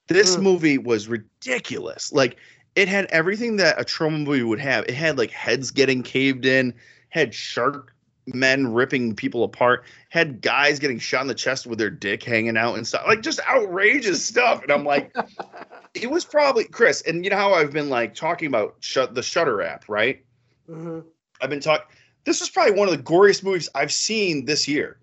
This 0.09 0.37
Hmm. 0.37 0.43
movie 0.43 0.79
was 0.79 1.09
ridiculous. 1.09 2.13
Like 2.13 2.37
it 2.75 2.89
had 2.89 3.07
everything 3.07 3.57
that 3.57 3.81
a 3.81 3.85
Troma 3.85 4.25
movie 4.25 4.43
would 4.43 4.61
have. 4.61 4.85
It 4.85 4.95
had 4.95 5.19
like 5.19 5.31
heads 5.31 5.71
getting 5.71 6.03
caved 6.03 6.47
in, 6.47 6.75
had 7.11 7.35
shark 7.35 7.95
men 8.35 8.73
ripping 8.73 9.15
people 9.15 9.45
apart, 9.45 9.85
had 10.11 10.41
guys 10.41 10.79
getting 10.79 10.99
shot 10.99 11.23
in 11.23 11.27
the 11.27 11.35
chest 11.35 11.67
with 11.67 11.79
their 11.79 11.91
dick 11.91 12.23
hanging 12.23 12.57
out 12.57 12.77
and 12.77 12.87
stuff. 12.87 13.05
Like 13.07 13.23
just 13.23 13.41
outrageous 13.49 14.25
stuff. 14.25 14.63
And 14.63 14.73
I'm 14.73 14.85
like, 14.85 15.15
it 15.95 16.11
was 16.11 16.25
probably 16.25 16.65
Chris. 16.65 17.03
And 17.03 17.25
you 17.25 17.31
know 17.31 17.37
how 17.37 17.55
I've 17.55 17.73
been 17.73 17.89
like 17.89 18.15
talking 18.15 18.49
about 18.49 18.77
shut 18.81 19.15
the 19.15 19.23
Shudder 19.23 19.63
app, 19.63 19.85
right? 19.89 20.25
hmm 20.67 21.01
I've 21.41 21.51
been 21.51 21.61
talking. 21.61 21.87
This 22.25 22.41
was 22.41 22.51
probably 22.51 22.73
one 22.73 22.89
of 22.89 22.97
the 22.97 23.03
goriest 23.03 23.45
movies 23.45 23.69
I've 23.75 23.93
seen 23.93 24.45
this 24.45 24.67
year. 24.67 24.99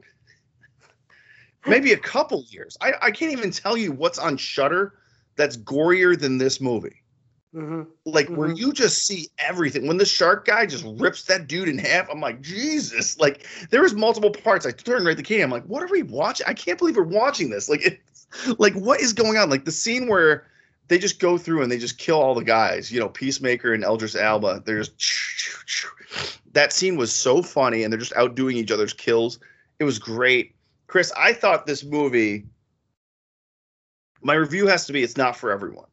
Maybe 1.66 1.94
a 1.94 1.98
couple 1.98 2.44
years. 2.50 2.78
I, 2.82 2.94
I 3.02 3.12
can't 3.12 3.32
even 3.32 3.52
tell 3.52 3.76
you 3.76 3.92
what's 3.92 4.20
on 4.20 4.38
Shudder 4.38 4.94
that's 5.36 5.58
gorier 5.58 6.20
than 6.20 6.38
this 6.38 6.62
movie. 6.62 7.02
Mm-hmm. 7.56 7.84
Like 8.06 8.28
where 8.28 8.50
Mhm. 8.50 8.58
you 8.58 8.74
just 8.74 9.08
see 9.08 9.30
everything. 9.40 9.88
When 9.88 9.96
the 9.98 10.06
shark 10.06 10.46
guy 10.46 10.66
just 10.66 10.84
rips 11.00 11.24
that 11.26 11.48
dude 11.48 11.70
in 11.70 11.78
half, 11.78 12.10
I'm 12.10 12.20
like, 12.20 12.42
Jesus! 12.42 13.18
Like 13.18 13.48
there 13.70 13.82
was 13.82 13.94
multiple 13.94 14.32
parts. 14.32 14.66
I 14.66 14.72
turned 14.72 15.06
right 15.06 15.16
the 15.16 15.24
Katie. 15.24 15.42
I'm 15.42 15.52
like, 15.52 15.64
what 15.64 15.82
are 15.82 15.88
we 15.88 16.04
watching? 16.04 16.46
I 16.48 16.54
can't 16.54 16.78
believe 16.78 16.98
we're 16.98 17.04
watching 17.04 17.50
this. 17.50 17.70
Like, 17.70 17.82
it's 17.86 18.28
like 18.60 18.74
what 18.74 19.00
is 19.00 19.14
going 19.14 19.38
on? 19.38 19.50
Like 19.50 19.64
the 19.64 19.72
scene 19.72 20.08
where 20.10 20.48
they 20.90 20.98
just 21.00 21.20
go 21.20 21.38
through 21.38 21.64
and 21.64 21.72
they 21.72 21.78
just 21.78 21.98
kill 21.98 22.22
all 22.22 22.36
the 22.36 22.44
guys. 22.44 22.92
You 22.92 23.00
know, 23.00 23.08
Peacemaker 23.10 23.74
and 23.74 23.86
Idris 23.86 24.16
Elba. 24.16 24.62
They're 24.66 24.84
just 24.84 24.94
that 26.52 26.74
scene 26.74 26.98
was 26.98 27.14
so 27.16 27.42
funny, 27.42 27.84
and 27.84 27.92
they're 27.94 28.00
just 28.00 28.14
outdoing 28.18 28.58
each 28.58 28.72
other's 28.72 28.94
kills. 28.94 29.40
It 29.80 29.86
was 29.86 29.98
great, 29.98 30.56
Chris. 30.88 31.14
I 31.16 31.32
thought 31.32 31.66
this 31.66 31.86
movie. 31.86 32.46
My 34.22 34.34
review 34.34 34.68
has 34.68 34.86
to 34.88 34.94
be 34.94 35.04
it's 35.04 35.16
not 35.18 35.38
for 35.38 35.52
everyone. 35.52 35.86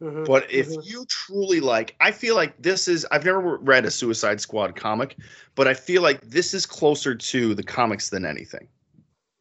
Mm-hmm. 0.00 0.24
But 0.24 0.50
if 0.50 0.68
Mhm. 0.68 0.86
you 0.86 1.04
truly 1.06 1.60
like, 1.60 1.96
I 2.00 2.12
feel 2.12 2.36
like 2.36 2.60
this 2.62 2.86
is, 2.86 3.04
I've 3.10 3.24
never 3.24 3.56
read 3.56 3.84
a 3.84 3.90
Suicide 3.90 4.40
Squad 4.40 4.76
comic, 4.76 5.16
but 5.56 5.66
I 5.66 5.74
feel 5.74 6.02
like 6.02 6.20
this 6.22 6.54
is 6.54 6.66
closer 6.66 7.14
to 7.16 7.54
the 7.54 7.62
comics 7.64 8.08
than 8.08 8.24
anything. 8.24 8.68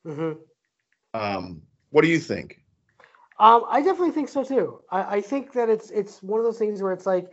Mm-hmm. 0.05 0.39
Um, 1.13 1.61
what 1.91 2.01
do 2.01 2.07
you 2.07 2.19
think? 2.19 2.63
Um, 3.39 3.65
I 3.69 3.81
definitely 3.81 4.11
think 4.11 4.29
so 4.29 4.43
too. 4.43 4.81
I, 4.89 5.17
I 5.17 5.21
think 5.21 5.53
that 5.53 5.69
it's 5.69 5.91
it's 5.91 6.23
one 6.23 6.39
of 6.39 6.45
those 6.45 6.57
things 6.57 6.81
where 6.81 6.91
it's 6.91 7.05
like 7.05 7.31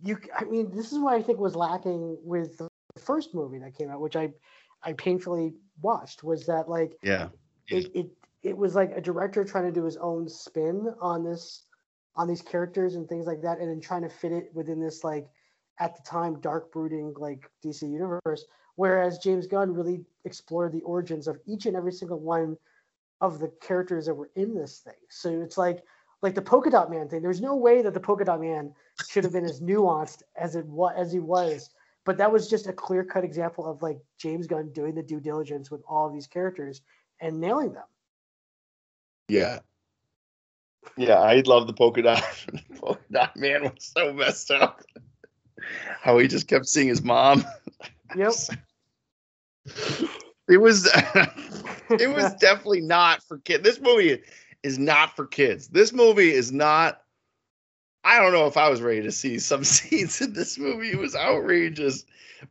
you. 0.00 0.16
I 0.38 0.44
mean, 0.44 0.70
this 0.70 0.92
is 0.92 0.98
what 1.00 1.14
I 1.14 1.22
think 1.22 1.40
was 1.40 1.56
lacking 1.56 2.18
with 2.22 2.56
the 2.58 2.68
first 3.00 3.34
movie 3.34 3.58
that 3.58 3.76
came 3.76 3.90
out, 3.90 4.00
which 4.00 4.14
I 4.14 4.32
I 4.84 4.92
painfully 4.92 5.54
watched. 5.82 6.22
Was 6.22 6.46
that 6.46 6.68
like 6.68 6.96
Yeah. 7.02 7.30
it 7.66 7.90
it, 7.94 8.10
it 8.44 8.56
was 8.56 8.76
like 8.76 8.92
a 8.96 9.00
director 9.00 9.44
trying 9.44 9.64
to 9.64 9.72
do 9.72 9.84
his 9.84 9.96
own 9.96 10.28
spin 10.28 10.94
on 11.00 11.24
this 11.24 11.64
on 12.16 12.28
these 12.28 12.42
characters 12.42 12.94
and 12.94 13.08
things 13.08 13.26
like 13.26 13.42
that, 13.42 13.58
and 13.58 13.68
then 13.68 13.80
trying 13.80 14.02
to 14.02 14.08
fit 14.08 14.32
it 14.32 14.50
within 14.54 14.80
this 14.80 15.04
like 15.04 15.28
at 15.78 15.96
the 15.96 16.02
time 16.02 16.40
dark 16.40 16.72
brooding 16.72 17.14
like 17.16 17.50
DC 17.64 17.82
universe. 17.82 18.44
Whereas 18.76 19.18
James 19.18 19.46
Gunn 19.46 19.74
really 19.74 20.04
explored 20.24 20.72
the 20.72 20.82
origins 20.82 21.28
of 21.28 21.38
each 21.46 21.66
and 21.66 21.76
every 21.76 21.92
single 21.92 22.18
one 22.18 22.56
of 23.20 23.38
the 23.38 23.52
characters 23.60 24.06
that 24.06 24.14
were 24.14 24.30
in 24.36 24.54
this 24.54 24.78
thing. 24.78 24.94
So 25.08 25.40
it's 25.42 25.58
like 25.58 25.84
like 26.22 26.34
the 26.34 26.42
polka 26.42 26.70
dot 26.70 26.90
man 26.90 27.08
thing. 27.08 27.22
There's 27.22 27.40
no 27.40 27.56
way 27.56 27.82
that 27.82 27.94
the 27.94 28.00
polka 28.00 28.24
dot 28.24 28.40
man 28.40 28.72
should 29.08 29.24
have 29.24 29.32
been 29.32 29.44
as 29.44 29.60
nuanced 29.60 30.22
as 30.36 30.54
it 30.54 30.66
was 30.66 30.94
as 30.96 31.12
he 31.12 31.18
was. 31.18 31.70
But 32.04 32.16
that 32.18 32.32
was 32.32 32.48
just 32.48 32.66
a 32.66 32.72
clear 32.72 33.04
cut 33.04 33.24
example 33.24 33.66
of 33.66 33.82
like 33.82 33.98
James 34.18 34.46
Gunn 34.46 34.72
doing 34.72 34.94
the 34.94 35.02
due 35.02 35.20
diligence 35.20 35.70
with 35.70 35.82
all 35.88 36.06
of 36.06 36.12
these 36.12 36.26
characters 36.26 36.82
and 37.20 37.40
nailing 37.40 37.72
them. 37.72 37.84
Yeah. 39.28 39.60
Yeah, 40.96 41.18
I 41.18 41.42
love 41.46 41.66
the 41.66 41.72
polka 41.72 42.02
dot. 42.02 42.22
polka 42.78 43.00
dot 43.10 43.36
man 43.36 43.64
was 43.64 43.92
so 43.96 44.12
messed 44.12 44.50
up. 44.50 44.82
How 46.00 46.18
he 46.18 46.28
just 46.28 46.48
kept 46.48 46.66
seeing 46.66 46.88
his 46.88 47.02
mom. 47.02 47.44
Yep. 48.16 48.32
It 50.50 50.56
was 50.56 50.90
it 51.90 52.12
was 52.12 52.34
definitely 52.34 52.80
not 52.80 53.22
for 53.22 53.38
kids. 53.38 53.62
This 53.62 53.80
movie 53.80 54.20
is 54.64 54.80
not 54.80 55.14
for 55.14 55.26
kids. 55.26 55.68
This 55.68 55.92
movie 55.92 56.32
is 56.32 56.50
not. 56.50 57.02
I 58.02 58.18
don't 58.18 58.32
know 58.32 58.46
if 58.46 58.56
I 58.56 58.68
was 58.68 58.82
ready 58.82 59.02
to 59.02 59.12
see 59.12 59.38
some 59.38 59.62
scenes 59.64 60.20
in 60.20 60.32
this 60.32 60.58
movie. 60.58 60.90
It 60.90 60.98
was 60.98 61.14
outrageous, 61.14 62.04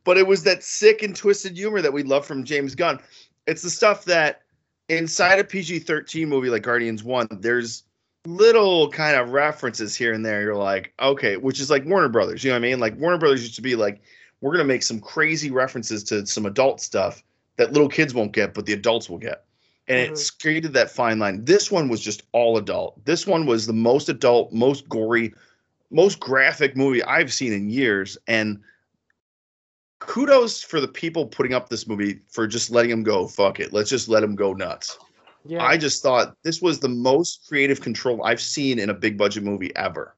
but 0.04 0.16
it 0.16 0.26
was 0.26 0.44
that 0.44 0.64
sick 0.64 1.02
and 1.02 1.14
twisted 1.14 1.58
humor 1.58 1.82
that 1.82 1.92
we 1.92 2.02
love 2.02 2.24
from 2.24 2.44
James 2.44 2.74
Gunn. 2.74 3.00
It's 3.46 3.62
the 3.62 3.70
stuff 3.70 4.06
that 4.06 4.42
inside 4.88 5.38
a 5.38 5.44
PG 5.44 5.80
13 5.80 6.26
movie 6.26 6.48
like 6.48 6.62
Guardians 6.62 7.04
1, 7.04 7.28
there's 7.40 7.84
little 8.26 8.90
kind 8.90 9.16
of 9.16 9.30
references 9.30 9.96
here 9.96 10.12
and 10.12 10.24
there. 10.24 10.42
You're 10.42 10.54
like, 10.54 10.92
okay, 11.00 11.36
which 11.36 11.60
is 11.60 11.70
like 11.70 11.84
Warner 11.86 12.08
Brothers. 12.08 12.44
You 12.44 12.50
know 12.50 12.54
what 12.54 12.66
I 12.66 12.68
mean? 12.68 12.80
Like 12.80 12.98
Warner 12.98 13.18
Brothers 13.18 13.42
used 13.42 13.56
to 13.56 13.62
be 13.62 13.76
like, 13.76 14.02
we're 14.40 14.52
going 14.52 14.64
to 14.64 14.72
make 14.72 14.82
some 14.82 15.00
crazy 15.00 15.50
references 15.50 16.04
to 16.04 16.26
some 16.26 16.46
adult 16.46 16.80
stuff 16.80 17.22
that 17.56 17.72
little 17.72 17.88
kids 17.88 18.14
won't 18.14 18.32
get, 18.32 18.54
but 18.54 18.66
the 18.66 18.72
adults 18.72 19.10
will 19.10 19.18
get. 19.18 19.44
And 19.88 20.08
Mhm. 20.08 20.12
it's 20.12 20.30
created 20.30 20.72
that 20.74 20.90
fine 20.90 21.18
line. 21.18 21.44
This 21.44 21.70
one 21.70 21.88
was 21.88 22.00
just 22.00 22.22
all 22.32 22.56
adult. 22.56 23.04
This 23.04 23.26
one 23.26 23.44
was 23.44 23.66
the 23.66 23.72
most 23.72 24.08
adult, 24.08 24.52
most 24.52 24.88
gory, 24.88 25.34
most 25.90 26.20
graphic 26.20 26.76
movie 26.76 27.02
I've 27.02 27.32
seen 27.32 27.52
in 27.52 27.68
years. 27.70 28.16
And 28.26 28.60
kudos 29.98 30.62
for 30.62 30.80
the 30.80 30.88
people 30.88 31.26
putting 31.26 31.52
up 31.52 31.68
this 31.68 31.86
movie 31.86 32.20
for 32.28 32.46
just 32.46 32.70
letting 32.70 32.90
them 32.90 33.02
go. 33.02 33.26
Fuck 33.26 33.60
it. 33.60 33.72
Let's 33.72 33.90
just 33.90 34.08
let 34.08 34.20
them 34.20 34.36
go 34.36 34.52
nuts. 34.52 34.98
Yeah. 35.44 35.64
I 35.64 35.76
just 35.76 36.02
thought 36.02 36.36
this 36.42 36.60
was 36.60 36.80
the 36.80 36.88
most 36.88 37.46
creative 37.48 37.80
control 37.80 38.24
I've 38.24 38.40
seen 38.40 38.78
in 38.78 38.90
a 38.90 38.94
big 38.94 39.16
budget 39.16 39.42
movie 39.42 39.74
ever. 39.76 40.14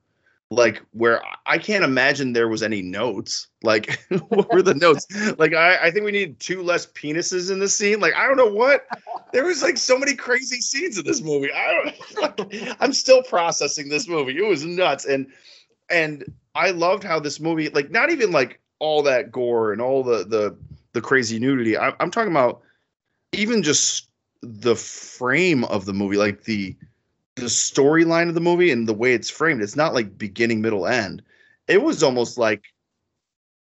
Like 0.51 0.83
where 0.93 1.23
I 1.47 1.57
can't 1.57 1.83
imagine 1.83 2.33
there 2.33 2.49
was 2.49 2.63
any 2.63 2.83
notes. 2.83 3.49
Like 3.63 3.99
what 4.29 4.53
were 4.53 4.63
the 4.63 4.75
notes? 4.75 5.07
Like 5.39 5.55
I, 5.55 5.77
I 5.85 5.91
think 5.91 6.05
we 6.05 6.13
need 6.13 6.39
two 6.41 6.63
less 6.63 6.87
penises 6.87 7.51
in 7.51 7.59
the 7.59 7.69
scene. 7.69 8.01
Like 8.01 8.15
I 8.15 8.27
don't 8.27 8.37
know 8.37 8.53
what. 8.53 8.87
There 9.33 9.45
was 9.45 9.63
like 9.63 9.79
so 9.79 9.99
many 9.99 10.15
crazy 10.15 10.61
scenes 10.61 10.99
in 10.99 11.07
this 11.07 11.23
movie. 11.23 11.51
I 11.53 11.93
don't. 12.19 12.77
I'm 12.81 12.93
still 12.93 13.23
processing 13.23 13.89
this 13.89 14.07
movie. 14.07 14.37
It 14.37 14.47
was 14.47 14.65
nuts, 14.65 15.07
and 15.07 15.27
and 15.89 16.25
I 16.55 16.71
loved 16.71 17.03
how 17.03 17.19
this 17.19 17.41
movie, 17.41 17.71
like 17.71 17.91
not 17.91 18.11
even 18.11 18.31
like 18.31 18.61
all 18.79 19.03
that 19.05 19.33
gore 19.33 19.73
and 19.73 19.81
all 19.81 20.03
the 20.03 20.25
the 20.25 20.57
the 20.93 21.01
crazy 21.01 21.39
nudity. 21.39 21.79
I, 21.79 21.95
I'm 21.99 22.11
talking 22.11 22.31
about 22.31 22.61
even 23.33 23.63
just 23.63 24.09
the 24.43 24.77
frame 24.77 25.65
of 25.65 25.85
the 25.87 25.93
movie, 25.93 26.17
like 26.17 26.45
the 26.45 26.77
the 27.37 27.43
storyline 27.47 28.29
of 28.29 28.35
the 28.35 28.41
movie 28.41 28.71
and 28.71 28.87
the 28.87 28.93
way 28.95 29.15
it's 29.15 29.31
framed. 29.31 29.63
It's 29.63 29.77
not 29.77 29.95
like 29.95 30.19
beginning, 30.19 30.61
middle, 30.61 30.87
end. 30.87 31.23
It 31.69 31.83
was 31.83 32.03
almost 32.03 32.37
like 32.39 32.65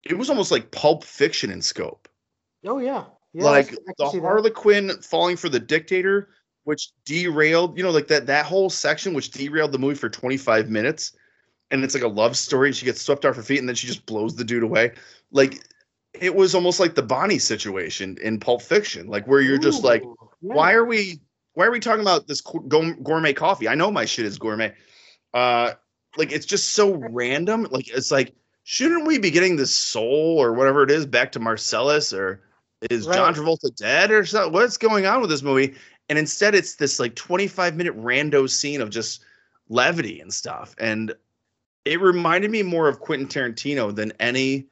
it 0.04 0.17
was 0.17 0.30
almost 0.30 0.52
like 0.52 0.71
Pulp 0.71 1.04
Fiction 1.04 1.52
in 1.52 1.62
scope. 1.62 2.08
oh 2.65 2.80
yeah. 2.80 3.06
Yeah. 3.34 3.43
Like 3.45 3.69
can- 3.69 3.78
I 3.88 3.93
can 3.93 3.93
the 3.97 4.10
see 4.12 4.19
that. 4.19 4.26
Harley 4.26 4.52
Quinn 4.52 4.91
falling 5.02 5.38
for 5.38 5.49
the 5.49 5.60
dictator, 5.60 6.30
which 6.65 6.89
derailed, 7.06 7.78
you 7.78 7.84
know, 7.84 7.91
like 7.91 8.08
that 8.08 8.28
that 8.28 8.45
whole 8.45 8.69
section 8.69 9.13
which 9.13 9.32
derailed 9.32 9.71
the 9.71 9.80
movie 9.80 9.95
for 9.95 10.10
25 10.10 10.69
minutes. 10.69 11.13
And 11.71 11.84
it's 11.84 11.95
like 11.95 12.04
a 12.04 12.08
love 12.08 12.38
story, 12.38 12.67
and 12.69 12.76
she 12.76 12.86
gets 12.86 13.02
swept 13.02 13.26
off 13.26 13.36
her 13.36 13.41
feet, 13.41 13.58
and 13.58 13.67
then 13.67 13.76
she 13.76 13.88
just 13.88 14.06
blows 14.06 14.36
the 14.36 14.43
dude 14.43 14.62
away. 14.62 14.91
Like 15.32 15.63
it 16.13 16.36
was 16.36 16.54
almost 16.54 16.80
like 16.80 16.93
the 16.93 17.02
Bonnie 17.02 17.39
situation 17.39 18.17
in 18.21 18.39
Pulp 18.39 18.62
Fiction, 18.62 19.08
like 19.08 19.26
where 19.28 19.41
you're 19.41 19.58
just 19.58 19.84
like, 19.84 20.04
Ooh, 20.04 20.15
yeah. 20.43 20.53
why 20.53 20.73
are 20.73 20.86
we 20.86 21.21
why 21.53 21.65
are 21.65 21.71
we 21.71 21.79
talking 21.79 22.01
about 22.01 22.27
this 22.27 22.41
gourmet 22.41 23.34
coffee? 23.34 23.67
I 23.67 23.75
know 23.75 23.91
my 23.91 24.06
shit 24.06 24.25
is 24.25 24.38
gourmet. 24.38 24.73
Uh 25.34 25.71
like 26.17 26.32
it's 26.32 26.45
just 26.45 26.73
so 26.73 26.95
random. 26.95 27.67
Like 27.71 27.89
it's 27.89 28.12
like 28.12 28.34
shouldn't 28.63 29.08
we 29.08 29.17
be 29.17 29.32
getting 29.32 29.56
this 29.56 29.75
soul 29.75 30.38
or 30.38 30.53
whatever 30.53 30.84
it 30.84 30.91
is 30.91 31.06
back 31.06 31.32
to 31.34 31.39
Marsellus 31.39 32.17
or 32.17 32.41
is 32.89 33.06
john 33.06 33.34
travolta 33.34 33.73
dead 33.75 34.12
or 34.12 34.25
something 34.25 34.51
what's 34.51 34.75
going 34.77 35.06
on 35.06 35.21
with 35.21 35.29
this 35.29 35.41
movie? 35.41 35.73
And 36.10 36.19
instead 36.19 36.53
it's 36.53 36.75
this 36.75 36.99
like 36.99 37.15
25 37.15 37.75
minute 37.75 37.97
rando 37.97 38.49
scene 38.49 38.82
of 38.82 38.89
just 38.89 39.23
levity 39.69 40.19
and 40.19 40.34
stuff. 40.34 40.75
And 40.77 41.15
it 41.86 42.01
reminded 42.01 42.51
me 42.51 42.62
more 42.62 42.88
of 42.88 42.99
quentin 42.99 43.27
tarantino 43.27 43.95
than 43.95 44.12
any 44.19 44.67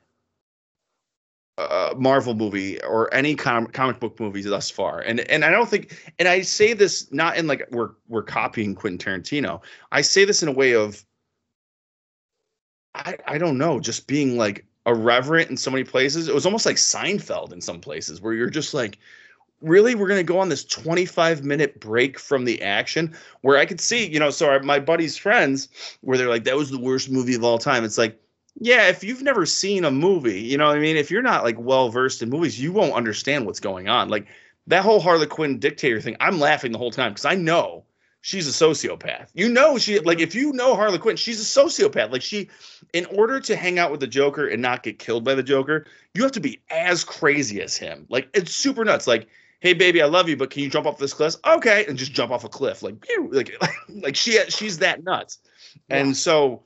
uh, 1.57 1.93
Marvel 1.97 2.33
movie 2.33 2.81
or 2.83 3.13
any 3.13 3.35
com- 3.35 3.67
comic 3.67 3.99
book 3.99 4.19
movies 4.19 4.45
thus 4.45 4.69
far. 4.69 4.99
And 4.99 5.19
and 5.21 5.43
I 5.43 5.51
don't 5.51 5.69
think 5.69 6.13
and 6.19 6.27
I 6.27 6.41
say 6.41 6.73
this 6.73 7.11
not 7.11 7.37
in 7.37 7.47
like 7.47 7.67
we're 7.71 7.91
we're 8.07 8.23
copying 8.23 8.75
Quentin 8.75 8.97
Tarantino. 8.97 9.61
I 9.91 10.01
say 10.01 10.25
this 10.25 10.41
in 10.41 10.49
a 10.49 10.53
way 10.53 10.73
of 10.73 11.05
I 12.95 13.17
I 13.27 13.37
don't 13.37 13.57
know, 13.57 13.79
just 13.79 14.07
being 14.07 14.37
like 14.37 14.65
irreverent 14.85 15.49
in 15.49 15.57
so 15.57 15.71
many 15.71 15.83
places. 15.83 16.27
It 16.27 16.35
was 16.35 16.45
almost 16.45 16.65
like 16.65 16.77
Seinfeld 16.77 17.53
in 17.53 17.61
some 17.61 17.79
places 17.79 18.21
where 18.21 18.33
you're 18.33 18.49
just 18.49 18.73
like 18.73 18.97
really 19.61 19.93
we're 19.93 20.07
going 20.07 20.19
to 20.19 20.23
go 20.23 20.39
on 20.39 20.49
this 20.49 20.65
25 20.65 21.43
minute 21.43 21.79
break 21.79 22.17
from 22.17 22.45
the 22.45 22.61
action 22.63 23.15
where 23.41 23.57
I 23.57 23.65
could 23.65 23.79
see, 23.79 24.07
you 24.07 24.19
know, 24.19 24.31
so 24.31 24.49
our, 24.49 24.59
my 24.63 24.79
buddy's 24.79 25.15
friends 25.15 25.69
where 26.01 26.17
they're 26.17 26.29
like 26.29 26.45
that 26.45 26.57
was 26.57 26.71
the 26.71 26.79
worst 26.79 27.11
movie 27.11 27.35
of 27.35 27.43
all 27.43 27.59
time. 27.59 27.83
It's 27.83 27.97
like 27.97 28.19
yeah, 28.59 28.87
if 28.89 29.03
you've 29.03 29.21
never 29.23 29.45
seen 29.45 29.85
a 29.85 29.91
movie, 29.91 30.41
you 30.41 30.57
know 30.57 30.67
what 30.67 30.77
I 30.77 30.79
mean? 30.79 30.97
If 30.97 31.09
you're 31.09 31.21
not 31.21 31.43
like 31.43 31.59
well 31.59 31.89
versed 31.89 32.21
in 32.21 32.29
movies, 32.29 32.59
you 32.59 32.71
won't 32.71 32.93
understand 32.93 33.45
what's 33.45 33.59
going 33.59 33.87
on. 33.87 34.09
Like 34.09 34.27
that 34.67 34.83
whole 34.83 34.99
Harley 34.99 35.27
Quinn 35.27 35.59
dictator 35.59 36.01
thing, 36.01 36.17
I'm 36.19 36.39
laughing 36.39 36.71
the 36.71 36.77
whole 36.77 36.91
time 36.91 37.11
because 37.11 37.25
I 37.25 37.35
know 37.35 37.85
she's 38.21 38.47
a 38.47 38.65
sociopath. 38.65 39.29
You 39.33 39.49
know 39.49 39.77
she 39.77 39.99
like 39.99 40.19
if 40.19 40.35
you 40.35 40.51
know 40.53 40.75
Harley 40.75 40.99
Quinn, 40.99 41.15
she's 41.15 41.39
a 41.39 41.61
sociopath. 41.61 42.11
Like 42.11 42.21
she 42.21 42.49
in 42.93 43.05
order 43.05 43.39
to 43.39 43.55
hang 43.55 43.79
out 43.79 43.89
with 43.91 43.99
the 43.99 44.07
Joker 44.07 44.47
and 44.47 44.61
not 44.61 44.83
get 44.83 44.99
killed 44.99 45.23
by 45.23 45.33
the 45.35 45.43
Joker, 45.43 45.85
you 46.13 46.21
have 46.23 46.33
to 46.33 46.39
be 46.41 46.59
as 46.69 47.03
crazy 47.03 47.61
as 47.61 47.77
him. 47.77 48.05
Like 48.09 48.29
it's 48.33 48.53
super 48.53 48.83
nuts. 48.85 49.07
Like 49.07 49.27
Hey 49.61 49.73
baby, 49.73 50.01
I 50.01 50.05
love 50.07 50.27
you, 50.27 50.35
but 50.35 50.49
can 50.49 50.63
you 50.63 50.69
jump 50.71 50.87
off 50.87 50.97
this 50.97 51.13
cliff? 51.13 51.35
Okay, 51.45 51.85
and 51.87 51.95
just 51.95 52.11
jump 52.13 52.31
off 52.31 52.43
a 52.43 52.49
cliff, 52.49 52.81
like, 52.81 52.95
like, 53.29 53.55
like 53.89 54.15
she 54.15 54.39
she's 54.49 54.79
that 54.79 55.03
nuts, 55.03 55.37
Yeah. 55.87 55.97
and 55.97 56.17
so 56.17 56.63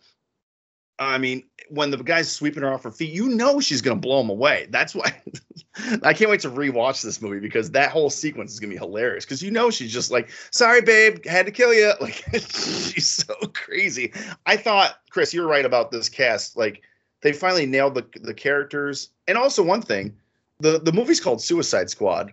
I 0.98 1.18
mean, 1.18 1.44
when 1.70 1.92
the 1.92 1.98
guy's 1.98 2.32
sweeping 2.32 2.64
her 2.64 2.74
off 2.74 2.84
her 2.84 2.92
feet, 2.92 3.12
you 3.12 3.28
know 3.30 3.60
she's 3.60 3.82
gonna 3.82 4.00
blow 4.00 4.22
him 4.22 4.30
away. 4.30 4.68
That's 4.70 4.96
why 4.96 5.22
I 6.04 6.14
can't 6.14 6.30
wait 6.30 6.40
to 6.42 6.50
rewatch 6.50 7.02
this 7.04 7.22
movie 7.22 7.40
because 7.40 7.72
that 7.72 7.92
whole 7.92 8.10
sequence 8.10 8.54
is 8.54 8.60
gonna 8.60 8.72
be 8.74 8.78
hilarious. 8.78 9.26
Because 9.26 9.44
you 9.44 9.52
know 9.52 9.70
she's 9.70 9.92
just 9.92 10.10
like, 10.12 10.30
"Sorry, 10.52 10.82
babe, 10.82 11.26
had 11.26 11.46
to 11.48 11.52
kill 11.52 11.74
you." 11.74 11.92
Like 12.02 12.24
she's 12.34 13.08
so 13.10 13.34
crazy. 13.54 14.14
I 14.46 14.56
thought, 14.58 14.96
Chris, 15.10 15.34
you're 15.34 15.48
right 15.48 15.66
about 15.66 15.92
this 15.92 16.08
cast. 16.08 16.56
Like 16.56 16.82
they 17.22 17.34
finally 17.34 17.66
nailed 17.66 17.96
the 17.96 18.06
the 18.22 18.34
characters, 18.34 19.10
and 19.28 19.38
also 19.38 19.64
one 19.64 19.82
thing, 19.82 20.16
the 20.60 20.80
the 20.80 20.94
movie's 20.94 21.20
called 21.20 21.42
Suicide 21.42 21.90
Squad, 21.90 22.32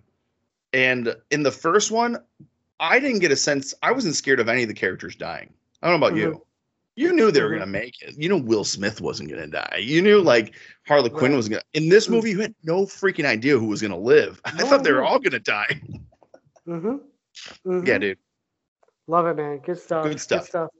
and 0.72 1.16
in 1.32 1.42
the 1.42 1.50
first 1.52 1.90
one, 1.90 2.18
I 2.78 3.00
didn't 3.00 3.20
get 3.20 3.32
a 3.32 3.36
sense. 3.36 3.74
I 3.82 3.90
wasn't 3.92 4.14
scared 4.14 4.38
of 4.40 4.48
any 4.48 4.62
of 4.62 4.68
the 4.68 4.74
characters 4.74 5.16
dying. 5.16 5.52
I 5.82 5.90
don't 5.90 5.98
know 5.98 6.06
about 6.06 6.16
Mhm. 6.16 6.20
you. 6.22 6.46
You 6.94 7.12
knew 7.12 7.30
they 7.30 7.42
were 7.42 7.48
Mhm. 7.48 7.54
gonna 7.54 7.66
make 7.66 8.02
it. 8.02 8.16
You 8.18 8.28
know 8.28 8.36
Will 8.36 8.64
Smith 8.64 9.00
wasn't 9.00 9.30
gonna 9.30 9.46
die. 9.46 9.78
You 9.82 10.02
knew 10.02 10.20
like 10.20 10.54
Harley 10.86 11.10
Quinn 11.10 11.34
was 11.34 11.48
gonna. 11.48 11.62
In 11.72 11.88
this 11.88 12.06
Mm. 12.06 12.10
movie, 12.10 12.30
you 12.30 12.40
had 12.40 12.54
no 12.64 12.84
freaking 12.84 13.24
idea 13.24 13.58
who 13.58 13.66
was 13.66 13.80
gonna 13.80 13.98
live. 13.98 14.40
I 14.44 14.52
No 14.52 14.66
thought 14.66 14.84
they 14.84 14.92
were 14.92 15.02
all 15.04 15.18
gonna 15.18 15.38
die. 15.40 15.80
Mm-hmm. 16.68 17.86
Yeah, 17.86 17.98
dude. 17.98 18.18
Love 19.06 19.26
it, 19.26 19.36
man. 19.36 19.58
Good 19.58 19.78
stuff. 19.78 20.04
Good 20.04 20.20
stuff. 20.20 20.46
stuff 20.46 20.70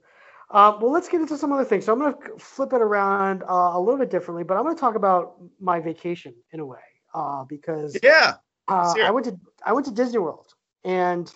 Uh, 0.49 0.77
well, 0.79 0.91
let's 0.91 1.09
get 1.09 1.19
into 1.19 1.35
some 1.37 1.51
other 1.51 1.65
things. 1.65 1.85
So 1.85 1.93
I'm 1.93 1.99
going 1.99 2.13
to 2.13 2.37
flip 2.37 2.73
it 2.73 2.81
around 2.81 3.43
uh, 3.43 3.71
a 3.73 3.79
little 3.79 3.97
bit 3.99 4.09
differently, 4.11 4.43
but 4.43 4.55
I'm 4.55 4.63
going 4.63 4.75
to 4.75 4.79
talk 4.79 4.95
about 4.95 5.35
my 5.59 5.79
vacation 5.79 6.35
in 6.51 6.59
a 6.59 6.65
way 6.65 6.79
uh, 7.13 7.43
because 7.45 7.97
Yeah. 8.03 8.35
uh, 8.67 8.93
I 9.03 9.09
went 9.11 9.25
to 9.25 9.39
I 9.65 9.73
went 9.73 9.85
to 9.87 9.91
Disney 9.91 10.19
World, 10.19 10.53
and 10.83 11.33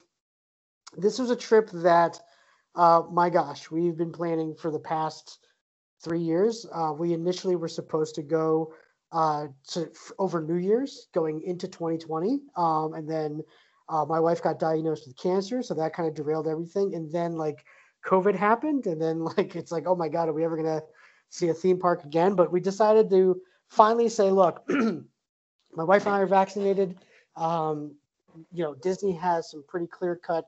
this 0.95 1.17
was 1.19 1.29
a 1.31 1.35
trip 1.35 1.69
that, 1.71 2.19
uh, 2.77 3.01
my 3.11 3.29
gosh, 3.29 3.69
we've 3.71 3.97
been 3.97 4.11
planning 4.11 4.55
for 4.55 4.71
the 4.71 4.79
past 4.79 5.39
three 6.03 6.21
years. 6.21 6.65
Uh, 6.71 6.93
we 6.97 7.13
initially 7.13 7.55
were 7.55 7.67
supposed 7.67 8.15
to 8.15 8.21
go 8.21 8.73
uh, 9.11 9.47
to 9.69 9.87
f- 9.87 10.11
over 10.19 10.41
New 10.41 10.57
Year's, 10.57 11.07
going 11.13 11.41
into 11.41 11.67
2020, 11.67 12.39
um, 12.55 12.93
and 12.93 13.09
then 13.09 13.41
uh, 13.89 14.05
my 14.05 14.19
wife 14.19 14.43
got 14.43 14.59
diagnosed 14.59 15.07
with 15.07 15.17
cancer, 15.17 15.63
so 15.63 15.73
that 15.73 15.93
kind 15.93 16.07
of 16.07 16.13
derailed 16.13 16.47
everything. 16.47 16.93
And 16.93 17.11
then 17.11 17.33
like 17.33 17.65
COVID 18.05 18.35
happened, 18.35 18.85
and 18.85 19.01
then 19.01 19.19
like 19.37 19.55
it's 19.55 19.71
like, 19.71 19.85
oh 19.87 19.95
my 19.95 20.07
god, 20.07 20.29
are 20.29 20.33
we 20.33 20.45
ever 20.45 20.55
gonna 20.57 20.81
see 21.29 21.49
a 21.49 21.53
theme 21.53 21.79
park 21.79 22.03
again? 22.03 22.35
But 22.35 22.51
we 22.51 22.59
decided 22.59 23.09
to 23.09 23.41
finally 23.69 24.09
say, 24.09 24.29
look, 24.29 24.63
my 24.69 25.83
wife 25.83 26.05
and 26.05 26.15
I 26.15 26.19
are 26.19 26.27
vaccinated. 26.27 26.99
Um, 27.35 27.95
you 28.51 28.63
know, 28.63 28.75
Disney 28.75 29.13
has 29.13 29.49
some 29.49 29.63
pretty 29.67 29.87
clear 29.87 30.15
cut, 30.15 30.45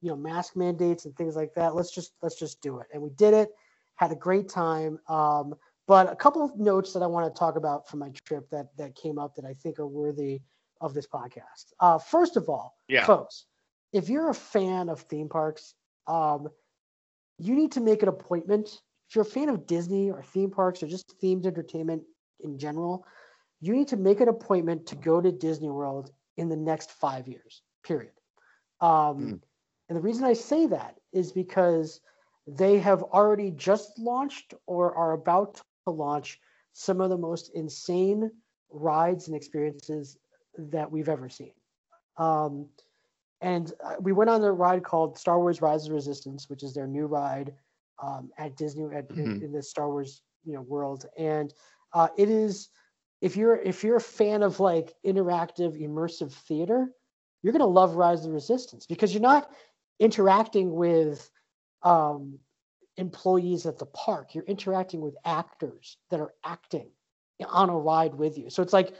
you 0.00 0.10
know, 0.10 0.16
mask 0.16 0.56
mandates 0.56 1.04
and 1.04 1.16
things 1.16 1.36
like 1.36 1.54
that. 1.54 1.74
Let's 1.74 1.90
just 1.94 2.12
let's 2.22 2.38
just 2.38 2.60
do 2.60 2.78
it. 2.78 2.86
And 2.92 3.02
we 3.02 3.10
did 3.10 3.34
it. 3.34 3.50
Had 3.96 4.12
a 4.12 4.16
great 4.16 4.48
time. 4.48 4.98
Um, 5.08 5.54
but 5.86 6.10
a 6.10 6.16
couple 6.16 6.42
of 6.44 6.56
notes 6.58 6.92
that 6.92 7.02
I 7.02 7.06
want 7.06 7.32
to 7.32 7.38
talk 7.38 7.56
about 7.56 7.88
from 7.88 7.98
my 8.00 8.10
trip 8.24 8.48
that 8.50 8.74
that 8.76 8.94
came 8.94 9.18
up 9.18 9.34
that 9.36 9.44
I 9.44 9.54
think 9.54 9.78
are 9.78 9.86
worthy 9.86 10.40
of 10.80 10.94
this 10.94 11.06
podcast. 11.06 11.72
Uh, 11.80 11.98
first 11.98 12.36
of 12.36 12.48
all, 12.48 12.76
Yeah. 12.88 13.04
folks, 13.04 13.44
if 13.92 14.08
you're 14.08 14.30
a 14.30 14.34
fan 14.34 14.88
of 14.88 15.00
theme 15.02 15.28
parks, 15.28 15.74
um, 16.06 16.48
you 17.38 17.54
need 17.54 17.72
to 17.72 17.80
make 17.80 18.02
an 18.02 18.08
appointment. 18.08 18.80
If 19.08 19.16
you're 19.16 19.22
a 19.22 19.28
fan 19.28 19.48
of 19.48 19.66
Disney 19.66 20.10
or 20.10 20.22
theme 20.22 20.50
parks 20.50 20.82
or 20.82 20.86
just 20.86 21.20
themed 21.20 21.44
entertainment 21.44 22.02
in 22.40 22.58
general, 22.58 23.04
you 23.60 23.74
need 23.74 23.88
to 23.88 23.96
make 23.96 24.20
an 24.20 24.28
appointment 24.28 24.86
to 24.86 24.96
go 24.96 25.20
to 25.20 25.30
Disney 25.30 25.68
World 25.68 26.12
in 26.36 26.48
the 26.48 26.56
next 26.56 26.92
five 26.92 27.28
years, 27.28 27.62
period. 27.82 28.12
Um, 28.80 29.18
Mm. 29.18 29.40
And 29.90 29.98
the 29.98 30.02
reason 30.02 30.24
I 30.26 30.34
say 30.34 30.68
that 30.68 31.00
is 31.12 31.32
because 31.32 32.00
they 32.46 32.78
have 32.80 33.02
already 33.04 33.52
just 33.52 33.98
launched 33.98 34.54
or 34.66 34.94
are 34.96 35.12
about 35.12 35.56
to 35.56 35.64
launch 35.66 36.40
some 36.72 37.00
of 37.02 37.10
the 37.10 37.18
most 37.18 37.50
insane 37.54 38.32
rides 38.70 39.28
and 39.28 39.36
experiences 39.36 40.18
that 40.58 40.92
we've 40.92 41.08
ever 41.10 41.28
seen. 41.28 41.54
Um, 42.18 42.70
and 43.40 43.72
uh, 43.84 43.96
we 44.00 44.12
went 44.12 44.30
on 44.30 44.42
a 44.44 44.52
ride 44.52 44.84
called 44.84 45.18
Star 45.18 45.38
Wars: 45.40 45.62
Rise 45.62 45.86
of 45.86 45.92
Resistance, 45.94 46.48
which 46.50 46.62
is 46.64 46.74
their 46.74 46.86
new 46.88 47.06
ride 47.06 47.54
um, 48.02 48.30
at 48.38 48.56
Disney 48.56 48.84
at, 48.94 49.10
in, 49.16 49.32
Mhm. 49.32 49.40
in 49.40 49.52
the 49.52 49.62
Star 49.62 49.88
Wars 49.90 50.22
you 50.44 50.54
know 50.54 50.62
world. 50.62 51.06
And 51.18 51.54
uh, 51.92 52.08
it 52.18 52.28
is 52.30 52.68
if 53.20 53.36
you're 53.36 53.56
if 53.56 53.84
you're 53.84 53.96
a 53.96 54.00
fan 54.00 54.42
of 54.42 54.60
like 54.60 54.94
interactive 55.06 55.80
immersive 55.80 56.32
theater, 56.32 56.90
you're 57.42 57.52
gonna 57.52 57.66
love 57.66 57.96
Rise 57.96 58.20
of 58.20 58.26
the 58.26 58.32
Resistance 58.32 58.86
because 58.86 59.14
you're 59.14 59.22
not 59.22 59.50
interacting 60.00 60.74
with 60.74 61.30
um, 61.82 62.38
employees 62.96 63.66
at 63.66 63.78
the 63.78 63.86
park. 63.86 64.34
You're 64.34 64.44
interacting 64.44 65.00
with 65.00 65.16
actors 65.24 65.98
that 66.10 66.18
are 66.18 66.34
acting 66.44 66.88
on 67.48 67.70
a 67.70 67.78
ride 67.78 68.14
with 68.14 68.36
you. 68.36 68.50
So 68.50 68.62
it's 68.62 68.72
like 68.72 68.94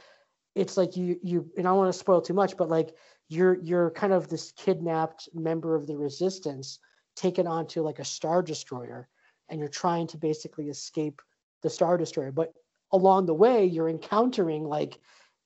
it's 0.55 0.77
like 0.77 0.95
you 0.95 1.19
you 1.21 1.51
and 1.57 1.67
I 1.67 1.71
don't 1.71 1.77
want 1.77 1.93
to 1.93 1.99
spoil 1.99 2.21
too 2.21 2.33
much, 2.33 2.55
but 2.55 2.69
like 2.69 2.95
you're 3.27 3.57
you're 3.61 3.91
kind 3.91 4.13
of 4.13 4.27
this 4.27 4.51
kidnapped 4.51 5.29
member 5.33 5.75
of 5.75 5.87
the 5.87 5.97
resistance 5.97 6.79
taken 7.15 7.47
onto 7.47 7.81
like 7.81 7.99
a 7.99 8.05
star 8.05 8.41
destroyer 8.41 9.07
and 9.49 9.59
you're 9.59 9.69
trying 9.69 10.07
to 10.07 10.17
basically 10.17 10.69
escape 10.69 11.21
the 11.61 11.69
star 11.69 11.97
destroyer 11.97 12.31
but 12.31 12.53
along 12.91 13.25
the 13.25 13.33
way 13.33 13.65
you're 13.65 13.89
encountering 13.89 14.65
like 14.65 14.99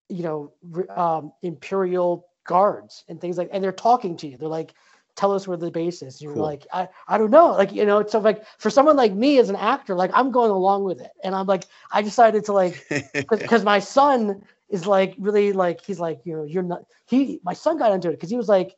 you 0.09 0.23
know 0.23 0.51
um, 0.95 1.31
imperial 1.43 2.27
guards 2.45 3.03
and 3.07 3.21
things 3.21 3.37
like 3.37 3.49
and 3.51 3.63
they're 3.63 3.71
talking 3.71 4.17
to 4.17 4.27
you 4.27 4.37
they're 4.37 4.47
like 4.47 4.73
tell 5.15 5.31
us 5.31 5.47
where 5.47 5.57
the 5.57 5.71
base 5.71 6.01
is. 6.01 6.21
You're 6.21 6.33
Cool. 6.33 6.43
like 6.43 6.67
I, 6.73 6.87
I 7.07 7.17
don't 7.17 7.31
know. 7.31 7.51
Like 7.51 7.71
you 7.71 7.85
know 7.85 8.05
so 8.05 8.19
like 8.19 8.45
for 8.59 8.69
someone 8.69 8.95
like 8.97 9.13
me 9.13 9.37
as 9.39 9.49
an 9.49 9.55
actor 9.55 9.95
like 9.95 10.11
i'm 10.13 10.31
going 10.31 10.51
along 10.51 10.83
with 10.83 11.01
it. 11.01 11.11
And 11.23 11.33
i'm 11.35 11.47
like 11.47 11.65
i 11.91 12.01
decided 12.01 12.45
to 12.45 12.53
like 12.53 12.85
because 13.29 13.63
my 13.63 13.79
son 13.79 14.41
is 14.69 14.85
like 14.85 15.15
really 15.17 15.53
like 15.53 15.81
he's 15.85 15.99
like 15.99 16.19
you 16.25 16.35
know 16.35 16.43
you're 16.43 16.63
not 16.63 16.83
he 17.07 17.39
my 17.43 17.53
son 17.53 17.77
got 17.77 17.91
into 17.91 18.09
it 18.09 18.13
because 18.13 18.29
he 18.29 18.37
was 18.37 18.49
like 18.49 18.75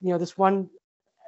you 0.00 0.10
know 0.10 0.18
this 0.18 0.36
one 0.36 0.68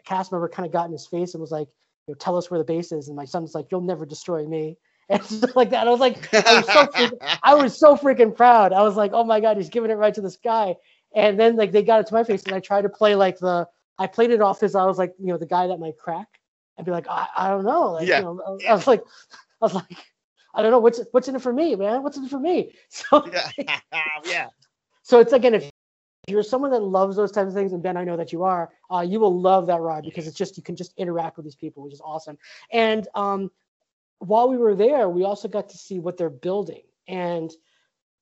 cast 0.04 0.32
member 0.32 0.48
kind 0.48 0.66
of 0.66 0.72
got 0.72 0.86
in 0.86 0.92
his 0.92 1.06
face 1.06 1.34
and 1.34 1.40
was 1.40 1.52
like 1.52 1.68
you 2.06 2.12
know 2.12 2.18
tell 2.18 2.36
us 2.36 2.50
where 2.50 2.58
the 2.58 2.64
base 2.64 2.92
is. 2.92 3.08
And 3.08 3.16
my 3.16 3.24
son's 3.24 3.54
like 3.54 3.66
you'll 3.70 3.80
never 3.80 4.04
destroy 4.06 4.46
me. 4.46 4.76
And 5.10 5.24
stuff 5.24 5.56
like 5.56 5.70
that. 5.70 5.88
I 5.88 5.90
was 5.90 5.98
like 5.98 6.32
I 6.32 6.54
was 6.60 6.66
so 6.66 6.86
freaking, 6.86 7.38
I 7.42 7.54
was 7.54 7.78
so 7.80 7.96
freaking 7.96 8.32
proud. 8.36 8.72
I 8.72 8.82
was 8.82 8.96
like 8.96 9.10
oh 9.12 9.24
my 9.24 9.40
god 9.40 9.56
he's 9.56 9.68
giving 9.68 9.90
it 9.90 9.94
right 9.94 10.14
to 10.14 10.20
this 10.20 10.36
guy 10.36 10.76
and 11.14 11.38
then 11.38 11.56
like 11.56 11.72
they 11.72 11.82
got 11.82 11.98
it 12.00 12.06
to 12.06 12.14
my 12.14 12.22
face 12.22 12.44
and 12.44 12.54
i 12.54 12.60
tried 12.60 12.82
to 12.82 12.88
play 12.88 13.16
like 13.16 13.36
the 13.38 13.66
i 14.00 14.06
played 14.08 14.30
it 14.32 14.40
off 14.42 14.64
as 14.64 14.74
i 14.74 14.84
was 14.84 14.98
like 14.98 15.14
you 15.20 15.28
know 15.28 15.38
the 15.38 15.46
guy 15.46 15.68
that 15.68 15.78
might 15.78 15.96
crack 15.96 16.40
i'd 16.78 16.84
be 16.84 16.90
like 16.90 17.06
i, 17.08 17.28
I 17.36 17.48
don't 17.50 17.64
know 17.64 17.92
like 17.92 18.08
Yeah. 18.08 18.18
you 18.18 18.24
know 18.24 18.58
I, 18.66 18.70
I 18.70 18.74
was 18.74 18.86
like 18.88 19.02
i 19.60 19.64
was 19.64 19.74
like 19.74 19.96
I 20.52 20.62
don't 20.62 20.72
know 20.72 20.80
what's 20.80 21.00
what's 21.12 21.28
in 21.28 21.36
it 21.36 21.42
for 21.42 21.52
me, 21.52 21.76
man. 21.76 22.02
What's 22.02 22.16
in 22.16 22.24
it 22.24 22.30
for 22.30 22.40
me? 22.40 22.74
So 22.88 23.24
yeah. 23.32 23.80
yeah. 24.24 24.48
so 25.02 25.20
it's 25.20 25.32
again, 25.32 25.54
if 25.54 25.70
you're 26.26 26.42
someone 26.42 26.72
that 26.72 26.82
loves 26.82 27.16
those 27.16 27.30
types 27.30 27.48
of 27.48 27.54
things, 27.54 27.72
and 27.72 27.82
Ben, 27.82 27.96
I 27.96 28.04
know 28.04 28.16
that 28.16 28.32
you 28.32 28.42
are, 28.42 28.70
uh, 28.92 29.00
you 29.00 29.20
will 29.20 29.40
love 29.40 29.68
that 29.68 29.80
ride 29.80 30.02
because 30.04 30.26
it's 30.26 30.36
just 30.36 30.56
you 30.56 30.62
can 30.62 30.76
just 30.76 30.92
interact 30.96 31.36
with 31.36 31.44
these 31.44 31.54
people, 31.54 31.84
which 31.84 31.92
is 31.92 32.00
awesome. 32.04 32.36
And 32.72 33.06
um, 33.14 33.50
while 34.18 34.48
we 34.48 34.56
were 34.56 34.74
there, 34.74 35.08
we 35.08 35.24
also 35.24 35.48
got 35.48 35.68
to 35.68 35.78
see 35.78 36.00
what 36.00 36.16
they're 36.16 36.30
building. 36.30 36.82
And 37.06 37.50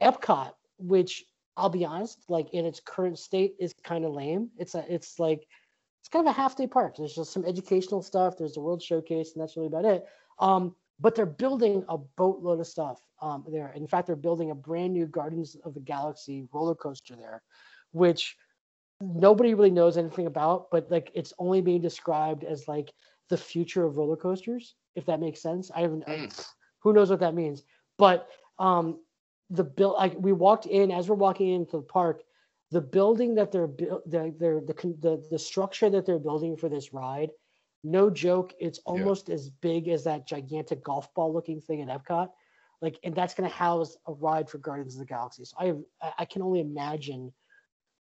Epcot, 0.02 0.52
which 0.78 1.24
I'll 1.56 1.70
be 1.70 1.84
honest, 1.84 2.18
like 2.28 2.52
in 2.52 2.66
its 2.66 2.80
current 2.80 3.18
state, 3.18 3.54
is 3.58 3.74
kind 3.82 4.04
of 4.04 4.12
lame. 4.12 4.50
It's 4.58 4.74
a, 4.74 4.84
it's 4.86 5.18
like 5.18 5.46
it's 6.08 6.14
kind 6.14 6.26
of 6.26 6.34
a 6.34 6.40
half 6.40 6.56
day 6.56 6.66
park. 6.66 6.96
There's 6.96 7.14
just 7.14 7.32
some 7.32 7.44
educational 7.44 8.00
stuff. 8.00 8.38
There's 8.38 8.54
the 8.54 8.60
World 8.60 8.82
Showcase, 8.82 9.32
and 9.34 9.42
that's 9.42 9.56
really 9.56 9.66
about 9.66 9.84
it. 9.84 10.06
Um, 10.38 10.74
but 10.98 11.14
they're 11.14 11.26
building 11.26 11.84
a 11.90 11.98
boatload 11.98 12.60
of 12.60 12.66
stuff 12.66 13.02
um, 13.20 13.44
there. 13.52 13.72
In 13.76 13.86
fact, 13.86 14.06
they're 14.06 14.16
building 14.16 14.50
a 14.50 14.54
brand 14.54 14.94
new 14.94 15.06
Guardians 15.06 15.54
of 15.64 15.74
the 15.74 15.80
Galaxy 15.80 16.48
roller 16.50 16.74
coaster 16.74 17.14
there, 17.14 17.42
which 17.92 18.36
nobody 19.02 19.52
really 19.52 19.70
knows 19.70 19.98
anything 19.98 20.26
about, 20.26 20.70
but 20.70 20.90
like 20.90 21.10
it's 21.14 21.34
only 21.38 21.60
being 21.60 21.82
described 21.82 22.42
as 22.42 22.66
like 22.66 22.90
the 23.28 23.36
future 23.36 23.84
of 23.84 23.98
roller 23.98 24.16
coasters, 24.16 24.76
if 24.96 25.04
that 25.04 25.20
makes 25.20 25.42
sense. 25.42 25.70
I 25.74 25.82
haven't, 25.82 26.04
I- 26.08 26.14
who 26.80 26.94
knows 26.94 27.10
what 27.10 27.20
that 27.20 27.34
means, 27.34 27.64
but 27.98 28.28
um, 28.58 28.98
the 29.50 29.64
build, 29.64 29.96
like 29.96 30.14
we 30.18 30.32
walked 30.32 30.64
in 30.64 30.90
as 30.90 31.08
we're 31.08 31.16
walking 31.16 31.48
into 31.50 31.76
the 31.76 31.82
park, 31.82 32.22
the 32.70 32.80
building 32.80 33.34
that 33.36 33.50
they're 33.50 33.66
built, 33.66 34.08
the, 34.10 34.34
they're 34.38 34.60
the, 34.60 34.74
the 35.00 35.24
the 35.30 35.38
structure 35.38 35.88
that 35.90 36.04
they're 36.04 36.18
building 36.18 36.56
for 36.56 36.68
this 36.68 36.92
ride, 36.92 37.30
no 37.84 38.10
joke, 38.10 38.52
it's 38.58 38.80
almost 38.84 39.30
as 39.30 39.48
big 39.48 39.88
as 39.88 40.04
that 40.04 40.26
gigantic 40.26 40.82
golf 40.84 41.12
ball 41.14 41.32
looking 41.32 41.60
thing 41.60 41.82
at 41.82 41.88
Epcot. 41.88 42.28
Like, 42.80 42.98
and 43.02 43.14
that's 43.14 43.34
going 43.34 43.48
to 43.48 43.54
house 43.56 43.96
a 44.06 44.12
ride 44.12 44.48
for 44.48 44.58
Guardians 44.58 44.94
of 44.94 45.00
the 45.00 45.06
Galaxy. 45.06 45.44
So 45.44 45.56
I 45.58 45.66
have, 45.66 45.78
I- 46.02 46.12
I 46.20 46.24
can 46.26 46.42
only 46.42 46.60
imagine 46.60 47.32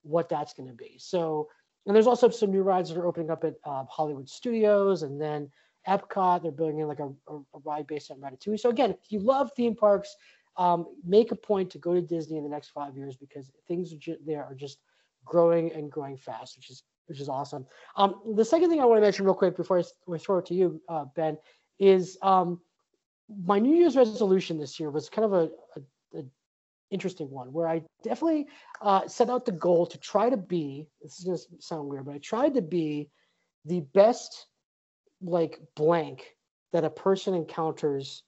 what 0.02 0.28
that's 0.28 0.52
going 0.52 0.68
to 0.68 0.74
be. 0.74 0.96
So, 0.98 1.48
and 1.86 1.94
there's 1.94 2.06
also 2.06 2.28
some 2.30 2.50
new 2.50 2.62
rides 2.62 2.88
that 2.90 2.98
are 2.98 3.06
opening 3.06 3.30
up 3.30 3.44
at 3.44 3.54
uh, 3.64 3.84
Hollywood 3.88 4.28
Studios, 4.28 5.02
and 5.02 5.20
then 5.20 5.50
Epcot. 5.88 6.42
They're 6.42 6.50
building 6.52 6.80
in 6.80 6.88
like 6.88 6.98
a, 7.00 7.10
a, 7.28 7.36
a 7.36 7.58
ride 7.64 7.86
based 7.86 8.10
on 8.10 8.18
Ratatouille. 8.20 8.58
So 8.60 8.70
again, 8.70 8.90
if 8.90 9.12
you 9.12 9.20
love 9.20 9.50
theme 9.56 9.76
parks, 9.76 10.14
um, 10.56 10.86
make 11.04 11.32
a 11.32 11.36
point 11.36 11.70
to 11.70 11.78
go 11.78 11.94
to 11.94 12.00
Disney 12.00 12.38
in 12.38 12.44
the 12.44 12.50
next 12.50 12.68
five 12.68 12.96
years 12.96 13.16
because 13.16 13.50
things 13.68 13.92
are 13.92 14.16
there 14.24 14.44
are 14.44 14.54
just 14.54 14.78
growing 15.24 15.72
and 15.72 15.90
growing 15.90 16.16
fast, 16.16 16.56
which 16.56 16.70
is 16.70 16.82
which 17.06 17.20
is 17.20 17.28
awesome. 17.28 17.66
Um, 17.96 18.20
the 18.34 18.44
second 18.44 18.70
thing 18.70 18.80
I 18.80 18.84
want 18.84 18.98
to 18.98 19.02
mention 19.02 19.24
real 19.24 19.34
quick 19.34 19.56
before 19.56 19.78
I 19.78 20.18
throw 20.18 20.38
it 20.38 20.46
to 20.46 20.54
you, 20.54 20.80
uh, 20.88 21.04
Ben, 21.14 21.38
is 21.78 22.18
um, 22.22 22.60
my 23.44 23.58
New 23.58 23.76
Year's 23.76 23.96
resolution 23.96 24.58
this 24.58 24.80
year 24.80 24.90
was 24.90 25.08
kind 25.08 25.24
of 25.24 25.32
a, 25.32 25.50
a, 25.76 26.18
a 26.18 26.24
interesting 26.90 27.30
one 27.30 27.52
where 27.52 27.68
I 27.68 27.82
definitely 28.02 28.46
uh, 28.80 29.06
set 29.06 29.30
out 29.30 29.44
the 29.44 29.52
goal 29.52 29.86
to 29.86 29.98
try 29.98 30.30
to 30.30 30.36
be. 30.36 30.88
This 31.02 31.18
is 31.18 31.24
gonna 31.24 31.60
sound 31.60 31.88
weird, 31.88 32.06
but 32.06 32.14
I 32.14 32.18
tried 32.18 32.54
to 32.54 32.62
be 32.62 33.08
the 33.64 33.80
best 33.80 34.46
like 35.20 35.60
blank 35.74 36.36
that 36.72 36.84
a 36.84 36.90
person 36.90 37.34
encounters 37.34 38.22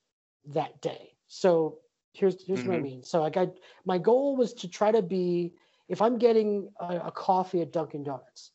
that 0.47 0.81
day. 0.81 1.15
So 1.27 1.79
here's 2.19 2.45
here's 2.45 2.61
mm-hmm. 2.61 2.69
what 2.69 2.75
I 2.75 2.79
mm-hmm. 2.79 2.85
mean. 2.85 3.03
So 3.03 3.23
like 3.23 3.37
I 3.37 3.47
got 3.47 3.55
my 3.85 3.99
goal 3.99 4.37
was 4.37 4.53
to 4.55 4.69
try 4.69 4.93
to 4.93 5.03
be 5.03 5.55
if 5.89 6.03
I'm 6.03 6.19
getting 6.19 6.69
a, 6.81 6.97
a 7.07 7.11
coffee 7.11 7.63
at 7.63 7.73
Dunkin' 7.73 8.03
Donuts, 8.03 8.51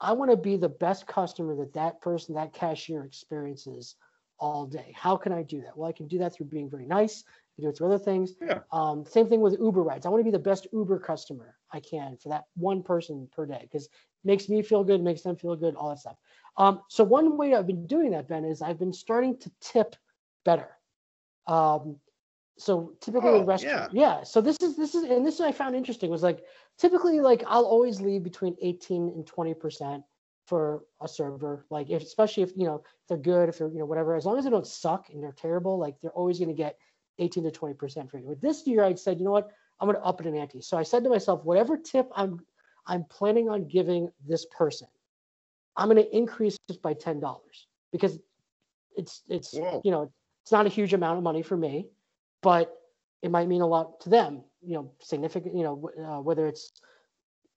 I 0.00 0.12
want 0.12 0.30
to 0.30 0.36
be 0.36 0.56
the 0.56 0.68
best 0.68 1.06
customer 1.06 1.56
that 1.56 1.72
that 1.74 2.00
person, 2.00 2.34
that 2.34 2.52
cashier 2.52 3.04
experiences 3.04 3.96
all 4.38 4.66
day. 4.66 4.92
How 4.94 5.16
can 5.16 5.32
I 5.32 5.42
do 5.42 5.62
that? 5.62 5.76
Well, 5.76 5.88
I 5.88 5.92
can 5.92 6.06
do 6.06 6.18
that 6.18 6.34
through 6.34 6.46
being 6.46 6.70
very 6.70 6.86
nice. 6.86 7.24
I 7.26 7.50
can 7.56 7.64
do 7.64 7.70
it 7.70 7.78
through 7.78 7.86
other 7.88 7.98
things. 7.98 8.34
Yeah. 8.40 8.60
Um, 8.70 9.04
same 9.04 9.28
thing 9.28 9.40
with 9.40 9.58
Uber 9.58 9.82
rides. 9.82 10.04
I 10.04 10.10
want 10.10 10.20
to 10.20 10.24
be 10.24 10.30
the 10.30 10.38
best 10.38 10.66
Uber 10.72 10.98
customer 10.98 11.56
I 11.72 11.80
can 11.80 12.16
for 12.18 12.28
that 12.28 12.44
one 12.54 12.82
person 12.82 13.28
per 13.34 13.46
day 13.46 13.60
because 13.62 13.86
it 13.86 13.90
makes 14.24 14.48
me 14.48 14.62
feel 14.62 14.84
good, 14.84 15.02
makes 15.02 15.22
them 15.22 15.36
feel 15.36 15.56
good, 15.56 15.74
all 15.74 15.88
that 15.88 15.98
stuff. 15.98 16.16
Um, 16.58 16.82
so 16.88 17.02
one 17.02 17.36
way 17.36 17.54
I've 17.54 17.66
been 17.66 17.86
doing 17.86 18.10
that, 18.10 18.28
Ben, 18.28 18.44
is 18.44 18.62
I've 18.62 18.78
been 18.78 18.92
starting 18.92 19.38
to 19.38 19.50
tip 19.60 19.96
better. 20.44 20.68
Um, 21.46 21.96
so 22.58 22.92
typically 23.00 23.30
oh, 23.30 23.44
restaurant, 23.44 23.92
yeah. 23.92 24.18
yeah. 24.18 24.22
So 24.22 24.40
this 24.40 24.56
is 24.62 24.76
this 24.76 24.94
is 24.94 25.04
and 25.04 25.26
this 25.26 25.40
I 25.40 25.52
found 25.52 25.76
interesting 25.76 26.10
was 26.10 26.22
like 26.22 26.44
typically 26.78 27.20
like 27.20 27.44
I'll 27.46 27.66
always 27.66 28.00
leave 28.00 28.22
between 28.22 28.56
18 28.62 29.12
and 29.14 29.26
20 29.26 29.54
percent 29.54 30.02
for 30.46 30.84
a 31.00 31.08
server. 31.08 31.66
Like 31.70 31.90
if 31.90 32.02
especially 32.02 32.44
if 32.44 32.52
you 32.56 32.64
know 32.64 32.76
if 32.76 33.08
they're 33.08 33.18
good, 33.18 33.48
if 33.48 33.58
they're 33.58 33.68
you 33.68 33.78
know 33.78 33.84
whatever, 33.84 34.16
as 34.16 34.24
long 34.24 34.38
as 34.38 34.44
they 34.44 34.50
don't 34.50 34.66
suck 34.66 35.10
and 35.12 35.22
they're 35.22 35.32
terrible, 35.32 35.78
like 35.78 36.00
they're 36.00 36.10
always 36.12 36.38
going 36.38 36.48
to 36.48 36.54
get 36.54 36.78
18 37.18 37.44
to 37.44 37.50
20 37.50 37.74
percent 37.74 38.10
for 38.10 38.18
you. 38.18 38.26
With 38.26 38.40
this 38.40 38.66
year, 38.66 38.84
I 38.84 38.94
said, 38.94 39.18
you 39.18 39.24
know 39.24 39.32
what, 39.32 39.50
I'm 39.80 39.86
going 39.86 40.00
to 40.00 40.04
up 40.04 40.20
it 40.20 40.26
an 40.26 40.34
ante. 40.34 40.62
So 40.62 40.78
I 40.78 40.82
said 40.82 41.04
to 41.04 41.10
myself, 41.10 41.44
whatever 41.44 41.76
tip 41.76 42.10
I'm 42.14 42.40
I'm 42.86 43.04
planning 43.04 43.50
on 43.50 43.68
giving 43.68 44.08
this 44.26 44.46
person, 44.46 44.88
I'm 45.76 45.88
going 45.90 46.02
to 46.02 46.16
increase 46.16 46.56
this 46.68 46.78
by 46.78 46.94
ten 46.94 47.20
dollars 47.20 47.66
because 47.92 48.18
it's 48.96 49.22
it's 49.28 49.52
Whoa. 49.52 49.82
you 49.84 49.90
know 49.90 50.10
it's 50.42 50.52
not 50.52 50.64
a 50.64 50.70
huge 50.70 50.94
amount 50.94 51.18
of 51.18 51.24
money 51.24 51.42
for 51.42 51.56
me 51.56 51.88
but 52.46 52.78
it 53.22 53.30
might 53.32 53.48
mean 53.48 53.60
a 53.60 53.66
lot 53.66 53.98
to 54.00 54.08
them 54.08 54.44
you 54.62 54.74
know 54.74 54.92
significant 55.00 55.52
you 55.56 55.64
know 55.64 55.90
uh, 55.98 56.20
whether 56.22 56.46
it's 56.46 56.80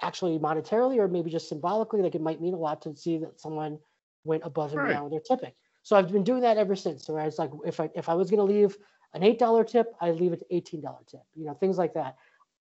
actually 0.02 0.40
monetarily 0.40 0.98
or 0.98 1.08
maybe 1.08 1.30
just 1.30 1.48
symbolically 1.48 2.02
like 2.02 2.16
it 2.16 2.22
might 2.22 2.42
mean 2.42 2.56
a 2.56 2.58
lot 2.58 2.82
to 2.82 2.96
see 2.96 3.20
that 3.20 3.40
someone 3.40 3.78
went 4.24 4.42
above 4.44 4.72
and 4.72 4.82
right. 4.82 4.90
beyond 4.90 5.04
with 5.04 5.12
their 5.12 5.38
tipping. 5.38 5.54
So 5.84 5.96
i've 5.96 6.12
been 6.12 6.24
doing 6.24 6.42
that 6.42 6.58
ever 6.58 6.76
since 6.76 7.06
so 7.06 7.16
it's 7.18 7.38
like 7.38 7.52
if 7.68 7.80
i 7.80 7.88
if 7.94 8.10
i 8.10 8.16
was 8.16 8.32
going 8.32 8.40
to 8.40 8.52
leave 8.52 8.76
an 9.14 9.22
eight 9.22 9.38
dollar 9.38 9.64
tip 9.64 9.94
i 10.02 10.10
leave 10.10 10.34
it 10.34 10.40
to 10.40 10.46
eighteen 10.50 10.82
dollar 10.82 11.04
tip 11.08 11.22
you 11.36 11.46
know 11.46 11.54
things 11.54 11.78
like 11.78 11.94
that. 11.94 12.16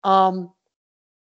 Um 0.05 0.53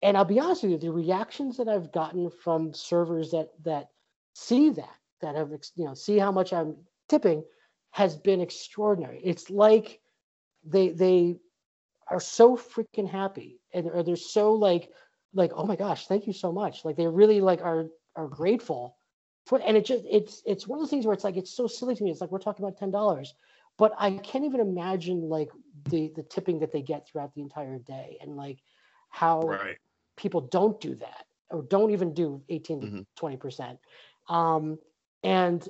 and 0.03 0.15
i'll 0.15 0.33
be 0.35 0.39
honest 0.39 0.61
with 0.61 0.71
you 0.73 0.77
the 0.77 0.91
reactions 0.91 1.57
that 1.57 1.67
i've 1.67 1.91
gotten 1.91 2.29
from 2.29 2.75
servers 2.75 3.31
that 3.31 3.49
that 3.63 3.89
see 4.33 4.69
that 4.69 4.97
that 5.21 5.33
have 5.35 5.49
you 5.75 5.85
know 5.85 5.95
see 5.95 6.19
how 6.19 6.31
much 6.31 6.53
i'm 6.53 6.75
tipping 7.09 7.43
has 7.91 8.15
been 8.15 8.41
extraordinary. 8.41 9.19
It's 9.23 9.49
like 9.49 10.00
they 10.63 10.89
they 10.89 11.37
are 12.07 12.19
so 12.19 12.57
freaking 12.57 13.09
happy 13.09 13.59
and 13.73 13.87
or 13.87 14.03
they're 14.03 14.15
so 14.15 14.53
like 14.53 14.89
like 15.33 15.51
oh 15.55 15.65
my 15.65 15.75
gosh 15.75 16.07
thank 16.07 16.27
you 16.27 16.33
so 16.33 16.51
much. 16.51 16.85
Like 16.85 16.97
they 16.97 17.07
really 17.07 17.41
like 17.41 17.61
are 17.61 17.87
are 18.15 18.27
grateful 18.27 18.97
for 19.45 19.61
and 19.65 19.77
it 19.77 19.85
just 19.85 20.03
it's 20.09 20.41
it's 20.45 20.67
one 20.67 20.79
of 20.79 20.83
those 20.83 20.89
things 20.89 21.05
where 21.05 21.13
it's 21.13 21.23
like 21.23 21.37
it's 21.37 21.55
so 21.55 21.67
silly 21.67 21.95
to 21.95 22.03
me. 22.03 22.11
It's 22.11 22.21
like 22.21 22.31
we're 22.31 22.39
talking 22.39 22.65
about 22.65 22.77
ten 22.77 22.91
dollars 22.91 23.33
but 23.77 23.93
i 23.97 24.11
can't 24.11 24.45
even 24.45 24.59
imagine 24.59 25.21
like 25.21 25.49
the 25.89 26.11
the 26.15 26.23
tipping 26.23 26.59
that 26.59 26.71
they 26.71 26.81
get 26.81 27.07
throughout 27.07 27.33
the 27.33 27.41
entire 27.41 27.79
day 27.79 28.17
and 28.21 28.35
like 28.35 28.59
how 29.09 29.41
right. 29.41 29.77
people 30.15 30.41
don't 30.41 30.79
do 30.79 30.95
that 30.95 31.25
or 31.49 31.63
don't 31.63 31.91
even 31.91 32.13
do 32.13 32.41
18 32.49 32.81
to 32.81 32.87
mm-hmm. 32.87 33.01
20 33.15 33.37
percent. 33.37 33.79
Um 34.29 34.77
and 35.23 35.67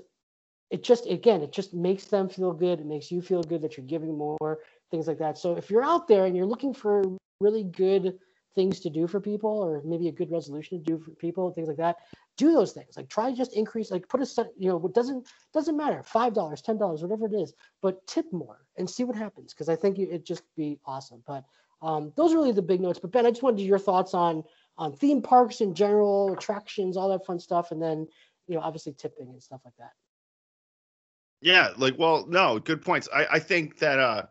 it 0.70 0.84
just 0.84 1.08
again 1.08 1.42
it 1.42 1.52
just 1.52 1.74
makes 1.74 2.06
them 2.06 2.30
feel 2.30 2.54
good. 2.54 2.80
It 2.80 2.86
makes 2.86 3.12
you 3.12 3.22
feel 3.22 3.44
good 3.44 3.62
that 3.62 3.78
you're 3.78 3.86
giving 3.86 4.18
more 4.18 4.60
things 4.92 5.08
like 5.08 5.20
that. 5.20 5.38
So 5.38 5.56
if 5.56 5.70
you're 5.70 5.84
out 5.84 6.08
there 6.08 6.26
and 6.26 6.36
you're 6.36 6.46
looking 6.46 6.74
for 6.74 7.04
really 7.40 7.64
good 7.64 8.20
things 8.56 8.80
to 8.82 8.90
do 8.90 9.08
for 9.08 9.20
people 9.20 9.50
or 9.50 9.82
maybe 9.86 10.08
a 10.08 10.12
good 10.12 10.32
resolution 10.32 10.78
to 10.78 10.84
do 10.84 11.00
for 11.00 11.12
people 11.12 11.52
things 11.52 11.68
like 11.68 11.78
that 11.78 11.98
do 12.38 12.54
those 12.54 12.72
things. 12.72 12.98
Like 12.98 13.10
try 13.10 13.32
just 13.34 13.54
increase 13.54 13.92
like 13.92 14.08
put 14.08 14.22
a 14.22 14.26
set 14.26 14.48
you 14.58 14.70
know 14.70 14.78
what 14.78 14.94
doesn't 14.94 15.28
doesn't 15.54 15.78
matter 15.78 16.02
five 16.04 16.34
dollars 16.34 16.62
ten 16.62 16.78
dollars 16.78 17.02
whatever 17.02 17.26
it 17.26 17.34
is 17.34 17.54
but 17.82 18.06
tip 18.08 18.26
more 18.32 18.60
and 18.78 18.90
see 18.90 19.04
what 19.04 19.16
happens 19.16 19.54
because 19.54 19.70
i 19.70 19.76
think 19.76 20.00
it'd 20.00 20.26
just 20.26 20.44
be 20.56 20.80
awesome. 20.86 21.24
But 21.28 21.44
um, 21.82 22.14
those 22.16 22.32
are 22.32 22.36
really 22.36 22.52
the 22.52 22.62
big 22.62 22.82
notes. 22.82 23.00
But 23.00 23.12
ben 23.12 23.26
i 23.26 23.30
just 23.30 23.44
wanted 23.44 23.62
your 23.62 23.80
thoughts 23.80 24.14
on 24.14 24.44
on 24.78 24.94
theme 24.94 25.22
parks 25.22 25.62
in 25.62 25.74
general 25.74 26.34
attractions 26.34 26.98
all 26.98 27.10
that 27.10 27.26
fun 27.26 27.40
stuff 27.40 27.72
and 27.72 27.82
then 27.82 28.08
you 28.48 28.56
know 28.56 28.62
obviously 28.62 28.94
tipping 28.94 29.30
and 29.30 29.42
stuff 29.42 29.62
like 29.64 29.76
that. 29.78 29.92
Yeah 31.42 31.70
like 31.78 31.98
well 31.98 32.26
no 32.28 32.60
good 32.60 32.82
points. 32.82 33.08
I 33.14 33.28
i 33.32 33.40
think 33.40 33.78
that 33.80 34.00
uh 34.00 34.24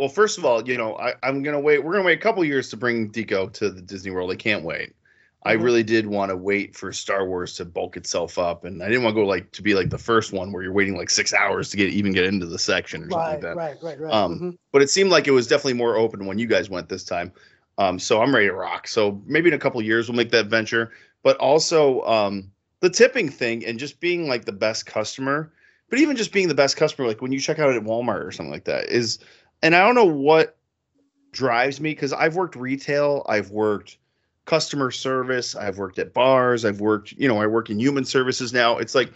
well, 0.00 0.08
first 0.08 0.38
of 0.38 0.46
all, 0.46 0.66
you 0.66 0.78
know, 0.78 0.96
I, 0.96 1.14
am 1.22 1.42
gonna 1.42 1.60
wait. 1.60 1.84
We're 1.84 1.92
gonna 1.92 2.04
wait 2.04 2.18
a 2.18 2.22
couple 2.22 2.42
years 2.42 2.70
to 2.70 2.76
bring 2.78 3.10
Deco 3.10 3.52
to 3.52 3.68
the 3.68 3.82
Disney 3.82 4.10
World. 4.10 4.30
I 4.30 4.36
can't 4.36 4.64
wait. 4.64 4.88
Mm-hmm. 4.88 5.48
I 5.48 5.52
really 5.52 5.82
did 5.82 6.06
want 6.06 6.30
to 6.30 6.36
wait 6.38 6.74
for 6.74 6.90
Star 6.90 7.26
Wars 7.26 7.54
to 7.56 7.66
bulk 7.66 7.98
itself 7.98 8.38
up, 8.38 8.64
and 8.64 8.82
I 8.82 8.88
didn't 8.88 9.04
want 9.04 9.14
to 9.14 9.20
go 9.20 9.26
like 9.26 9.52
to 9.52 9.62
be 9.62 9.74
like 9.74 9.90
the 9.90 9.98
first 9.98 10.32
one 10.32 10.52
where 10.52 10.62
you're 10.62 10.72
waiting 10.72 10.96
like 10.96 11.10
six 11.10 11.34
hours 11.34 11.68
to 11.70 11.76
get 11.76 11.90
even 11.90 12.12
get 12.12 12.24
into 12.24 12.46
the 12.46 12.58
section 12.58 13.02
or 13.02 13.06
right, 13.08 13.12
something 13.12 13.32
like 13.32 13.40
that. 13.42 13.56
Right, 13.56 13.76
right, 13.82 14.00
right. 14.00 14.12
Um, 14.12 14.34
mm-hmm. 14.34 14.50
But 14.72 14.80
it 14.80 14.88
seemed 14.88 15.10
like 15.10 15.28
it 15.28 15.32
was 15.32 15.46
definitely 15.46 15.74
more 15.74 15.98
open 15.98 16.24
when 16.24 16.38
you 16.38 16.46
guys 16.46 16.70
went 16.70 16.88
this 16.88 17.04
time. 17.04 17.30
Um, 17.76 17.98
so 17.98 18.22
I'm 18.22 18.34
ready 18.34 18.46
to 18.46 18.54
rock. 18.54 18.88
So 18.88 19.22
maybe 19.26 19.48
in 19.48 19.54
a 19.54 19.58
couple 19.58 19.80
years 19.82 20.08
we'll 20.08 20.16
make 20.16 20.30
that 20.30 20.46
venture. 20.46 20.92
But 21.22 21.36
also 21.36 22.00
um, 22.02 22.50
the 22.80 22.88
tipping 22.88 23.28
thing 23.28 23.66
and 23.66 23.78
just 23.78 24.00
being 24.00 24.28
like 24.28 24.46
the 24.46 24.52
best 24.52 24.86
customer. 24.86 25.52
But 25.90 25.98
even 25.98 26.16
just 26.16 26.32
being 26.32 26.48
the 26.48 26.54
best 26.54 26.76
customer, 26.76 27.06
like 27.08 27.20
when 27.20 27.32
you 27.32 27.40
check 27.40 27.58
out 27.58 27.74
at 27.74 27.82
Walmart 27.82 28.24
or 28.24 28.30
something 28.30 28.52
like 28.52 28.64
that, 28.64 28.88
is 28.88 29.18
and 29.62 29.74
I 29.74 29.84
don't 29.84 29.94
know 29.94 30.04
what 30.04 30.56
drives 31.32 31.80
me 31.80 31.90
because 31.90 32.12
I've 32.12 32.36
worked 32.36 32.56
retail, 32.56 33.24
I've 33.28 33.50
worked 33.50 33.98
customer 34.46 34.90
service, 34.90 35.54
I've 35.54 35.78
worked 35.78 35.98
at 35.98 36.12
bars, 36.12 36.64
I've 36.64 36.80
worked, 36.80 37.12
you 37.12 37.28
know, 37.28 37.40
I 37.40 37.46
work 37.46 37.70
in 37.70 37.78
human 37.78 38.04
services 38.04 38.52
now. 38.52 38.78
It's 38.78 38.94
like 38.94 39.12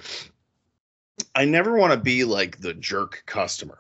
I 1.35 1.45
never 1.45 1.77
want 1.77 1.93
to 1.93 1.99
be 1.99 2.25
like 2.25 2.61
the 2.61 2.75
jerk 2.75 3.23
customer. 3.27 3.79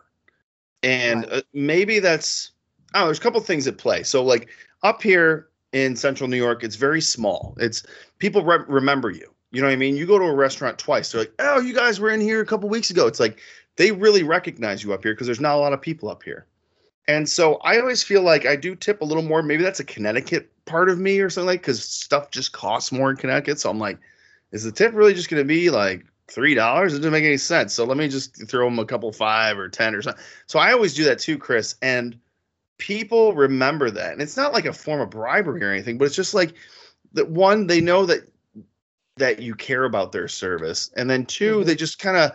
And 0.82 1.26
uh, 1.30 1.42
maybe 1.52 1.98
that's 1.98 2.50
oh, 2.94 3.06
there's 3.06 3.18
a 3.18 3.22
couple 3.22 3.40
things 3.40 3.66
at 3.66 3.78
play. 3.78 4.02
So 4.02 4.22
like 4.22 4.48
up 4.82 5.02
here 5.02 5.48
in 5.72 5.96
central 5.96 6.28
New 6.28 6.36
York, 6.36 6.62
it's 6.62 6.76
very 6.76 7.00
small. 7.00 7.56
It's 7.58 7.84
people 8.18 8.44
re- 8.44 8.64
remember 8.68 9.10
you. 9.10 9.30
You 9.50 9.60
know 9.60 9.68
what 9.68 9.74
I 9.74 9.76
mean? 9.76 9.96
You 9.96 10.06
go 10.06 10.18
to 10.18 10.24
a 10.24 10.34
restaurant 10.34 10.78
twice, 10.78 11.12
they're 11.12 11.22
like, 11.22 11.34
"Oh, 11.38 11.60
you 11.60 11.74
guys 11.74 12.00
were 12.00 12.10
in 12.10 12.20
here 12.20 12.40
a 12.40 12.46
couple 12.46 12.68
weeks 12.68 12.90
ago." 12.90 13.06
It's 13.06 13.20
like 13.20 13.38
they 13.76 13.92
really 13.92 14.24
recognize 14.24 14.82
you 14.82 14.92
up 14.92 15.04
here 15.04 15.14
because 15.14 15.26
there's 15.26 15.40
not 15.40 15.54
a 15.54 15.58
lot 15.58 15.72
of 15.72 15.80
people 15.80 16.08
up 16.08 16.24
here. 16.24 16.46
And 17.06 17.28
so 17.28 17.56
I 17.56 17.78
always 17.78 18.02
feel 18.02 18.22
like 18.22 18.46
I 18.46 18.56
do 18.56 18.74
tip 18.74 19.00
a 19.00 19.04
little 19.04 19.22
more. 19.22 19.42
Maybe 19.42 19.62
that's 19.62 19.80
a 19.80 19.84
Connecticut 19.84 20.50
part 20.64 20.88
of 20.88 20.98
me 20.98 21.20
or 21.20 21.28
something 21.28 21.46
like 21.46 21.60
because 21.60 21.84
stuff 21.84 22.30
just 22.30 22.52
costs 22.52 22.92
more 22.92 23.10
in 23.10 23.16
Connecticut. 23.16 23.60
So 23.60 23.70
I'm 23.70 23.78
like, 23.78 23.98
is 24.52 24.64
the 24.64 24.72
tip 24.72 24.94
really 24.94 25.14
just 25.14 25.28
going 25.28 25.42
to 25.42 25.46
be 25.46 25.70
like 25.70 26.04
three 26.28 26.54
dollars? 26.54 26.94
It 26.94 26.98
doesn't 26.98 27.12
make 27.12 27.24
any 27.24 27.36
sense. 27.36 27.74
So 27.74 27.84
let 27.84 27.96
me 27.96 28.08
just 28.08 28.48
throw 28.48 28.64
them 28.64 28.78
a 28.78 28.86
couple 28.86 29.12
five 29.12 29.58
or 29.58 29.68
ten 29.68 29.94
or 29.94 30.02
something. 30.02 30.22
So 30.46 30.58
I 30.58 30.72
always 30.72 30.94
do 30.94 31.04
that 31.04 31.18
too, 31.18 31.36
Chris. 31.36 31.76
And 31.82 32.18
people 32.78 33.34
remember 33.34 33.90
that, 33.90 34.12
and 34.12 34.22
it's 34.22 34.36
not 34.36 34.52
like 34.52 34.64
a 34.64 34.72
form 34.72 35.00
of 35.00 35.10
bribery 35.10 35.62
or 35.62 35.70
anything, 35.70 35.98
but 35.98 36.06
it's 36.06 36.16
just 36.16 36.34
like 36.34 36.54
that. 37.12 37.28
One, 37.28 37.66
they 37.66 37.80
know 37.80 38.06
that 38.06 38.20
that 39.16 39.40
you 39.40 39.54
care 39.54 39.84
about 39.84 40.12
their 40.12 40.28
service, 40.28 40.90
and 40.96 41.08
then 41.08 41.26
2 41.26 41.56
mm-hmm. 41.56 41.66
they 41.66 41.74
just 41.74 41.98
kind 41.98 42.16
of 42.16 42.32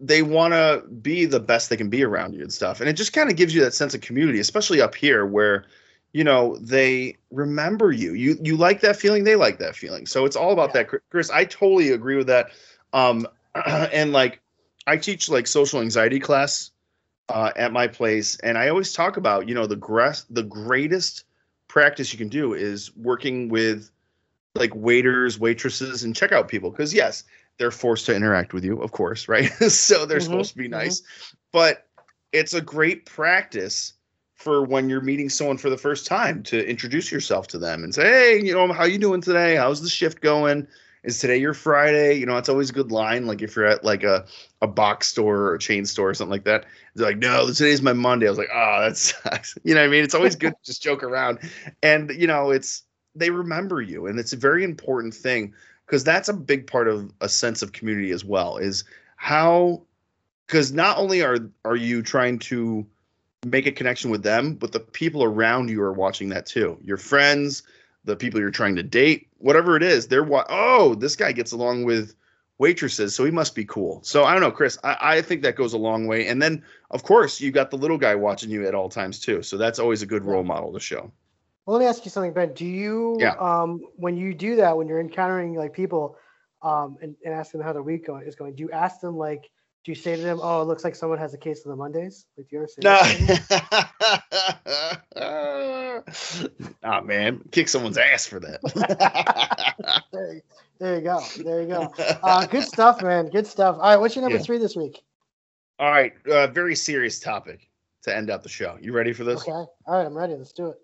they 0.00 0.22
want 0.22 0.54
to 0.54 0.82
be 1.02 1.26
the 1.26 1.40
best 1.40 1.68
they 1.68 1.76
can 1.76 1.90
be 1.90 2.02
around 2.02 2.34
you 2.34 2.40
and 2.40 2.52
stuff. 2.52 2.80
And 2.80 2.88
it 2.88 2.94
just 2.94 3.12
kind 3.12 3.30
of 3.30 3.36
gives 3.36 3.54
you 3.54 3.60
that 3.62 3.74
sense 3.74 3.94
of 3.94 4.00
community, 4.00 4.40
especially 4.40 4.80
up 4.80 4.94
here 4.94 5.26
where 5.26 5.66
you 6.12 6.24
know 6.24 6.56
they 6.56 7.16
remember 7.30 7.92
you. 7.92 8.14
You 8.14 8.36
you 8.42 8.56
like 8.56 8.80
that 8.80 8.96
feeling, 8.96 9.24
they 9.24 9.36
like 9.36 9.58
that 9.58 9.76
feeling. 9.76 10.06
So 10.06 10.24
it's 10.24 10.36
all 10.36 10.52
about 10.52 10.70
yeah. 10.74 10.84
that. 10.84 11.00
Chris, 11.10 11.30
I 11.30 11.44
totally 11.44 11.90
agree 11.90 12.16
with 12.16 12.26
that. 12.28 12.50
Um 12.92 13.26
and 13.54 14.12
like 14.12 14.40
I 14.86 14.96
teach 14.96 15.28
like 15.28 15.46
social 15.46 15.80
anxiety 15.80 16.18
class 16.18 16.70
uh, 17.28 17.52
at 17.54 17.72
my 17.72 17.86
place 17.86 18.36
and 18.40 18.58
I 18.58 18.68
always 18.68 18.92
talk 18.92 19.16
about, 19.16 19.48
you 19.48 19.54
know, 19.54 19.66
the 19.66 19.76
gres- 19.76 20.26
the 20.30 20.42
greatest 20.42 21.24
practice 21.68 22.12
you 22.12 22.18
can 22.18 22.28
do 22.28 22.54
is 22.54 22.94
working 22.96 23.48
with 23.48 23.90
like 24.56 24.74
waiters, 24.74 25.38
waitresses 25.38 26.02
and 26.02 26.14
checkout 26.14 26.48
people 26.48 26.70
because 26.70 26.92
yes, 26.92 27.24
they're 27.58 27.70
forced 27.70 28.06
to 28.06 28.14
interact 28.14 28.52
with 28.52 28.64
you, 28.64 28.80
of 28.80 28.92
course, 28.92 29.28
right? 29.28 29.46
so 29.68 30.06
they're 30.06 30.18
mm-hmm, 30.18 30.24
supposed 30.24 30.52
to 30.52 30.58
be 30.58 30.64
mm-hmm. 30.64 30.72
nice. 30.72 31.00
Mm-hmm. 31.00 31.36
But 31.52 31.86
it's 32.32 32.54
a 32.54 32.60
great 32.60 33.06
practice 33.06 33.94
for 34.36 34.64
when 34.64 34.88
you're 34.88 35.02
meeting 35.02 35.28
someone 35.28 35.58
for 35.58 35.68
the 35.68 35.76
first 35.76 36.06
time 36.06 36.42
to 36.44 36.66
introduce 36.66 37.12
yourself 37.12 37.48
to 37.48 37.58
them 37.58 37.84
and 37.84 37.94
say, 37.94 38.04
"Hey, 38.04 38.40
you 38.42 38.54
know, 38.54 38.72
how 38.72 38.84
you 38.84 38.98
doing 38.98 39.20
today? 39.20 39.56
How's 39.56 39.82
the 39.82 39.88
shift 39.88 40.20
going?" 40.20 40.66
is 41.02 41.18
today 41.18 41.38
your 41.38 41.54
Friday? 41.54 42.14
You 42.14 42.26
know, 42.26 42.36
it's 42.36 42.48
always 42.48 42.70
a 42.70 42.72
good 42.72 42.92
line. 42.92 43.26
Like 43.26 43.42
if 43.42 43.56
you're 43.56 43.66
at 43.66 43.84
like 43.84 44.04
a, 44.04 44.26
a 44.60 44.66
box 44.66 45.08
store 45.08 45.36
or 45.36 45.54
a 45.54 45.58
chain 45.58 45.84
store 45.84 46.10
or 46.10 46.14
something 46.14 46.32
like 46.32 46.44
that, 46.44 46.66
they're 46.94 47.06
like, 47.06 47.18
no, 47.18 47.46
today's 47.46 47.82
my 47.82 47.92
Monday. 47.92 48.26
I 48.26 48.30
was 48.30 48.38
like, 48.38 48.50
oh, 48.52 48.82
that 48.82 48.96
sucks. 48.96 49.56
You 49.64 49.74
know 49.74 49.80
what 49.80 49.88
I 49.88 49.90
mean? 49.90 50.04
It's 50.04 50.14
always 50.14 50.36
good 50.36 50.52
to 50.52 50.58
just 50.64 50.82
joke 50.82 51.02
around. 51.02 51.38
And, 51.82 52.10
you 52.10 52.26
know, 52.26 52.50
it's, 52.50 52.82
they 53.14 53.30
remember 53.30 53.80
you. 53.80 54.06
And 54.06 54.18
it's 54.18 54.32
a 54.32 54.36
very 54.36 54.62
important 54.62 55.14
thing 55.14 55.54
because 55.90 56.04
that's 56.04 56.28
a 56.28 56.32
big 56.32 56.68
part 56.68 56.86
of 56.86 57.12
a 57.20 57.28
sense 57.28 57.62
of 57.62 57.72
community 57.72 58.12
as 58.12 58.24
well 58.24 58.58
is 58.58 58.84
how, 59.16 59.82
because 60.46 60.70
not 60.70 60.98
only 60.98 61.20
are, 61.20 61.38
are 61.64 61.74
you 61.74 62.00
trying 62.00 62.38
to 62.38 62.86
make 63.44 63.66
a 63.66 63.72
connection 63.72 64.08
with 64.08 64.22
them, 64.22 64.54
but 64.54 64.70
the 64.70 64.78
people 64.78 65.24
around 65.24 65.68
you 65.68 65.82
are 65.82 65.92
watching 65.92 66.28
that 66.28 66.46
too. 66.46 66.78
Your 66.84 66.96
friends, 66.96 67.64
the 68.04 68.14
people 68.14 68.38
you're 68.38 68.52
trying 68.52 68.76
to 68.76 68.84
date, 68.84 69.26
whatever 69.38 69.76
it 69.76 69.82
is, 69.82 70.06
they're 70.06 70.22
what. 70.22 70.46
Oh, 70.48 70.94
this 70.94 71.16
guy 71.16 71.32
gets 71.32 71.50
along 71.50 71.82
with 71.82 72.14
waitresses, 72.58 73.16
so 73.16 73.24
he 73.24 73.32
must 73.32 73.56
be 73.56 73.64
cool. 73.64 74.00
So 74.04 74.22
I 74.22 74.32
don't 74.32 74.42
know, 74.42 74.52
Chris. 74.52 74.78
I, 74.84 74.96
I 75.00 75.22
think 75.22 75.42
that 75.42 75.56
goes 75.56 75.72
a 75.72 75.78
long 75.78 76.06
way. 76.06 76.28
And 76.28 76.40
then, 76.40 76.62
of 76.92 77.02
course, 77.02 77.40
you 77.40 77.50
got 77.50 77.72
the 77.72 77.78
little 77.78 77.98
guy 77.98 78.14
watching 78.14 78.50
you 78.50 78.64
at 78.64 78.76
all 78.76 78.90
times 78.90 79.18
too. 79.18 79.42
So 79.42 79.56
that's 79.56 79.80
always 79.80 80.02
a 80.02 80.06
good 80.06 80.24
role 80.24 80.44
model 80.44 80.72
to 80.72 80.78
show. 80.78 81.10
Well, 81.70 81.78
let 81.78 81.84
me 81.84 81.88
ask 81.88 82.04
you 82.04 82.10
something, 82.10 82.32
Ben. 82.32 82.52
Do 82.52 82.66
you, 82.66 83.16
Yeah. 83.20 83.34
um, 83.38 83.80
when 83.94 84.16
you 84.16 84.34
do 84.34 84.56
that, 84.56 84.76
when 84.76 84.88
you're 84.88 84.98
encountering 84.98 85.54
like 85.54 85.72
people, 85.72 86.16
um, 86.62 86.96
and, 87.00 87.14
and 87.24 87.32
ask 87.32 87.52
them 87.52 87.60
how 87.60 87.72
their 87.72 87.84
week 87.84 88.08
going, 88.08 88.26
is 88.26 88.34
going, 88.34 88.56
do 88.56 88.64
you 88.64 88.72
ask 88.72 88.98
them 89.00 89.16
like, 89.16 89.42
do 89.84 89.92
you 89.92 89.94
say 89.94 90.16
to 90.16 90.20
them, 90.20 90.40
"Oh, 90.42 90.62
it 90.62 90.64
looks 90.64 90.82
like 90.82 90.96
someone 90.96 91.20
has 91.20 91.32
a 91.32 91.38
case 91.38 91.64
of 91.64 91.70
the 91.70 91.76
Mondays"? 91.76 92.26
Like, 92.36 92.48
do 92.48 92.56
you 92.56 92.62
ever 92.62 92.66
say? 92.66 92.82
No. 95.16 96.02
ah 96.82 97.00
man, 97.02 97.40
kick 97.52 97.68
someone's 97.68 97.98
ass 97.98 98.26
for 98.26 98.40
that. 98.40 100.02
There, 100.12 100.34
you- 100.34 100.42
there 100.80 100.96
you 100.96 101.02
go. 101.02 101.22
There 101.36 101.62
you 101.62 101.68
go. 101.68 101.94
Uh, 102.24 102.46
good 102.46 102.64
stuff, 102.64 103.00
man. 103.00 103.26
Good 103.30 103.46
stuff. 103.46 103.76
All 103.76 103.82
right, 103.82 103.96
what's 103.96 104.16
your 104.16 104.22
number 104.22 104.38
Yeah. 104.38 104.42
three 104.42 104.58
this 104.58 104.74
week? 104.74 105.00
All 105.78 105.88
right, 105.88 106.14
uh, 106.26 106.48
very 106.48 106.74
serious 106.74 107.20
topic 107.20 107.70
to 108.02 108.14
end 108.14 108.28
out 108.28 108.42
the 108.42 108.48
show. 108.48 108.76
You 108.80 108.92
ready 108.92 109.12
for 109.12 109.22
this? 109.22 109.40
Okay. 109.42 109.52
All 109.52 109.70
right, 109.86 110.04
I'm 110.04 110.18
ready. 110.18 110.34
Let's 110.34 110.50
do 110.52 110.66
it. 110.70 110.76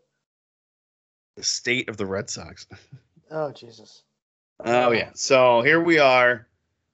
The 1.37 1.43
state 1.43 1.89
of 1.89 1.97
the 1.97 2.07
Red 2.07 2.31
Sox. 2.31 2.67
Oh 3.29 3.51
Jesus. 3.51 4.05
Oh 4.65 4.93
yeah. 4.93 5.11
So 5.15 5.61
here 5.63 5.81
we 5.81 5.99
are. 5.99 6.47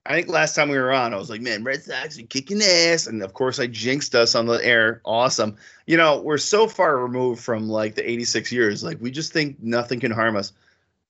I 0.05 0.15
think 0.15 0.29
last 0.29 0.57
time 0.57 0.69
we 0.69 0.79
were 0.79 0.93
on, 0.93 1.15
I 1.15 1.17
was 1.17 1.31
like, 1.31 1.43
man, 1.43 1.63
Red 1.63 1.83
Sox 1.83 2.19
are 2.19 2.23
kicking 2.23 2.61
ass. 2.61 3.07
And 3.07 3.23
of 3.23 3.35
course 3.35 3.61
I 3.61 3.67
jinxed 3.67 4.15
us 4.15 4.35
on 4.35 4.47
the 4.47 4.65
air. 4.65 5.01
Awesome. 5.05 5.57
You 5.87 5.97
know, 5.97 6.21
we're 6.21 6.39
so 6.39 6.67
far 6.67 6.97
removed 6.97 7.43
from 7.43 7.69
like 7.69 7.95
the 7.95 8.11
86 8.11 8.51
years. 8.51 8.83
Like 8.83 8.99
we 9.01 9.11
just 9.11 9.33
think 9.33 9.63
nothing 9.63 10.01
can 10.01 10.11
harm 10.11 10.37
us. 10.37 10.53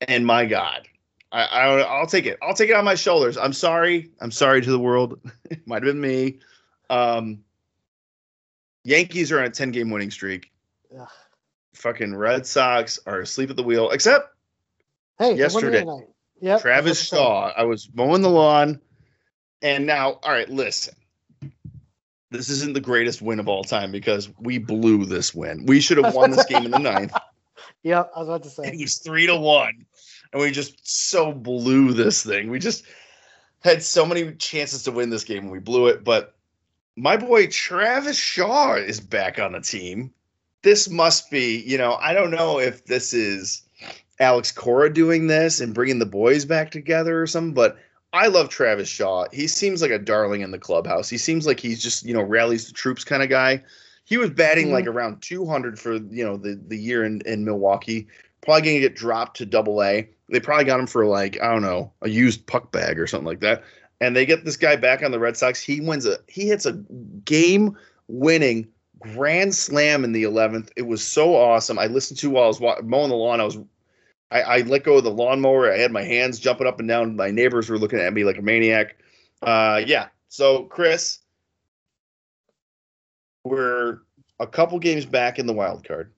And 0.09 0.27
my 0.27 0.45
God. 0.45 0.89
I, 1.31 1.45
I 1.45 1.81
I'll 1.83 2.07
take 2.07 2.27
it. 2.27 2.39
I'll 2.43 2.55
take 2.55 2.69
it 2.69 2.77
on 2.77 2.85
my 2.85 2.97
shoulders. 2.97 3.39
I'm 3.39 3.55
sorry. 3.55 4.11
I'm 4.21 4.33
sorry 4.33 4.61
to 4.61 4.71
the 4.71 4.79
world. 4.79 5.21
it 5.51 5.67
might 5.67 5.85
have 5.85 5.95
been 5.95 6.01
me. 6.01 6.41
Um 6.91 7.45
Yankees 8.85 9.31
are 9.31 9.39
on 9.39 9.45
a 9.45 9.51
10 9.51 9.71
game 9.71 9.89
winning 9.89 10.11
streak. 10.11 10.51
Ugh. 10.99 11.09
Fucking 11.75 12.15
Red 12.15 12.47
Sox 12.47 12.99
are 13.07 13.21
asleep 13.21 13.51
at 13.51 13.57
the 13.57 13.63
wheel, 13.63 13.91
except 13.91 14.35
Hey, 15.19 15.35
they 15.37 15.47
won 15.47 15.65
the 15.65 15.73
Yesterday. 15.73 16.07
Yep. 16.41 16.61
Travis 16.61 16.99
that's 16.99 17.13
what 17.13 17.19
I'm 17.19 17.25
saying. 17.25 17.53
Shaw. 17.55 17.61
I 17.61 17.65
was 17.65 17.89
mowing 17.95 18.23
the 18.23 18.31
lawn, 18.31 18.81
and 19.63 19.87
now, 19.87 20.19
all 20.23 20.33
right, 20.33 20.49
listen. 20.49 20.95
This 22.31 22.49
isn't 22.49 22.73
the 22.73 22.81
greatest 22.81 23.21
win 23.21 23.39
of 23.39 23.47
all 23.47 23.63
time 23.63 23.93
because 23.93 24.31
we 24.41 24.59
blew 24.59 25.05
this 25.05 25.35
win. 25.35 25.67
We 25.67 25.81
should 25.81 25.99
have 25.99 26.15
won 26.15 26.31
this 26.31 26.47
game 26.47 26.65
in 26.65 26.71
the 26.71 26.79
ninth. 26.81 27.15
Yep, 27.83 28.11
I 28.17 28.19
was 28.19 28.29
about 28.29 28.43
to 28.45 28.51
say 28.51 28.69
It 28.69 28.81
was 28.81 28.99
three 28.99 29.27
to 29.27 29.37
one, 29.37 29.87
and 30.33 30.43
we 30.43 30.51
just 30.51 30.77
so 30.83 31.33
blew 31.33 31.93
this 31.93 32.25
thing. 32.25 32.51
We 32.51 32.59
just 32.59 32.85
had 33.61 33.83
so 33.83 34.07
many 34.07 34.33
chances 34.33 34.85
to 34.85 34.93
win 34.93 35.11
this 35.11 35.25
game, 35.25 35.45
and 35.45 35.53
we 35.53 35.59
blew 35.59 35.89
it. 35.89 36.03
But 36.03 36.35
my 36.97 37.17
boy 37.17 37.47
Travis 37.47 38.19
Shaw 38.19 38.75
is 38.75 38.99
back 38.99 39.39
on 39.39 39.53
the 39.53 39.61
team. 39.61 40.13
This 40.63 40.89
must 40.89 41.31
be, 41.31 41.61
you 41.63 41.77
know, 41.77 41.95
I 41.95 42.13
don't 42.15 42.31
know 42.31 42.59
if 42.59 42.85
this 42.87 43.13
is 43.13 43.63
Alex 44.21 44.53
Cora 44.53 44.93
doing 44.93 45.27
this 45.27 45.61
and 45.61 45.75
bringing 45.75 45.99
the 45.99 46.07
boys 46.07 46.45
back 46.45 46.71
together 46.71 47.21
or 47.21 47.27
something, 47.27 47.55
but 47.55 47.77
I 48.13 48.29
love 48.29 48.49
Travis 48.49 48.89
Shaw. 48.89 49.27
He 49.33 49.49
seems 49.49 49.81
like 49.81 49.91
a 49.91 49.99
darling 49.99 50.43
in 50.43 50.51
the 50.51 50.59
clubhouse. 50.59 51.09
He 51.09 51.19
seems 51.19 51.47
like 51.47 51.59
he's 51.59 51.83
just, 51.83 52.05
you 52.05 52.13
know, 52.13 52.23
rallies 52.23 52.67
the 52.67 52.73
troops 52.73 53.05
kind 53.05 53.23
of 53.23 53.31
guy. 53.31 53.63
He 54.05 54.19
was 54.19 54.31
batting 54.31 54.73
like 54.73 54.85
mm-hmm. 54.85 54.97
around 54.97 55.23
200 55.23 55.79
for, 55.79 55.95
you 55.95 56.25
know, 56.25 56.37
the, 56.37 56.61
the 56.69 56.77
year 56.77 57.05
in, 57.05 57.23
in 57.25 57.45
Milwaukee. 57.45 58.07
Probably 58.43 58.63
going 58.63 58.77
to 58.77 58.81
get 58.81 58.97
dropped 58.97 59.39
to 59.39 59.47
double 59.47 59.83
A. 59.83 60.09
They 60.29 60.41
probably 60.41 60.65
got 60.65 60.81
him 60.81 60.87
for 60.87 61.07
like, 61.07 61.41
I 61.41 61.51
don't 61.51 61.63
know, 61.63 61.93
a 62.03 62.09
used 62.09 62.47
puck 62.47 62.71
bag 62.71 62.99
or 62.99 63.07
something 63.07 63.27
like 63.27 63.41
that. 63.41 63.63
And 64.01 64.15
they 64.15 64.27
get 64.27 64.45
this 64.45 64.57
guy 64.57 64.77
back 64.77 65.03
on 65.03 65.13
the 65.13 65.19
Red 65.19 65.37
Sox. 65.37 65.63
He 65.63 65.81
wins 65.81 66.07
a, 66.07 66.19
he 66.29 66.49
hits 66.49 66.67
a 66.67 66.73
game 67.25 67.77
winning 68.09 68.69
grand 69.03 69.55
slam 69.55 70.05
in 70.05 70.13
the 70.13 70.23
11th. 70.23 70.71
It 70.77 70.83
was 70.83 71.05
so 71.05 71.35
awesome. 71.35 71.79
I 71.79 71.87
listened 71.87 72.19
to 72.21 72.31
while 72.31 72.45
I 72.45 72.49
was 72.49 72.61
mowing 72.83 73.11
the 73.11 73.17
lawn. 73.17 73.41
I 73.41 73.45
was 73.45 73.59
I, 74.31 74.43
I 74.43 74.59
let 74.63 74.85
go 74.85 74.97
of 74.97 75.05
the 75.05 75.11
lawnmower. 75.11 75.71
I 75.71 75.77
had 75.77 75.93
my 75.93 76.03
hands 76.03 76.41
jumping 76.41 76.67
up 76.67 76.81
and 76.81 76.89
down. 76.89 77.17
My 77.17 77.31
neighbors 77.31 77.69
were 77.69 77.79
looking 77.79 77.99
at 77.99 78.13
me 78.15 78.25
like 78.25 78.39
a 78.39 78.43
maniac. 78.43 78.97
Uh, 79.43 79.83
yeah. 79.87 80.09
So, 80.29 80.65
Chris, 80.65 81.19
we're 83.45 83.99
a 84.41 84.47
couple 84.47 84.79
games 84.79 85.05
back 85.05 85.39
in 85.39 85.47
the 85.47 85.53
wild 85.53 85.87
card. 85.87 86.13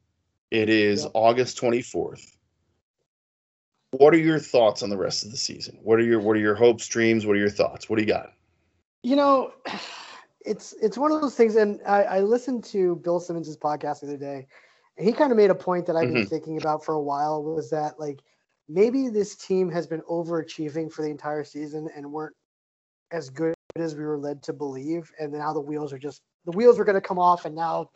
It 0.52 0.68
is 0.68 1.02
Yep. 1.02 1.10
August 1.14 1.60
24th. 1.60 2.36
What 3.90 4.14
are 4.14 4.18
your 4.18 4.38
thoughts 4.38 4.82
on 4.82 4.90
the 4.90 4.96
rest 4.96 5.24
of 5.24 5.32
the 5.32 5.36
season? 5.36 5.78
What 5.82 5.98
are 5.98 6.04
your 6.04 6.20
What 6.20 6.36
are 6.36 6.40
your 6.40 6.54
hopes, 6.54 6.86
dreams? 6.86 7.26
What 7.26 7.34
are 7.34 7.40
your 7.40 7.50
thoughts? 7.50 7.88
What 7.90 7.96
do 7.96 8.02
you 8.02 8.08
got? 8.08 8.32
You 9.02 9.16
know, 9.16 9.52
it's 10.44 10.74
it's 10.74 10.98
one 10.98 11.10
of 11.12 11.20
those 11.20 11.34
things, 11.34 11.56
and 11.56 11.80
I, 11.86 12.02
I 12.02 12.20
listened 12.20 12.64
to 12.64 12.96
Bill 12.96 13.20
Simmons' 13.20 13.56
podcast 13.56 14.00
the 14.00 14.08
other 14.08 14.16
day, 14.16 14.46
and 14.98 15.06
he 15.06 15.12
kind 15.12 15.30
of 15.32 15.36
made 15.38 15.50
a 15.50 15.54
point 15.54 15.86
that 15.86 15.96
I've 15.96 16.08
been 16.08 16.22
Mhm. 16.22 16.28
thinking 16.28 16.58
about 16.58 16.84
for 16.84 16.94
a 16.94 17.02
while 17.02 17.42
was 17.42 17.70
that 17.70 17.98
like 17.98 18.20
maybe 18.68 19.08
this 19.08 19.36
team 19.36 19.70
has 19.70 19.86
been 19.86 20.02
overachieving 20.02 20.92
for 20.92 21.02
the 21.02 21.10
entire 21.10 21.44
season 21.44 21.88
and 21.96 22.10
weren't 22.12 22.34
as 23.10 23.30
good 23.30 23.54
as 23.76 23.94
we 23.96 24.04
were 24.04 24.18
led 24.18 24.42
to 24.44 24.52
believe, 24.52 25.10
and 25.18 25.32
now 25.32 25.52
the 25.52 25.60
wheels 25.60 25.92
are 25.92 25.98
just 25.98 26.22
the 26.44 26.52
wheels 26.52 26.78
were 26.78 26.84
going 26.84 26.94
to 26.94 27.00
come 27.00 27.18
off, 27.18 27.44
and 27.44 27.54
now 27.54 27.90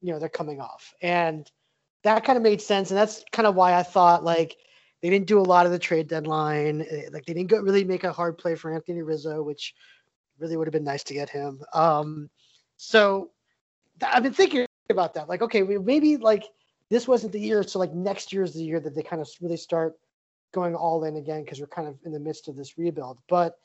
you 0.00 0.12
know 0.12 0.18
they're 0.18 0.28
coming 0.28 0.60
off, 0.60 0.92
and 1.02 1.50
that 2.04 2.24
kind 2.24 2.36
of 2.36 2.42
made 2.42 2.60
sense, 2.60 2.90
and 2.90 2.98
that's 2.98 3.24
kind 3.32 3.46
of 3.46 3.54
why 3.54 3.74
I 3.74 3.82
thought 3.84 4.24
like 4.24 4.56
they 5.02 5.10
didn't 5.10 5.26
do 5.28 5.38
a 5.38 5.42
lot 5.42 5.66
of 5.66 5.72
the 5.72 5.78
trade 5.78 6.08
deadline, 6.08 6.84
eh, 6.90 7.08
like 7.12 7.24
they 7.26 7.34
didn't 7.34 7.50
go, 7.50 7.60
really 7.60 7.84
make 7.84 8.04
a 8.04 8.12
hard 8.12 8.38
play 8.38 8.54
for 8.56 8.72
Anthony 8.72 9.02
Rizzo, 9.02 9.42
which 9.42 9.74
really 10.42 10.58
would 10.58 10.66
have 10.66 10.72
been 10.72 10.84
nice 10.84 11.04
to 11.04 11.14
get 11.14 11.30
him. 11.30 11.62
Um, 11.72 12.28
so 12.76 13.30
th- 14.00 14.12
I've 14.12 14.24
been 14.24 14.34
thinking 14.34 14.66
about 14.90 15.14
that. 15.14 15.28
Like, 15.28 15.40
okay, 15.42 15.62
maybe 15.62 16.18
like 16.18 16.44
this 16.90 17.08
wasn't 17.08 17.32
the 17.32 17.40
year, 17.40 17.62
so 17.62 17.78
like 17.78 17.94
next 17.94 18.32
year 18.32 18.42
is 18.42 18.52
the 18.52 18.64
year 18.64 18.80
that 18.80 18.94
they 18.94 19.02
kind 19.02 19.22
of 19.22 19.28
really 19.40 19.56
start 19.56 19.94
going 20.52 20.74
all 20.74 21.04
in 21.04 21.16
again 21.16 21.44
because 21.44 21.60
we're 21.60 21.66
kind 21.68 21.88
of 21.88 21.96
in 22.04 22.12
the 22.12 22.20
midst 22.20 22.48
of 22.48 22.56
this 22.56 22.76
rebuild. 22.76 23.18
But 23.28 23.56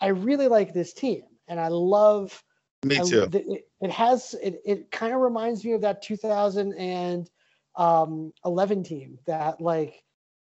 I 0.00 0.08
really 0.08 0.48
like 0.48 0.74
this 0.74 0.92
team, 0.92 1.22
and 1.48 1.58
I 1.58 1.68
love. 1.68 2.44
Me 2.84 2.96
too. 2.96 3.28
th- 3.28 3.46
it, 3.46 3.66
it 3.80 3.90
has 3.90 4.34
it, 4.42 4.60
it 4.66 4.90
kind 4.90 5.14
of 5.14 5.20
reminds 5.20 5.64
me 5.64 5.72
of 5.72 5.80
that 5.80 6.02
2011 6.02 8.82
team 8.82 9.18
that 9.24 9.60
like 9.60 10.02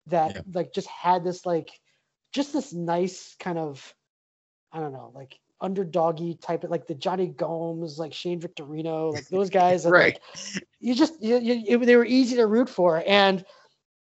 that 0.07 0.36
Yeah. 0.36 0.41
like 0.53 0.73
just 0.73 0.88
had 0.88 1.23
this 1.23 1.45
like 1.45 1.69
just 2.34 2.51
this 2.51 2.73
nice 2.73 3.36
kind 3.39 3.57
of 3.57 3.95
I 4.73 4.80
don't 4.80 4.91
know 4.91 5.13
like 5.15 5.39
underdoggy 5.62 6.39
type 6.39 6.64
of 6.64 6.70
like 6.70 6.88
the 6.88 6.95
Jonny 6.95 7.28
Gomes 7.28 7.97
like 7.97 8.14
Shane 8.14 8.39
Victorino 8.39 9.14
like 9.14 9.28
those 9.30 9.49
guys 9.62 9.86
Right. 9.86 10.20
like, 10.36 10.64
you 10.80 10.93
just 10.93 11.22
you, 11.22 11.38
you, 11.38 11.78
they 11.80 11.95
were 11.95 12.05
easy 12.05 12.36
to 12.36 12.45
root 12.47 12.70
for. 12.70 13.03
And 13.08 13.43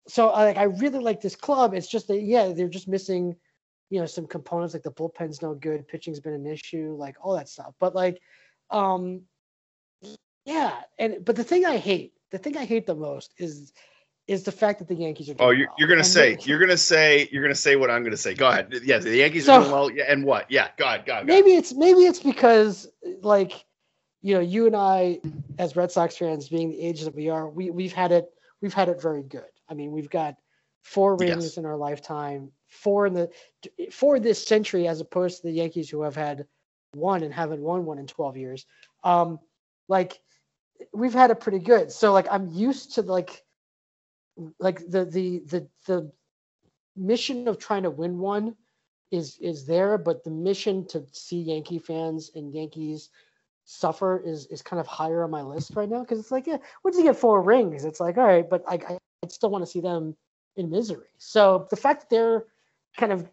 so 0.08 0.28
like 0.32 0.58
I 0.58 0.64
really 0.64 1.00
like 1.00 1.22
this 1.22 1.36
club. 1.36 1.74
It's 1.74 1.88
just 1.88 2.08
that 2.08 2.22
yeah 2.22 2.52
they're 2.54 2.68
just 2.68 2.88
missing 2.88 3.36
you 3.90 4.00
know 4.00 4.06
some 4.08 4.26
components 4.26 4.74
like 4.74 4.84
the 4.84 4.92
bullpen's 4.92 5.42
no 5.42 5.54
good 5.54 5.88
pitching's 5.88 6.20
been 6.20 6.34
an 6.34 6.48
issue 6.48 6.96
like 6.98 7.16
all 7.22 7.36
that 7.36 7.50
stuff. 7.50 7.74
But 7.80 7.94
like 7.96 8.20
um 8.72 9.22
yeah. 10.46 10.82
And 11.00 11.24
but 11.24 11.36
the 11.36 11.44
thing 11.44 11.66
i 11.66 11.78
hate 11.78 12.14
the 12.32 12.38
thing 12.38 12.58
i 12.58 12.66
hate 12.66 12.88
the 12.88 12.96
most 12.96 13.34
is 13.38 13.74
is 14.28 14.44
the 14.44 14.52
fact 14.52 14.80
that 14.80 14.88
the 14.88 14.96
yankees 14.96 15.30
are 15.30 15.36
Oh, 15.40 15.52
you're, 15.52 15.68
you're 15.78 15.88
gonna 15.88 16.04
say 16.04 16.38
you're 16.42 16.60
gonna 16.60 16.78
say 16.78 17.30
you're 17.32 17.44
gonna 17.44 17.54
say 17.56 17.76
what 17.76 17.92
I'm 17.92 18.04
gonna 18.04 18.18
say. 18.18 18.34
Go 18.34 18.48
ahead. 18.50 18.74
Yeah, 18.84 18.98
the 18.98 19.16
Yankees 19.16 19.46
So- 19.46 19.54
are 19.56 19.60
doing 19.62 19.72
well. 19.72 19.92
Yeah, 19.92 20.06
and 20.08 20.24
what? 20.26 20.50
Yeah, 20.50 20.70
go 20.78 20.86
ahead. 20.86 21.06
Go 21.06 21.14
ahead. 21.14 21.28
Go 21.28 21.34
ahead. 21.34 21.44
maybe 21.46 21.56
it's 21.56 21.74
maybe 21.74 22.06
it's 22.06 22.20
because 22.20 22.88
like 23.22 23.66
you 24.22 24.34
know 24.34 24.40
you 24.40 24.66
and 24.66 24.76
i 24.76 25.20
as 25.60 25.76
red 25.76 25.92
sox 25.92 26.18
fans 26.18 26.50
being 26.50 26.72
the 26.72 26.82
age 26.82 27.02
that 27.04 27.14
we 27.14 27.30
are 27.30 27.48
we 27.48 27.70
we've 27.70 27.94
had 27.94 28.12
it 28.12 28.32
we've 28.62 28.74
had 28.74 28.90
it 28.90 29.00
very 29.00 29.22
good 29.22 29.46
i 29.70 29.76
mean 29.76 29.92
we've 29.92 30.10
got 30.10 30.36
four 30.82 31.16
rings 31.16 31.44
Yes. 31.44 31.58
in 31.58 31.66
our 31.68 31.78
lifetime 31.78 32.52
four 32.68 33.06
in 33.06 33.14
the 33.14 33.30
four 33.92 34.20
this 34.20 34.44
century 34.44 34.88
as 34.88 35.00
opposed 35.00 35.38
to 35.42 35.44
the 35.48 35.54
yankees 35.54 35.92
who 35.92 36.02
have 36.02 36.16
had 36.16 36.48
one 36.96 37.22
and 37.22 37.32
haven't 37.32 37.62
won 37.62 37.86
one 37.86 38.00
in 38.00 38.08
12 38.08 38.36
years 38.38 38.66
um 39.04 39.40
like 39.88 40.20
we've 40.92 41.14
had 41.14 41.30
it 41.30 41.40
pretty 41.40 41.60
good 41.60 41.92
so 41.92 42.12
like 42.12 42.26
i'm 42.32 42.50
used 42.50 42.96
to 42.96 43.04
like 43.04 43.44
like 44.60 44.80
the 44.90 45.06
the 45.06 45.40
the 45.48 45.68
the 45.86 46.12
mission 46.96 47.48
of 47.48 47.58
trying 47.58 47.84
to 47.84 47.90
win 47.90 48.20
one 48.20 48.56
is 49.12 49.38
is 49.40 49.66
there, 49.66 49.98
but 49.98 50.24
the 50.24 50.32
mission 50.32 50.86
to 50.88 51.06
see 51.12 51.42
Yankee 51.42 51.80
fans 51.80 52.32
and 52.36 52.54
Yankees 52.54 53.10
suffer 53.66 54.22
is 54.26 54.46
is 54.48 54.62
kind 54.62 54.80
of 54.80 54.88
higher 54.88 55.24
on 55.24 55.32
my 55.32 55.42
list 55.42 55.76
right 55.76 55.90
now 55.90 56.02
because 56.02 56.20
it's 56.20 56.32
like, 56.32 56.48
yeah, 56.48 56.58
once 56.84 56.98
you 56.98 57.04
get 57.04 57.16
four 57.16 57.42
rings, 57.42 57.86
it's 57.86 58.00
like, 58.00 58.18
all 58.18 58.26
right, 58.26 58.50
but 58.50 58.64
I 58.68 58.76
I 58.76 59.28
still 59.28 59.50
want 59.50 59.64
to 59.64 59.70
see 59.70 59.82
them 59.82 60.16
in 60.56 60.70
misery. 60.70 61.08
So 61.18 61.68
the 61.70 61.76
fact 61.76 62.02
that 62.02 62.10
they're 62.10 62.46
kind 62.98 63.12
of 63.12 63.28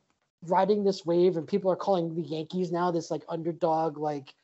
riding 0.47 0.85
this 0.85 1.07
wave 1.07 1.37
and 1.37 1.47
people 1.47 1.71
are 1.71 1.77
calling 1.77 2.15
the 2.15 2.23
Yankees 2.23 2.73
now 2.73 2.91
this 2.91 3.11
like 3.11 3.23
underdog, 3.29 3.99
like 3.99 4.35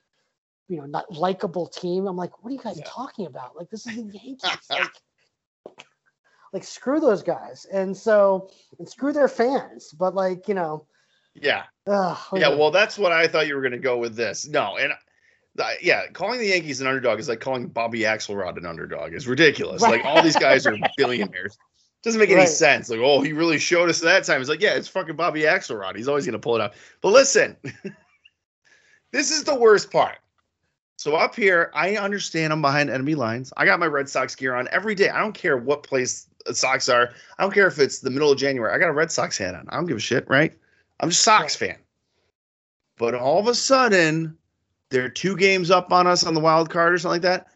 you 0.68 0.76
know, 0.76 0.86
not 0.86 1.10
likable 1.12 1.66
team. 1.66 2.06
I'm 2.06 2.16
like, 2.16 2.42
what 2.42 2.50
are 2.50 2.54
you 2.54 2.60
guys 2.62 2.78
yeah. 2.78 2.84
talking 2.86 3.26
about? 3.26 3.56
Like 3.56 3.70
this 3.70 3.86
is 3.86 3.96
the 3.96 4.02
Yankees. 4.22 4.44
like, 4.70 4.90
like 6.52 6.64
screw 6.64 7.00
those 7.00 7.22
guys. 7.22 7.66
And 7.72 7.96
so 7.96 8.50
and 8.78 8.88
screw 8.88 9.12
their 9.12 9.28
fans. 9.28 9.92
But 9.92 10.14
like, 10.14 10.48
you 10.48 10.54
know. 10.54 10.86
Yeah. 11.34 11.64
Uh, 11.86 12.16
yeah, 12.34 12.48
well, 12.48 12.70
that's 12.70 12.98
what 12.98 13.12
I 13.12 13.28
thought 13.28 13.46
you 13.46 13.54
were 13.54 13.62
gonna 13.62 13.78
go 13.78 13.96
with 13.98 14.14
this. 14.14 14.46
No, 14.46 14.76
and 14.76 14.92
uh, 15.58 15.72
yeah, 15.82 16.06
calling 16.12 16.38
the 16.38 16.46
Yankees 16.46 16.80
an 16.80 16.86
underdog 16.86 17.18
is 17.18 17.28
like 17.28 17.40
calling 17.40 17.68
Bobby 17.68 18.00
Axelrod 18.00 18.56
an 18.56 18.66
underdog. 18.66 19.14
It's 19.14 19.26
ridiculous. 19.26 19.82
Right. 19.82 19.92
Like 19.92 20.04
all 20.04 20.22
these 20.22 20.36
guys 20.36 20.66
are 20.66 20.76
billionaires. 20.96 21.56
Doesn't 22.02 22.20
make 22.20 22.30
any 22.30 22.40
right. 22.40 22.48
sense. 22.48 22.90
Like, 22.90 23.00
oh, 23.00 23.20
he 23.22 23.32
really 23.32 23.58
showed 23.58 23.88
us 23.88 24.00
that 24.00 24.24
time. 24.24 24.40
It's 24.40 24.48
like, 24.48 24.60
yeah, 24.60 24.74
it's 24.74 24.86
fucking 24.86 25.16
Bobby 25.16 25.42
Axelrod. 25.42 25.96
He's 25.96 26.08
always 26.08 26.26
gonna 26.26 26.38
pull 26.38 26.54
it 26.54 26.60
up. 26.60 26.74
But 27.00 27.12
listen, 27.12 27.56
this 29.12 29.30
is 29.30 29.44
the 29.44 29.54
worst 29.54 29.90
part. 29.90 30.18
So 30.96 31.14
up 31.14 31.34
here, 31.34 31.70
I 31.74 31.96
understand 31.96 32.52
I'm 32.52 32.60
behind 32.60 32.90
enemy 32.90 33.14
lines. 33.14 33.52
I 33.56 33.64
got 33.64 33.80
my 33.80 33.86
Red 33.86 34.08
Sox 34.08 34.34
gear 34.34 34.54
on 34.54 34.68
every 34.72 34.94
day. 34.94 35.08
I 35.08 35.20
don't 35.20 35.32
care 35.32 35.56
what 35.56 35.82
place 35.84 36.27
the 36.46 36.54
Sox 36.54 36.88
are. 36.88 37.10
I 37.38 37.42
don't 37.42 37.52
care 37.52 37.66
if 37.66 37.78
it's 37.78 38.00
the 38.00 38.10
middle 38.10 38.32
of 38.32 38.38
January. 38.38 38.72
I 38.72 38.78
got 38.78 38.88
a 38.88 38.92
Red 38.92 39.10
Sox 39.10 39.38
hat 39.38 39.54
on. 39.54 39.66
I 39.68 39.76
don't 39.76 39.86
give 39.86 39.96
a 39.96 40.00
shit, 40.00 40.28
right? 40.28 40.52
I'm 41.00 41.10
just 41.10 41.20
a 41.20 41.24
Sox 41.24 41.60
right. 41.60 41.70
fan. 41.70 41.78
But 42.96 43.14
all 43.14 43.38
of 43.38 43.46
a 43.46 43.54
sudden, 43.54 44.36
they're 44.90 45.08
two 45.08 45.36
games 45.36 45.70
up 45.70 45.92
on 45.92 46.06
us 46.06 46.24
on 46.24 46.34
the 46.34 46.40
wild 46.40 46.70
card 46.70 46.94
or 46.94 46.98
something 46.98 47.22
like 47.22 47.22
that. 47.22 47.46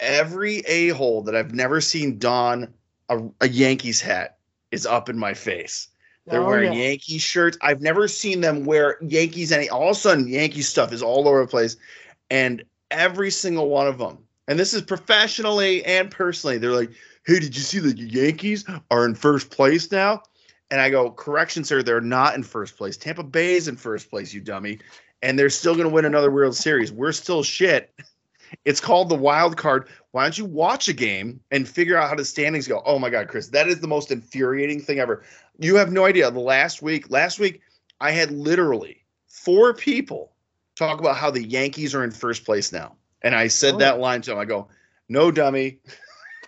Every 0.00 0.58
a 0.60 0.88
hole 0.88 1.22
that 1.22 1.36
I've 1.36 1.54
never 1.54 1.80
seen 1.80 2.18
don 2.18 2.72
a, 3.08 3.22
a 3.40 3.48
Yankees 3.48 4.00
hat 4.00 4.38
is 4.70 4.86
up 4.86 5.08
in 5.08 5.18
my 5.18 5.34
face. 5.34 5.88
They're 6.26 6.42
oh, 6.42 6.46
wearing 6.46 6.72
yeah. 6.72 6.84
Yankee 6.88 7.18
shirts. 7.18 7.58
I've 7.62 7.80
never 7.80 8.08
seen 8.08 8.40
them 8.40 8.64
wear 8.64 8.96
Yankees 9.02 9.52
any. 9.52 9.68
All 9.68 9.90
of 9.90 9.96
a 9.96 10.00
sudden, 10.00 10.28
Yankee 10.28 10.62
stuff 10.62 10.92
is 10.92 11.02
all 11.02 11.28
over 11.28 11.40
the 11.40 11.48
place, 11.48 11.76
and 12.30 12.62
every 12.90 13.30
single 13.30 13.68
one 13.68 13.86
of 13.86 13.98
them. 13.98 14.18
And 14.48 14.58
this 14.58 14.74
is 14.74 14.82
professionally 14.82 15.84
and 15.84 16.10
personally. 16.10 16.58
They're 16.58 16.72
like, 16.72 16.90
"Hey, 17.24 17.38
did 17.38 17.56
you 17.56 17.62
see 17.62 17.78
the 17.78 17.96
Yankees 17.96 18.64
are 18.90 19.04
in 19.04 19.14
first 19.14 19.50
place 19.50 19.90
now?" 19.90 20.22
And 20.70 20.80
I 20.80 20.90
go, 20.90 21.10
"Correction, 21.10 21.64
sir. 21.64 21.82
They're 21.82 22.00
not 22.00 22.34
in 22.34 22.42
first 22.42 22.76
place. 22.76 22.96
Tampa 22.96 23.22
Bay 23.22 23.54
is 23.54 23.68
in 23.68 23.76
first 23.76 24.10
place. 24.10 24.32
You 24.32 24.40
dummy." 24.40 24.78
And 25.22 25.38
they're 25.38 25.50
still 25.50 25.74
going 25.74 25.86
to 25.86 25.94
win 25.94 26.04
another 26.04 26.30
World 26.30 26.56
Series. 26.56 26.90
We're 26.90 27.12
still 27.12 27.44
shit. 27.44 27.94
It's 28.64 28.80
called 28.80 29.08
the 29.08 29.14
wild 29.14 29.56
card. 29.56 29.88
Why 30.10 30.24
don't 30.24 30.36
you 30.36 30.44
watch 30.44 30.88
a 30.88 30.92
game 30.92 31.40
and 31.50 31.68
figure 31.68 31.96
out 31.96 32.08
how 32.08 32.14
the 32.14 32.24
standings 32.24 32.68
go? 32.68 32.82
Oh 32.84 32.98
my 32.98 33.10
God, 33.10 33.28
Chris, 33.28 33.48
that 33.48 33.68
is 33.68 33.80
the 33.80 33.88
most 33.88 34.10
infuriating 34.10 34.80
thing 34.80 34.98
ever. 34.98 35.22
You 35.58 35.76
have 35.76 35.92
no 35.92 36.04
idea. 36.04 36.30
The 36.30 36.40
last 36.40 36.82
week, 36.82 37.10
last 37.10 37.38
week, 37.38 37.60
I 38.00 38.10
had 38.10 38.30
literally 38.30 39.04
four 39.28 39.74
people 39.74 40.32
talk 40.74 41.00
about 41.00 41.16
how 41.16 41.30
the 41.30 41.42
Yankees 41.42 41.94
are 41.94 42.04
in 42.04 42.10
first 42.10 42.44
place 42.44 42.72
now. 42.72 42.96
And 43.22 43.34
I 43.34 43.48
said 43.48 43.74
oh. 43.74 43.78
that 43.78 44.00
line 44.00 44.22
to 44.22 44.30
them. 44.30 44.38
I 44.38 44.44
go, 44.44 44.68
no, 45.08 45.30
dummy. 45.30 45.78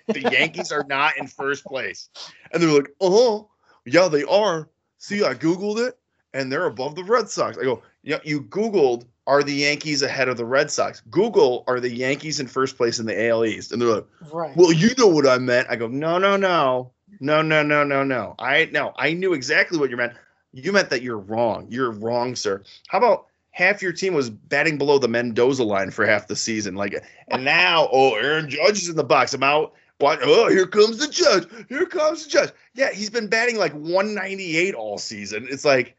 The 0.07 0.21
Yankees 0.21 0.73
are 0.73 0.85
not 0.89 1.17
in 1.19 1.27
first 1.27 1.65
place. 1.65 2.09
And 2.53 2.63
they're 2.63 2.71
like, 2.71 2.91
oh, 3.01 3.51
yeah, 3.87 4.09
they 4.09 4.25
are. 4.25 4.69
See, 4.99 5.25
I 5.25 5.35
Googled 5.35 5.87
it 5.87 5.99
and 6.35 6.51
they're 6.51 6.67
above 6.67 6.97
the 6.97 7.05
Red 7.05 7.31
Sox. 7.31 7.57
I 7.57 7.63
go, 7.63 7.83
yeah, 8.03 8.19
you 8.25 8.43
Googled 8.43 9.05
are 9.27 9.43
the 9.43 9.55
Yankees 9.55 10.03
ahead 10.03 10.29
of 10.29 10.37
the 10.37 10.45
Red 10.45 10.71
Sox? 10.71 11.01
Google 11.11 11.65
are 11.67 11.81
the 11.81 11.91
Yankees 11.91 12.41
in 12.41 12.47
first 12.47 12.77
place 12.77 12.99
in 12.99 13.07
the 13.07 13.29
AL 13.29 13.47
East, 13.47 13.73
and 13.73 13.81
they're 13.81 13.89
like, 13.89 14.07
right. 14.33 14.55
well, 14.57 14.73
you 14.73 14.91
know 14.99 15.07
what 15.07 15.27
I 15.27 15.39
meant. 15.39 15.69
I 15.71 15.77
go, 15.77 15.87
no, 15.87 16.19
no, 16.19 16.37
no, 16.37 16.93
no, 17.21 17.41
no, 17.41 17.63
no, 17.63 17.85
no, 17.85 18.05
no. 18.05 18.35
I 18.39 18.69
no, 18.73 18.93
I 18.97 19.15
knew 19.15 19.33
exactly 19.33 19.79
what 19.79 19.89
you 19.89 19.97
meant. 19.97 20.13
You 20.53 20.73
meant 20.73 20.91
that 20.91 21.03
you're 21.03 21.19
wrong. 21.19 21.67
You're 21.71 21.91
wrong, 21.91 22.37
sir. 22.37 22.63
How 22.89 22.99
about 22.99 23.27
half 23.51 23.81
your 23.81 23.93
team 23.93 24.15
was 24.15 24.31
batting 24.31 24.79
below 24.79 24.99
the 24.99 25.09
Mendoza 25.09 25.65
line 25.65 25.91
for 25.91 26.07
half 26.07 26.27
the 26.27 26.37
season? 26.37 26.75
Like, 26.75 27.03
and 27.29 27.45
now, 27.45 27.89
oh, 27.93 28.15
Aaron 28.15 28.51
Judge 28.51 28.83
is 28.83 28.89
in 28.89 28.97
the 28.97 29.05
box. 29.05 29.33
I'm 29.33 29.43
out. 29.43 29.73
What? 29.99 30.21
Oh, 30.23 30.49
here 30.49 30.67
comes 30.67 30.99
the 30.99 31.09
judge. 31.09 31.47
Here 31.69 31.87
comes 31.87 32.25
the 32.25 32.31
judge. 32.31 32.53
Yeah, 32.75 32.91
he's 32.93 33.11
been 33.11 33.29
batting 33.29 33.57
like 33.57 33.73
198 33.73 34.75
all 34.75 34.99
season. 34.99 35.47
It's 35.49 35.65
like 35.65 35.97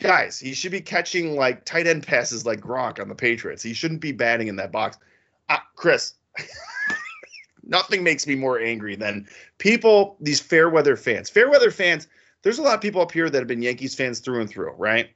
guys, 0.00 0.38
he 0.38 0.54
should 0.54 0.72
be 0.72 0.80
catching 0.80 1.36
like 1.36 1.64
tight 1.64 1.86
end 1.86 2.06
passes 2.06 2.44
like 2.46 2.60
Gronk 2.60 3.00
on 3.00 3.08
the 3.08 3.14
Patriots. 3.14 3.62
He 3.62 3.74
shouldn't 3.74 4.00
be 4.00 4.12
batting 4.12 4.48
in 4.48 4.56
that 4.56 4.72
box. 4.72 4.98
Uh, 5.48 5.58
Chris, 5.76 6.14
nothing 7.62 8.02
makes 8.02 8.26
me 8.26 8.34
more 8.34 8.58
angry 8.58 8.96
than 8.96 9.26
people, 9.58 10.16
these 10.20 10.40
fair 10.40 10.68
weather 10.68 10.96
fans. 10.96 11.30
Fair 11.30 11.50
weather 11.50 11.70
fans, 11.70 12.08
there's 12.42 12.58
a 12.58 12.62
lot 12.62 12.74
of 12.74 12.80
people 12.80 13.00
up 13.00 13.12
here 13.12 13.30
that 13.30 13.38
have 13.38 13.48
been 13.48 13.62
Yankees 13.62 13.94
fans 13.94 14.20
through 14.20 14.40
and 14.40 14.50
through, 14.50 14.72
right? 14.72 15.10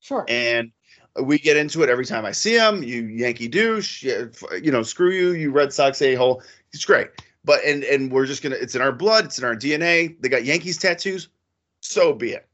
Sure. 0.00 0.24
And 0.28 0.72
we 1.20 1.38
get 1.38 1.56
into 1.56 1.82
it 1.82 1.88
every 1.88 2.04
time 2.04 2.24
I 2.24 2.32
see 2.32 2.56
them. 2.56 2.82
You 2.82 3.04
Yankee 3.04 3.48
douche, 3.48 4.02
you 4.02 4.70
know, 4.70 4.82
screw 4.82 5.10
you, 5.10 5.32
you 5.32 5.50
Red 5.50 5.72
Sox 5.72 6.00
a 6.02 6.14
hole. 6.14 6.42
It's 6.72 6.84
great. 6.84 7.08
But 7.46 7.64
and 7.64 7.82
and 7.84 8.12
we're 8.12 8.26
just 8.26 8.42
gonna 8.42 8.56
it's 8.56 8.74
in 8.74 8.82
our 8.82 8.92
blood, 8.92 9.24
it's 9.24 9.38
in 9.38 9.44
our 9.44 9.56
DNA. 9.56 10.20
They 10.20 10.28
got 10.28 10.44
Yankees 10.44 10.76
tattoos. 10.76 11.28
So 11.80 12.12
be 12.12 12.32
it. 12.32 12.46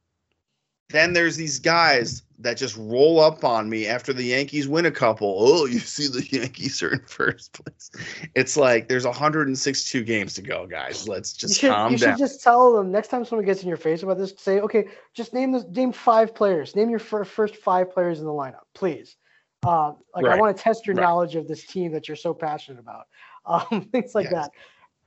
Then 0.91 1.15
there's 1.15 1.37
these 1.37 1.59
guys 1.59 2.23
that 2.39 2.57
just 2.57 2.77
roll 2.77 3.21
up 3.21 3.45
on 3.45 3.69
me 3.69 3.87
after 3.87 4.13
the 4.13 4.25
Yankees 4.25 4.69
win 4.69 4.85
a 4.85 4.91
couple. 4.91 5.37
Oh, 5.39 5.65
you 5.65 5.79
see 5.79 6.07
the 6.07 6.27
Yankees 6.31 6.83
are 6.83 6.93
in 6.93 7.01
first 7.07 7.53
place. 7.53 7.91
It's 8.35 8.57
like 8.57 8.89
there's 8.89 9.07
162 9.07 10.05
games 10.05 10.35
to 10.35 10.43
go, 10.43 10.67
guys. 10.67 11.09
Let's 11.09 11.33
just 11.33 11.55
you 11.55 11.69
should, 11.69 11.75
calm 11.75 11.93
you 11.93 11.99
down. 11.99 12.11
You 12.11 12.17
should 12.17 12.33
just 12.33 12.43
tell 12.43 12.75
them 12.75 12.93
next 12.93 13.09
time 13.09 13.25
someone 13.25 13.47
gets 13.47 13.63
in 13.63 13.69
your 13.69 13.79
face 13.79 14.03
about 14.03 14.19
this, 14.19 14.35
say, 14.37 14.61
okay, 14.61 14.89
just 15.15 15.33
name 15.33 15.53
the 15.53 15.65
name 15.71 15.93
five 15.93 16.35
players. 16.35 16.77
Name 16.77 16.91
your 16.91 16.99
first 16.99 17.57
five 17.57 17.91
players 17.91 18.21
in 18.21 18.27
the 18.27 18.33
lineup, 18.33 18.65
please. 18.75 19.17
Uh, 19.65 19.93
like 20.15 20.25
right. 20.27 20.37
I 20.37 20.41
want 20.41 20.57
to 20.57 20.63
test 20.63 20.87
your 20.87 20.97
right. 20.97 21.03
knowledge 21.03 21.37
of 21.37 21.47
this 21.47 21.65
team 21.65 21.93
that 21.93 22.09
you're 22.09 22.17
so 22.17 22.35
passionate 22.35 22.81
about. 22.81 23.07
Um, 23.45 23.89
things 23.91 24.15
like 24.15 24.27
yes. 24.31 24.35
that. 24.35 24.51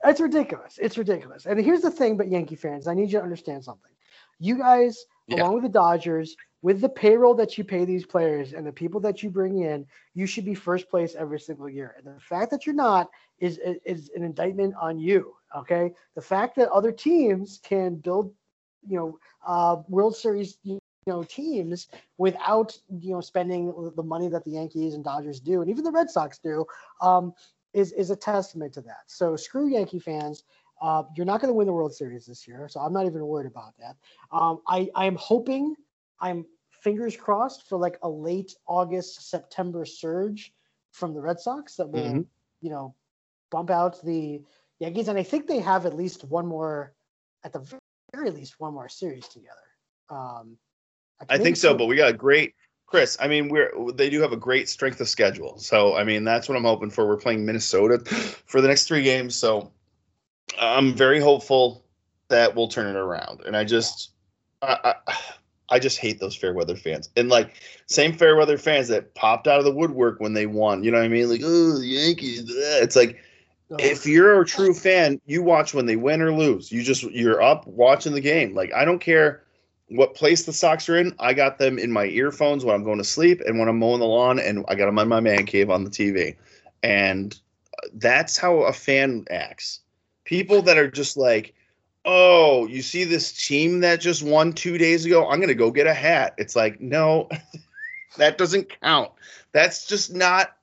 It's 0.03 0.19
ridiculous. 0.19 0.77
It's 0.81 0.97
ridiculous. 0.97 1.45
And 1.45 1.59
here's 1.59 1.81
the 1.81 1.91
thing, 1.91 2.17
but 2.17 2.29
Yankee 2.29 2.55
fans, 2.55 2.87
I 2.87 2.93
need 2.93 3.11
you 3.11 3.19
to 3.19 3.23
understand 3.23 3.63
something. 3.63 3.91
You 4.39 4.57
guys 4.57 5.05
yeah. 5.27 5.41
along 5.41 5.55
with 5.55 5.63
the 5.63 5.69
Dodgers, 5.69 6.35
with 6.61 6.81
the 6.81 6.89
payroll 6.89 7.35
that 7.35 7.57
you 7.57 7.63
pay 7.63 7.85
these 7.85 8.05
players 8.05 8.53
and 8.53 8.65
the 8.65 8.71
people 8.71 8.99
that 9.01 9.21
you 9.21 9.29
bring 9.29 9.61
in, 9.61 9.85
you 10.13 10.25
should 10.25 10.45
be 10.45 10.55
first 10.55 10.89
place 10.89 11.15
every 11.15 11.39
single 11.39 11.69
year. 11.69 11.95
And 11.97 12.15
the 12.15 12.19
fact 12.19 12.51
that 12.51 12.65
you're 12.65 12.75
not 12.75 13.09
is 13.39 13.59
is 13.85 14.09
an 14.15 14.23
indictment 14.23 14.73
on 14.79 14.99
you. 14.99 15.35
Okay, 15.55 15.91
the 16.15 16.21
fact 16.21 16.55
that 16.57 16.69
other 16.69 16.91
teams 16.91 17.59
can 17.63 17.95
build, 17.95 18.33
you 18.87 18.97
know, 18.97 19.19
uh, 19.45 19.81
World 19.87 20.15
Series, 20.15 20.57
you 20.63 20.79
know, 21.07 21.23
teams 21.23 21.87
without 22.17 22.77
you 22.99 23.11
know 23.11 23.21
spending 23.21 23.91
the 23.95 24.03
money 24.03 24.27
that 24.27 24.43
the 24.43 24.51
Yankees 24.51 24.95
and 24.95 25.03
Dodgers 25.03 25.39
do, 25.39 25.61
and 25.61 25.69
even 25.69 25.83
the 25.83 25.91
Red 25.91 26.09
Sox 26.09 26.39
do, 26.39 26.65
um, 27.01 27.33
is 27.75 27.91
is 27.91 28.09
a 28.09 28.15
testament 28.15 28.73
to 28.73 28.81
that. 28.81 29.03
So 29.07 29.35
screw 29.35 29.67
Yankee 29.67 29.99
fans. 29.99 30.43
Uh, 30.81 31.03
you're 31.15 31.25
not 31.25 31.39
going 31.39 31.49
to 31.49 31.53
win 31.53 31.67
the 31.67 31.73
World 31.73 31.93
Series 31.93 32.25
this 32.25 32.47
year, 32.47 32.67
so 32.67 32.79
I'm 32.79 32.91
not 32.91 33.05
even 33.05 33.25
worried 33.25 33.47
about 33.47 33.73
that. 33.79 33.95
Um, 34.31 34.61
I 34.67 34.89
I 34.95 35.05
am 35.05 35.15
hoping, 35.15 35.75
I'm 36.19 36.45
fingers 36.81 37.15
crossed 37.15 37.67
for 37.67 37.77
like 37.77 37.97
a 38.01 38.09
late 38.09 38.55
August 38.67 39.29
September 39.29 39.85
surge 39.85 40.53
from 40.91 41.13
the 41.13 41.21
Red 41.21 41.39
Sox 41.39 41.75
that 41.75 41.89
will 41.89 42.03
mm-hmm. 42.03 42.21
you 42.61 42.69
know 42.69 42.95
bump 43.51 43.69
out 43.69 44.03
the 44.03 44.41
Yankees, 44.79 45.07
and 45.07 45.17
I 45.17 45.23
think 45.23 45.47
they 45.47 45.59
have 45.59 45.85
at 45.85 45.95
least 45.95 46.23
one 46.25 46.45
more, 46.45 46.93
at 47.43 47.53
the 47.53 47.65
very 48.13 48.31
least 48.31 48.59
one 48.59 48.73
more 48.73 48.89
series 48.89 49.27
together. 49.27 49.67
Um, 50.09 50.57
I, 51.21 51.35
I 51.35 51.37
think 51.37 51.55
so, 51.55 51.73
but 51.73 51.85
we 51.85 51.95
got 51.95 52.09
a 52.09 52.17
great 52.17 52.53
Chris, 52.87 53.17
I 53.19 53.27
mean, 53.27 53.49
we're 53.49 53.71
they 53.93 54.09
do 54.09 54.21
have 54.21 54.31
a 54.31 54.37
great 54.37 54.69
strength 54.69 55.01
of 55.01 55.09
schedule. 55.09 55.57
So 55.57 55.95
I 55.95 56.03
mean, 56.03 56.23
that's 56.23 56.47
what 56.47 56.57
I'm 56.57 56.63
hoping 56.63 56.89
for. 56.89 57.07
We're 57.07 57.17
playing 57.17 57.45
Minnesota 57.45 57.99
for 58.45 58.61
the 58.61 58.67
next 58.67 58.87
three 58.87 59.03
games, 59.03 59.35
so 59.35 59.71
I'm 60.59 60.93
very 60.93 61.19
hopeful 61.19 61.83
that 62.27 62.55
we'll 62.55 62.67
turn 62.67 62.87
it 62.87 62.97
around. 62.97 63.41
And 63.45 63.55
I 63.55 63.63
just, 63.63 64.11
I, 64.61 64.93
I, 65.07 65.17
I 65.69 65.79
just 65.79 65.97
hate 65.97 66.19
those 66.19 66.35
fair 66.35 66.53
weather 66.53 66.75
fans. 66.75 67.09
And 67.15 67.29
like 67.29 67.61
same 67.87 68.13
fair 68.13 68.35
weather 68.35 68.57
fans 68.57 68.87
that 68.89 69.15
popped 69.15 69.47
out 69.47 69.59
of 69.59 69.65
the 69.65 69.73
woodwork 69.73 70.19
when 70.19 70.33
they 70.33 70.45
won. 70.45 70.83
You 70.83 70.91
know 70.91 70.97
what 70.99 71.05
I 71.05 71.09
mean? 71.09 71.29
Like, 71.29 71.41
oh, 71.43 71.79
the 71.79 71.87
Yankees. 71.87 72.45
It's 72.47 72.95
like 72.95 73.19
if 73.79 74.05
you're 74.05 74.41
a 74.41 74.45
true 74.45 74.73
fan, 74.73 75.19
you 75.25 75.41
watch 75.41 75.73
when 75.73 75.87
they 75.87 75.95
win 75.95 76.21
or 76.21 76.31
lose. 76.31 76.71
You 76.71 76.83
just 76.83 77.03
you're 77.03 77.41
up 77.41 77.65
watching 77.65 78.13
the 78.13 78.21
game. 78.21 78.53
Like 78.53 78.71
I 78.73 78.85
don't 78.85 78.99
care 78.99 79.44
what 79.89 80.15
place 80.15 80.43
the 80.43 80.53
socks 80.53 80.89
are 80.89 80.97
in. 80.97 81.15
I 81.19 81.33
got 81.33 81.57
them 81.57 81.77
in 81.77 81.91
my 81.91 82.05
earphones 82.05 82.65
when 82.65 82.75
I'm 82.75 82.83
going 82.83 82.97
to 82.97 83.03
sleep 83.03 83.41
and 83.45 83.59
when 83.59 83.67
I'm 83.67 83.79
mowing 83.79 83.99
the 83.99 84.05
lawn, 84.05 84.39
and 84.39 84.65
I 84.67 84.75
got 84.75 84.85
them 84.85 84.99
on 84.99 85.07
my 85.07 85.19
man 85.19 85.45
cave 85.45 85.69
on 85.69 85.83
the 85.83 85.89
TV. 85.89 86.35
And 86.83 87.39
uh, 87.83 87.87
that's 87.93 88.37
how 88.37 88.61
a 88.61 88.73
fan 88.73 89.25
acts 89.29 89.81
people 90.25 90.61
that 90.63 90.77
are 90.77 90.89
just 90.91 91.15
like, 91.15 91.53
oh, 92.03 92.67
you 92.67 92.81
see 92.81 93.03
this 93.03 93.47
team 93.47 93.79
that 93.79 94.01
just 94.01 94.21
won 94.21 94.51
two 94.53 94.77
days 94.77 95.05
ago? 95.05 95.29
I'm 95.29 95.39
gonna 95.39 95.53
go 95.53 95.71
get 95.71 95.87
a 95.87 95.93
hat. 95.93 96.35
It's 96.37 96.55
like, 96.55 96.81
no, 96.81 97.29
that 98.17 98.37
doesn't 98.37 98.81
count. 98.81 99.11
That's 99.53 99.87
just 99.87 100.13
not. 100.13 100.54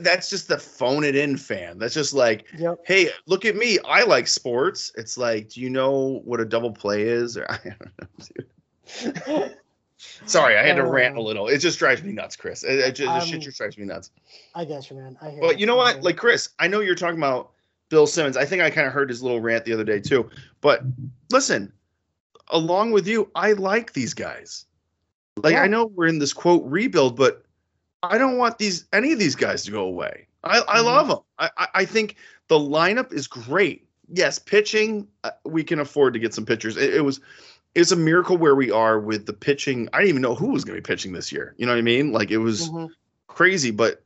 That's 0.00 0.28
just 0.30 0.48
the 0.48 0.58
phone 0.58 1.04
it 1.04 1.16
in 1.16 1.36
fan. 1.36 1.78
That's 1.78 1.94
just 1.94 2.12
like, 2.14 2.46
Yep. 2.58 2.78
hey, 2.86 3.10
look 3.26 3.44
at 3.44 3.56
me. 3.56 3.78
I 3.84 4.02
like 4.04 4.26
sports. 4.26 4.92
It's 4.96 5.16
like, 5.18 5.48
do 5.50 5.60
you 5.60 5.70
know 5.70 6.20
what 6.24 6.40
a 6.40 6.44
double 6.44 6.70
play 6.72 7.02
is? 7.02 7.36
Or 7.36 7.46
I 7.50 7.58
don't 7.64 9.30
know. 9.30 9.48
Sorry, 10.26 10.56
I 10.56 10.62
had 10.64 10.76
to 10.76 10.84
rant 10.84 11.16
a 11.16 11.20
Uh, 11.20 11.24
little. 11.24 11.48
It 11.48 11.58
just 11.58 11.78
drives 11.78 12.02
me 12.04 12.12
nuts, 12.12 12.36
Chris. 12.36 12.62
It, 12.62 12.78
it 12.78 12.92
just, 12.94 13.12
this 13.14 13.24
shit 13.26 13.34
Um, 13.36 13.40
just 13.40 13.58
drives 13.58 13.76
me 13.76 13.84
nuts. 13.84 14.10
I 14.54 14.64
guess 14.64 14.88
you, 14.90 14.96
man. 14.96 15.18
I 15.20 15.30
hear 15.30 15.40
But 15.40 15.58
you 15.58 15.66
know 15.66 15.74
what? 15.76 16.02
Like 16.02 16.16
Chris, 16.16 16.50
I 16.60 16.68
know 16.68 16.80
you're 16.80 16.94
talking 16.94 17.18
about 17.18 17.50
Bill 17.88 18.06
Simmons. 18.06 18.36
I 18.36 18.44
think 18.44 18.62
I 18.62 18.70
kind 18.70 18.86
of 18.86 18.92
heard 18.92 19.08
his 19.10 19.22
little 19.22 19.40
rant 19.40 19.64
the 19.64 19.72
other 19.72 19.82
day 19.84 19.98
too. 19.98 20.30
But 20.60 20.82
listen, 21.32 21.72
along 22.48 22.92
with 22.92 23.08
you, 23.08 23.28
I 23.34 23.52
like 23.52 23.92
these 23.92 24.14
guys. 24.14 24.66
Like 25.42 25.54
Yeah. 25.54 25.62
I 25.62 25.66
know 25.66 25.86
we're 25.86 26.06
in 26.06 26.18
this 26.20 26.32
quote 26.32 26.62
rebuild, 26.64 27.16
but 27.16 27.42
I 28.02 28.18
don't 28.18 28.38
want 28.38 28.58
these 28.58 28.86
any 28.92 29.12
of 29.12 29.18
these 29.18 29.34
guys 29.34 29.64
to 29.64 29.70
go 29.70 29.84
away. 29.84 30.26
I, 30.44 30.60
I 30.68 30.78
Mhm. 30.78 30.84
love 30.84 31.08
them. 31.08 31.18
I, 31.38 31.68
I 31.74 31.84
think 31.84 32.16
the 32.48 32.58
lineup 32.58 33.12
is 33.12 33.26
great. 33.26 33.86
Yes, 34.10 34.38
pitching 34.38 35.06
uh, 35.24 35.30
we 35.44 35.64
can 35.64 35.80
afford 35.80 36.14
to 36.14 36.18
get 36.20 36.32
some 36.32 36.46
pitchers. 36.46 36.76
It, 36.76 36.94
it 36.94 37.00
was 37.04 37.20
it's 37.74 37.92
a 37.92 37.96
miracle 37.96 38.36
where 38.38 38.54
we 38.54 38.70
are 38.70 38.98
with 38.98 39.26
the 39.26 39.32
pitching. 39.32 39.88
I 39.92 39.98
didn't 39.98 40.08
even 40.10 40.22
know 40.22 40.34
who 40.34 40.48
was 40.48 40.64
going 40.64 40.76
to 40.76 40.82
be 40.82 40.86
pitching 40.86 41.12
this 41.12 41.30
year. 41.30 41.54
You 41.58 41.66
know 41.66 41.72
what 41.72 41.78
I 41.78 41.82
mean? 41.82 42.12
Like 42.12 42.30
it 42.30 42.38
was 42.38 42.68
Mhm. 42.70 42.88
crazy, 43.26 43.70
but 43.70 44.02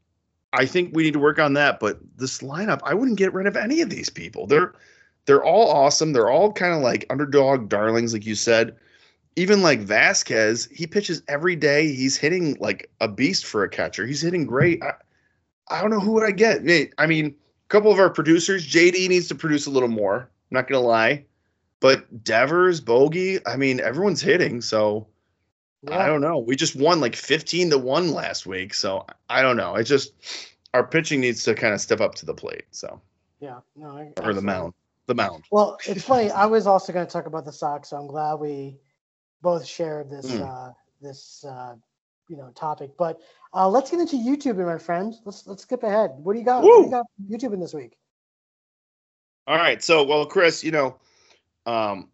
I 0.52 0.66
think 0.66 0.94
we 0.94 1.04
need 1.04 1.12
to 1.14 1.18
work 1.18 1.38
on 1.38 1.52
that. 1.54 1.78
But 1.80 1.98
this 2.16 2.38
lineup, 2.38 2.80
I 2.84 2.94
wouldn't 2.94 3.18
get 3.18 3.32
rid 3.32 3.46
of 3.46 3.56
any 3.56 3.80
of 3.80 3.90
these 3.90 4.10
people. 4.10 4.46
They're 4.46 4.72
they're 5.26 5.44
all 5.44 5.68
awesome. 5.70 6.12
They're 6.12 6.30
all 6.30 6.52
kind 6.52 6.74
of 6.74 6.80
like 6.80 7.06
underdog 7.08 7.68
darlings, 7.68 8.12
like 8.12 8.26
you 8.26 8.34
said. 8.34 8.74
Even 9.36 9.62
like 9.62 9.80
Vázquez, 9.80 10.70
he 10.70 10.86
pitches 10.86 11.22
every 11.28 11.56
day. 11.56 11.92
He's 11.92 12.16
hitting 12.16 12.56
like 12.60 12.90
a 13.00 13.08
beast 13.08 13.46
for 13.46 13.64
a 13.64 13.68
catcher. 13.68 14.06
He's 14.06 14.20
hitting 14.20 14.46
great. 14.46 14.82
I, 14.82 14.92
I 15.70 15.80
don't 15.80 15.90
know 15.90 16.00
who 16.00 16.12
would 16.12 16.24
I 16.24 16.32
get. 16.32 16.60
I 16.98 17.06
mean, 17.06 17.26
a 17.26 17.68
couple 17.68 17.90
of 17.90 17.98
our 17.98 18.10
producers, 18.10 18.66
JD 18.66 19.08
needs 19.08 19.28
to 19.28 19.34
produce 19.34 19.66
a 19.66 19.70
little 19.70 19.88
more. 19.88 20.18
I'm 20.20 20.54
not 20.54 20.68
gonna 20.68 20.84
lie, 20.84 21.24
but 21.80 22.24
Devers, 22.24 22.80
Bogey, 22.80 23.38
I 23.46 23.56
mean, 23.56 23.80
everyone's 23.80 24.20
hitting. 24.20 24.60
So 24.60 25.06
I 25.90 26.06
don't 26.06 26.20
know. 26.20 26.38
We 26.38 26.54
just 26.54 26.76
won 26.76 27.00
like 27.00 27.16
15 27.16 27.70
to 27.70 27.78
1 27.78 28.12
last 28.12 28.46
week. 28.46 28.74
So 28.74 29.06
I 29.28 29.42
don't 29.42 29.56
know. 29.56 29.74
It 29.74 29.84
just 29.84 30.12
our 30.74 30.86
pitching 30.86 31.20
needs 31.20 31.42
to 31.44 31.54
kind 31.54 31.74
of 31.74 31.80
step 31.80 32.00
up 32.00 32.14
to 32.16 32.26
the 32.26 32.34
plate. 32.34 32.64
So 32.70 33.00
Yeah. 33.40 33.60
No. 33.74 33.96
I, 33.96 34.12
or 34.22 34.34
the 34.34 34.42
mound. 34.42 34.74
The 35.06 35.14
mound. 35.14 35.44
Well, 35.50 35.78
it's 35.84 36.04
funny. 36.04 36.30
I 36.30 36.46
was 36.46 36.66
also 36.66 36.92
going 36.92 37.04
to 37.04 37.12
talk 37.12 37.26
about 37.26 37.44
the 37.44 37.52
Sox, 37.52 37.90
so 37.90 37.96
I'm 37.96 38.06
glad 38.06 38.34
we 38.34 38.76
both 39.42 39.66
shared 39.66 40.08
this 40.10 40.30
Mm. 40.30 40.40
uh, 40.48 40.72
this 41.00 41.44
uh, 41.44 41.74
you 42.28 42.36
know 42.36 42.50
topic. 42.54 42.92
But 42.96 43.20
uh, 43.52 43.68
let's 43.68 43.90
get 43.90 44.00
into 44.00 44.16
YouTube, 44.16 44.64
my 44.64 44.78
friend. 44.78 45.14
Let's 45.24 45.46
let's 45.46 45.62
skip 45.62 45.82
ahead. 45.82 46.12
What 46.16 46.32
do 46.32 46.38
you 46.38 46.44
got? 46.44 46.62
What 46.62 46.78
do 46.78 46.84
you 46.84 46.90
got 46.90 47.06
YouTube 47.28 47.52
in 47.52 47.60
this 47.60 47.74
week? 47.74 47.96
All 49.46 49.56
right. 49.56 49.82
So 49.82 50.04
well, 50.04 50.24
Chris, 50.26 50.64
you 50.64 50.70
know, 50.70 50.96
um 51.66 52.08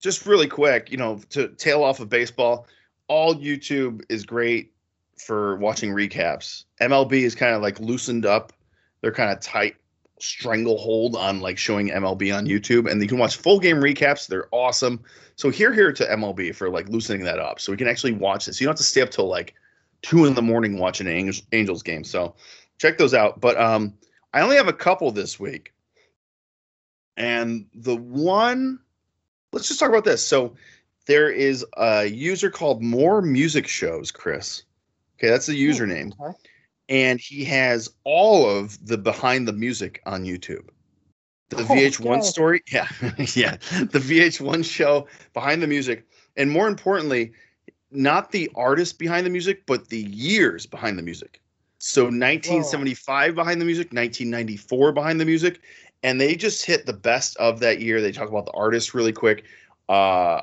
just 0.00 0.26
really 0.26 0.46
quick, 0.46 0.90
you 0.90 0.96
know, 0.96 1.20
to 1.30 1.48
tail 1.48 1.82
off 1.82 2.00
of 2.00 2.08
baseball, 2.08 2.66
all 3.08 3.34
YouTube 3.34 4.02
is 4.08 4.24
great 4.24 4.72
for 5.16 5.56
watching 5.56 5.90
recaps. 5.90 6.64
MLB 6.80 7.14
is 7.24 7.34
kind 7.34 7.54
of 7.54 7.62
like 7.62 7.80
loosened 7.80 8.24
up. 8.24 8.52
They're 9.00 9.12
kind 9.12 9.32
of 9.32 9.40
tight 9.40 9.74
stranglehold 10.20 11.16
on 11.16 11.40
like 11.40 11.58
showing 11.58 11.88
MLB 11.88 12.34
on 12.36 12.46
YouTube 12.46 12.90
and 12.90 13.00
you 13.00 13.08
can 13.08 13.18
watch 13.18 13.36
full 13.36 13.58
game 13.58 13.76
recaps. 13.76 14.26
They're 14.26 14.48
awesome. 14.52 15.00
So 15.36 15.50
here 15.50 15.72
here 15.72 15.92
to 15.92 16.04
MLB 16.04 16.54
for 16.54 16.70
like 16.70 16.88
loosening 16.88 17.24
that 17.24 17.38
up 17.38 17.60
so 17.60 17.72
we 17.72 17.78
can 17.78 17.88
actually 17.88 18.12
watch 18.12 18.46
this. 18.46 18.60
You 18.60 18.66
don't 18.66 18.72
have 18.72 18.78
to 18.78 18.84
stay 18.84 19.02
up 19.02 19.10
till 19.10 19.28
like 19.28 19.54
2 20.02 20.26
in 20.26 20.34
the 20.34 20.42
morning 20.42 20.78
watching 20.78 21.06
an 21.06 21.12
Angels, 21.12 21.42
Angels 21.52 21.82
game. 21.82 22.04
So 22.04 22.34
check 22.78 22.98
those 22.98 23.14
out. 23.14 23.40
But 23.40 23.58
um 23.60 23.94
I 24.32 24.40
only 24.40 24.56
have 24.56 24.68
a 24.68 24.72
couple 24.72 25.10
this 25.10 25.40
week. 25.40 25.72
And 27.16 27.66
the 27.74 27.96
one 27.96 28.78
let's 29.52 29.68
just 29.68 29.80
talk 29.80 29.88
about 29.88 30.04
this. 30.04 30.24
So 30.24 30.54
there 31.06 31.30
is 31.30 31.64
a 31.76 32.06
user 32.06 32.50
called 32.50 32.82
More 32.82 33.22
Music 33.22 33.66
Shows, 33.66 34.10
Chris. 34.10 34.64
Okay, 35.18 35.28
that's 35.28 35.46
the 35.46 35.66
username 35.66 36.12
Okay. 36.20 36.38
And 36.88 37.20
he 37.20 37.44
has 37.44 37.90
all 38.04 38.48
of 38.48 38.84
the 38.86 38.98
behind 38.98 39.46
the 39.46 39.52
music 39.52 40.00
on 40.06 40.24
YouTube. 40.24 40.68
The 41.50 41.58
Oh, 41.58 41.64
VH1 41.64 42.18
okay. 42.18 42.26
story, 42.26 42.62
yeah, 42.70 42.88
yeah, 43.34 43.56
the 43.90 44.00
VH1 44.00 44.64
show 44.64 45.06
behind 45.32 45.62
the 45.62 45.66
music, 45.66 46.06
and 46.36 46.50
more 46.50 46.68
importantly, 46.68 47.32
not 47.90 48.32
the 48.32 48.50
artist 48.54 48.98
behind 48.98 49.24
the 49.24 49.30
music, 49.30 49.64
but 49.64 49.88
the 49.88 50.02
years 50.02 50.66
behind 50.66 50.98
the 50.98 51.02
music. 51.02 51.40
So 51.78 52.02
1975 52.02 53.34
behind 53.34 53.60
the 53.60 53.64
music, 53.64 53.86
1994 53.92 54.92
behind 54.92 55.20
the 55.20 55.24
music, 55.24 55.60
and 56.02 56.20
they 56.20 56.34
just 56.34 56.64
hit 56.66 56.86
the 56.86 56.92
best 56.92 57.36
of 57.38 57.60
that 57.60 57.80
year. 57.80 58.00
They 58.00 58.12
talk 58.12 58.28
about 58.28 58.44
the 58.46 58.52
artist 58.52 58.92
really 58.94 59.12
quick. 59.12 59.44
Uh, 59.88 60.42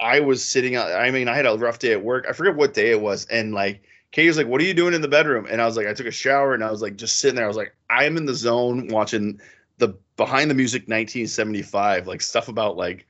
I 0.00 0.20
was 0.20 0.44
sitting 0.44 0.76
out. 0.76 0.92
I 0.92 1.10
mean, 1.10 1.28
I 1.28 1.36
had 1.36 1.46
a 1.46 1.56
rough 1.56 1.78
day 1.78 1.92
at 1.92 2.02
work. 2.02 2.26
I 2.28 2.32
forget 2.32 2.56
what 2.56 2.74
day 2.74 2.90
it 2.90 3.00
was, 3.00 3.24
and 3.26 3.54
like 3.54 3.82
Katie 4.12 4.28
was 4.28 4.36
like, 4.36 4.46
"What 4.46 4.60
are 4.60 4.64
you 4.64 4.74
doing 4.74 4.94
in 4.94 5.00
the 5.00 5.08
bedroom?" 5.08 5.46
And 5.50 5.60
I 5.60 5.66
was 5.66 5.76
like, 5.76 5.86
"I 5.86 5.94
took 5.94 6.06
a 6.06 6.10
shower," 6.12 6.54
and 6.54 6.62
I 6.62 6.70
was 6.70 6.82
like, 6.82 6.96
just 6.96 7.16
sitting 7.16 7.34
there. 7.36 7.44
I 7.44 7.48
was 7.48 7.56
like, 7.56 7.74
"I 7.90 8.04
am 8.04 8.16
in 8.16 8.26
the 8.26 8.34
zone 8.34 8.88
watching 8.88 9.40
the 9.78 9.94
behind 10.16 10.50
the 10.50 10.54
music 10.54 10.82
1975, 10.82 12.06
like 12.06 12.20
stuff 12.22 12.48
about 12.48 12.76
like 12.76 13.06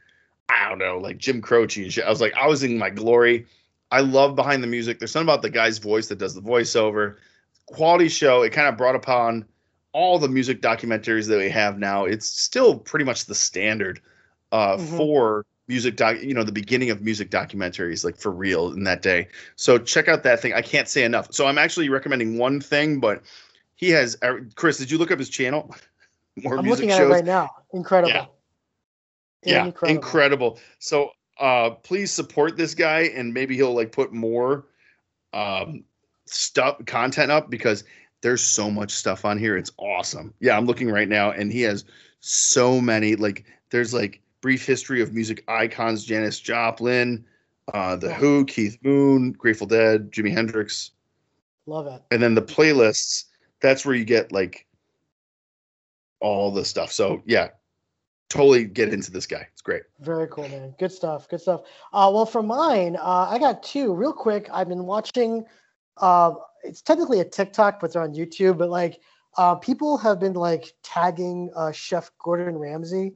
I 0.48 0.68
don't 0.68 0.78
know, 0.78 0.98
like 0.98 1.18
Jim 1.18 1.40
Croce 1.42 1.82
and 1.82 1.92
shit." 1.92 2.04
I 2.04 2.10
was 2.10 2.20
like, 2.20 2.34
I 2.34 2.46
was 2.46 2.62
in 2.62 2.78
my 2.78 2.90
glory. 2.90 3.46
I 3.90 4.00
love 4.00 4.36
behind 4.36 4.62
the 4.62 4.66
music. 4.68 4.98
There's 4.98 5.10
something 5.10 5.28
about 5.28 5.42
the 5.42 5.50
guy's 5.50 5.78
voice 5.78 6.06
that 6.08 6.18
does 6.18 6.34
the 6.34 6.40
voiceover. 6.40 7.16
Quality 7.66 8.08
show. 8.08 8.42
It 8.42 8.50
kind 8.50 8.68
of 8.68 8.76
brought 8.78 8.94
upon 8.94 9.44
all 9.92 10.18
the 10.18 10.28
music 10.28 10.62
documentaries 10.62 11.28
that 11.28 11.36
we 11.38 11.50
have 11.50 11.78
now. 11.78 12.04
It's 12.06 12.26
still 12.26 12.78
pretty 12.78 13.04
much 13.04 13.26
the 13.26 13.34
standard 13.34 14.00
uh, 14.50 14.76
Mhm. 14.76 14.96
for 14.96 15.46
music 15.68 15.96
doc 15.96 16.16
you 16.20 16.34
know 16.34 16.42
the 16.42 16.52
beginning 16.52 16.90
of 16.90 17.02
music 17.02 17.30
documentaries 17.30 18.04
like 18.04 18.16
for 18.16 18.32
real 18.32 18.72
in 18.72 18.84
that 18.84 19.00
day 19.00 19.26
so 19.56 19.78
check 19.78 20.08
out 20.08 20.22
that 20.22 20.40
thing 20.40 20.52
i 20.52 20.60
can't 20.60 20.88
say 20.88 21.04
enough 21.04 21.32
so 21.32 21.46
i'm 21.46 21.58
actually 21.58 21.88
recommending 21.88 22.36
one 22.36 22.60
thing 22.60 22.98
but 23.00 23.22
he 23.76 23.88
has 23.90 24.16
uh, 24.22 24.34
chris 24.54 24.78
did 24.78 24.90
you 24.90 24.98
look 24.98 25.10
up 25.10 25.18
his 25.18 25.28
channel 25.28 25.74
more 26.36 26.58
I'm 26.58 26.64
music 26.64 26.86
looking 26.86 26.90
at 26.92 26.98
shows 26.98 27.10
it 27.10 27.12
right 27.12 27.24
now. 27.24 27.50
Incredible. 27.74 28.12
Yeah. 28.12 28.26
yeah 29.44 29.66
Incredible. 29.66 29.96
incredible. 29.96 30.58
so 30.78 31.10
uh 31.38 31.70
please 31.70 32.10
support 32.10 32.56
this 32.56 32.74
guy 32.74 33.02
and 33.14 33.32
maybe 33.32 33.54
he'll 33.54 33.74
like 33.74 33.92
put 33.92 34.12
more 34.12 34.66
um 35.32 35.84
stuff 36.26 36.76
content 36.86 37.30
up 37.30 37.50
because 37.50 37.84
there's 38.22 38.42
so 38.42 38.70
much 38.70 38.92
stuff 38.92 39.24
on 39.24 39.38
here 39.38 39.56
it's 39.56 39.72
awesome 39.78 40.32
yeah 40.40 40.56
i'm 40.56 40.66
looking 40.66 40.90
right 40.90 41.08
now 41.08 41.30
and 41.30 41.52
he 41.52 41.60
has 41.62 41.84
so 42.20 42.80
many 42.80 43.16
like 43.16 43.44
there's 43.70 43.92
like 43.92 44.21
brief 44.42 44.66
history 44.66 45.00
of 45.00 45.14
music 45.14 45.42
icons 45.48 46.04
janis 46.04 46.38
joplin 46.38 47.24
uh 47.72 47.96
the 47.96 48.12
who 48.12 48.44
keith 48.44 48.76
moon 48.82 49.32
grateful 49.32 49.66
dead 49.66 50.10
jimi 50.12 50.30
hendrix 50.30 50.90
Love 51.66 51.86
it. 51.86 52.02
and 52.10 52.20
then 52.22 52.34
the 52.34 52.42
playlists 52.42 53.24
that's 53.60 53.86
where 53.86 53.94
you 53.94 54.04
get 54.04 54.30
like 54.32 54.66
all 56.20 56.50
the 56.50 56.64
stuff 56.64 56.92
so 56.92 57.22
yeah 57.24 57.48
totally 58.28 58.64
get 58.64 58.92
into 58.92 59.10
this 59.10 59.26
guy 59.26 59.46
it's 59.52 59.62
great 59.62 59.82
Very 60.00 60.26
cool, 60.28 60.48
man. 60.48 60.74
Good 60.78 60.90
stuff. 60.90 61.28
Good 61.28 61.40
stuff. 61.40 61.60
Uh, 61.92 62.10
well, 62.12 62.26
for 62.26 62.42
mine, 62.42 62.96
uh, 62.96 63.28
I 63.30 63.38
got 63.38 63.62
two 63.62 63.92
real 63.94 64.12
quick. 64.12 64.48
I've 64.52 64.68
been 64.68 64.86
watching. 64.86 65.44
Uh, 65.98 66.32
it's 66.64 66.82
technically 66.82 67.20
a 67.20 67.24
TikTok, 67.24 67.78
but 67.78 67.92
they're 67.92 68.02
on 68.02 68.14
YouTube. 68.14 68.58
But 68.58 68.70
like, 68.70 69.00
uh, 69.36 69.54
people 69.56 69.98
have 69.98 70.18
been 70.18 70.32
like 70.32 70.72
tagging 70.82 71.50
uh, 71.54 71.70
Chef 71.72 72.10
Gordon 72.18 72.56
Ramsay 72.58 73.14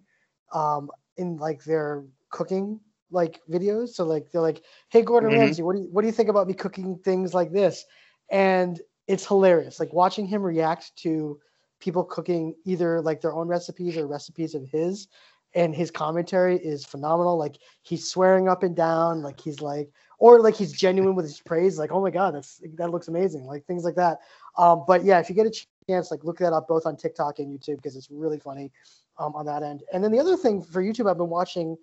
um, 0.52 0.90
in 1.16 1.36
like 1.36 1.64
their 1.64 2.04
cooking 2.30 2.80
like 3.10 3.40
videos. 3.50 3.90
So 3.90 4.04
like 4.04 4.30
they're 4.32 4.40
like, 4.42 4.62
"Hey, 4.88 5.02
Gordon 5.02 5.30
Mhm. 5.30 5.38
Ramsay, 5.40 5.62
what 5.62 5.76
do 5.76 5.82
you 5.82 5.88
what 5.92 6.02
do 6.02 6.06
you 6.08 6.12
think 6.12 6.28
about 6.28 6.46
me 6.48 6.54
cooking 6.54 6.98
things 6.98 7.34
like 7.34 7.52
this?" 7.52 7.84
And 8.30 8.80
it's 9.06 9.26
hilarious. 9.26 9.78
Like 9.80 9.92
watching 9.92 10.26
him 10.26 10.42
react 10.42 10.94
to 10.98 11.38
people 11.80 12.04
cooking 12.04 12.54
either 12.64 13.00
like 13.00 13.20
their 13.20 13.34
own 13.34 13.48
recipes 13.48 13.96
or 13.96 14.06
recipes 14.06 14.54
of 14.54 14.64
his 14.68 15.08
and 15.54 15.74
his 15.74 15.90
commentary 15.90 16.56
is 16.58 16.84
phenomenal. 16.84 17.36
Like 17.38 17.58
he's 17.82 18.10
swearing 18.10 18.48
up 18.48 18.62
and 18.62 18.74
down, 18.76 19.22
like 19.22 19.40
he's 19.40 19.60
like, 19.60 19.90
or 20.18 20.40
like 20.40 20.54
he's 20.56 20.72
genuine 20.72 21.14
with 21.14 21.24
his 21.24 21.40
praise, 21.40 21.78
like, 21.78 21.92
oh 21.92 22.00
my 22.02 22.10
god, 22.10 22.34
that's 22.34 22.60
that 22.76 22.90
looks 22.90 23.08
amazing, 23.08 23.44
like 23.46 23.64
things 23.66 23.84
like 23.84 23.94
that. 23.96 24.18
Um, 24.58 24.84
but 24.86 25.04
yeah, 25.04 25.18
if 25.20 25.28
you 25.28 25.34
get 25.34 25.46
a 25.46 25.64
chance, 25.88 26.10
like 26.10 26.24
look 26.24 26.38
that 26.38 26.52
up 26.52 26.68
both 26.68 26.86
on 26.86 26.96
TikTok 26.96 27.38
and 27.38 27.48
YouTube 27.48 27.76
because 27.76 27.96
it's 27.96 28.10
really 28.10 28.38
funny 28.38 28.72
um, 29.18 29.34
on 29.34 29.46
that 29.46 29.62
end. 29.62 29.82
And 29.92 30.02
then 30.02 30.12
the 30.12 30.18
other 30.20 30.36
thing 30.36 30.62
for 30.62 30.82
YouTube, 30.82 31.08
I've 31.10 31.16
been 31.18 31.28
watching 31.28 31.76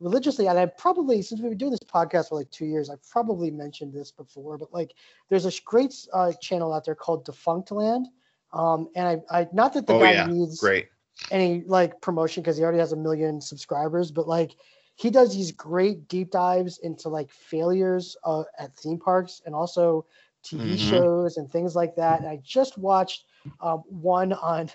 religiously, 0.00 0.46
and 0.46 0.58
I 0.58 0.66
probably 0.66 1.22
since 1.22 1.40
we've 1.40 1.50
been 1.50 1.58
doing 1.58 1.70
this 1.72 1.80
podcast 1.80 2.28
for 2.28 2.36
like 2.36 2.50
two 2.50 2.66
years, 2.66 2.90
I've 2.90 3.06
probably 3.08 3.50
mentioned 3.50 3.92
this 3.92 4.10
before, 4.10 4.56
but 4.58 4.72
like 4.72 4.94
there's 5.28 5.46
a 5.46 5.52
great 5.64 5.94
uh, 6.12 6.32
channel 6.40 6.72
out 6.72 6.84
there 6.84 6.94
called 6.94 7.26
Defunctland. 7.26 8.06
Um, 8.52 8.88
and 8.96 9.22
I, 9.30 9.40
I 9.40 9.48
not 9.52 9.72
that 9.74 9.86
the 9.86 9.94
Oh, 9.94 10.02
guy 10.02 10.14
yeah. 10.14 10.26
needs 10.26 10.60
great 10.60 10.88
any 11.30 11.62
like 11.66 12.00
promotion 12.00 12.42
because 12.42 12.56
he 12.56 12.62
already 12.62 12.78
has 12.78 12.92
a 12.92 12.96
million 12.96 13.40
subscribers, 13.40 14.10
but 14.10 14.26
like 14.28 14.56
he 14.96 15.10
does 15.10 15.34
these 15.34 15.52
great 15.52 16.08
deep 16.08 16.30
dives 16.30 16.78
into 16.78 17.08
like 17.08 17.30
failures 17.30 18.16
uh, 18.24 18.44
at 18.58 18.74
theme 18.76 18.98
parks 18.98 19.40
and 19.46 19.54
also 19.54 20.06
TV 20.44 20.76
Mhm. 20.76 20.78
shows 20.78 21.36
and 21.36 21.50
things 21.50 21.74
like 21.76 21.94
that. 21.96 22.20
And 22.20 22.28
I 22.28 22.36
just 22.42 22.78
watched 22.78 23.24
um, 23.60 23.82
one 23.88 24.32
on 24.32 24.70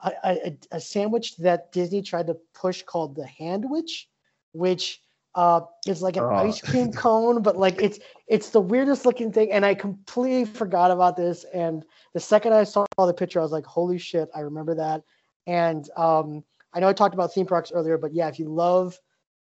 a, 0.00 0.12
a, 0.24 0.58
a 0.72 0.80
sandwich 0.80 1.36
that 1.38 1.72
Disney 1.72 2.02
tried 2.02 2.26
to 2.28 2.36
push 2.54 2.82
called 2.82 3.16
the 3.16 3.24
Handwich, 3.40 4.06
which 4.52 5.00
uh, 5.34 5.60
is 5.86 6.02
like 6.02 6.16
an 6.16 6.24
Oh. 6.24 6.36
ice 6.36 6.60
cream 6.60 6.92
cone, 6.92 7.42
but 7.42 7.56
like 7.56 7.80
it's 7.80 7.98
it's 8.26 8.50
the 8.50 8.60
weirdest 8.60 9.04
looking 9.04 9.30
thing. 9.32 9.52
And 9.52 9.64
I 9.64 9.74
completely 9.74 10.44
forgot 10.44 10.90
about 10.90 11.16
this. 11.16 11.44
And 11.52 11.84
the 12.14 12.20
second 12.20 12.54
I 12.54 12.64
saw 12.64 12.86
the 12.98 13.14
picture, 13.14 13.40
I 13.40 13.42
was 13.42 13.52
like, 13.52 13.66
holy 13.66 13.98
shit, 13.98 14.28
I 14.34 14.40
remember 14.40 14.74
that. 14.76 15.02
And 15.46 15.88
um, 15.96 16.42
I 16.72 16.80
know 16.80 16.88
I 16.88 16.92
talked 16.92 17.14
about 17.14 17.32
theme 17.32 17.46
parks 17.46 17.70
earlier, 17.72 17.98
but 17.98 18.12
yeah, 18.14 18.28
if 18.28 18.38
you 18.38 18.48
love 18.48 18.98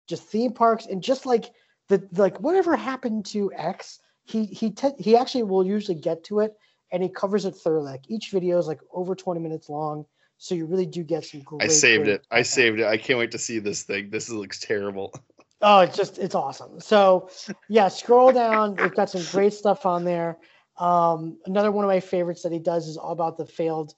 just 0.07 0.23
theme 0.23 0.51
parks 0.51 0.85
and 0.87 1.01
just 1.01 1.25
like 1.25 1.51
the 1.89 2.07
like 2.13 2.39
whatever 2.39 2.75
happened 2.75 3.25
to 3.27 3.51
X, 3.53 3.99
he 4.23 4.45
he 4.45 4.71
te- 4.71 4.97
he 4.97 5.15
actually 5.15 5.43
will 5.43 5.65
usually 5.65 5.97
get 5.97 6.23
to 6.25 6.39
it 6.39 6.53
and 6.91 7.03
he 7.03 7.09
covers 7.09 7.45
it 7.45 7.55
thoroughly. 7.55 7.91
Like 7.91 8.09
each 8.09 8.31
video 8.31 8.57
is 8.57 8.67
like 8.67 8.81
over 8.91 9.15
20 9.15 9.39
minutes 9.39 9.69
long, 9.69 10.05
so 10.43 10.55
you 10.55 10.65
really 10.65 10.85
do 10.85 11.03
get 11.03 11.23
some 11.23 11.39
great. 11.39 11.63
I 11.63 11.67
saved 11.67 12.03
great 12.03 12.15
it. 12.15 12.27
I 12.29 12.41
saved 12.41 12.81
it. 12.81 12.85
I 12.85 12.97
can't 12.97 13.17
wait 13.17 13.31
to 13.31 13.37
see 13.37 13.59
this 13.59 13.83
thing. 13.83 14.09
This 14.09 14.29
looks 14.29 14.59
terrible. 14.59 15.13
Oh, 15.65 15.79
it's 15.79 15.95
just 15.95 16.17
it's 16.17 16.35
awesome. 16.35 16.81
So 16.81 17.29
yeah, 17.69 17.87
scroll 17.87 18.33
down. 18.33 18.75
We've 18.77 18.93
got 18.93 19.09
some 19.09 19.23
great 19.31 19.53
stuff 19.53 19.85
on 19.85 20.03
there. 20.03 20.37
Um, 20.77 21.37
another 21.45 21.71
one 21.71 21.85
of 21.85 21.87
my 21.87 22.01
favorites 22.01 22.43
that 22.43 22.51
he 22.51 22.59
does 22.59 22.85
is 22.85 22.97
all 22.97 23.13
about 23.13 23.37
the 23.37 23.45
failed 23.45 23.93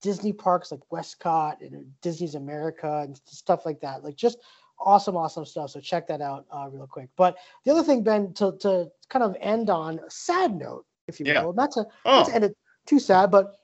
Disney 0.00 0.32
parks 0.32 0.72
like 0.72 0.80
Westcot 0.90 1.60
and 1.60 1.92
Disney's 2.00 2.36
America 2.36 3.02
and 3.04 3.20
stuff 3.26 3.66
like 3.66 3.80
that. 3.82 4.02
Like 4.02 4.16
just 4.16 4.38
awesome, 4.78 5.14
awesome 5.14 5.44
stuff. 5.44 5.68
So 5.72 5.80
check 5.80 6.06
that 6.08 6.22
out 6.22 6.46
uh, 6.50 6.68
real 6.72 6.86
quick. 6.86 7.10
But 7.18 7.36
the 7.66 7.72
other 7.72 7.82
thing, 7.82 8.02
Ben, 8.02 8.32
to 8.34 8.56
to 8.60 8.88
kind 9.10 9.22
of 9.22 9.36
end 9.42 9.68
on 9.68 9.98
a 9.98 10.10
sad 10.10 10.56
note, 10.56 10.86
if 11.06 11.20
you 11.20 11.26
Yeah. 11.26 11.44
will, 11.44 11.52
not 11.52 11.72
to 11.72 11.84
Oh, 12.06 12.20
not 12.20 12.28
to 12.28 12.34
end 12.34 12.44
it 12.44 12.56
too 12.86 12.98
sad, 12.98 13.30
but 13.30 13.59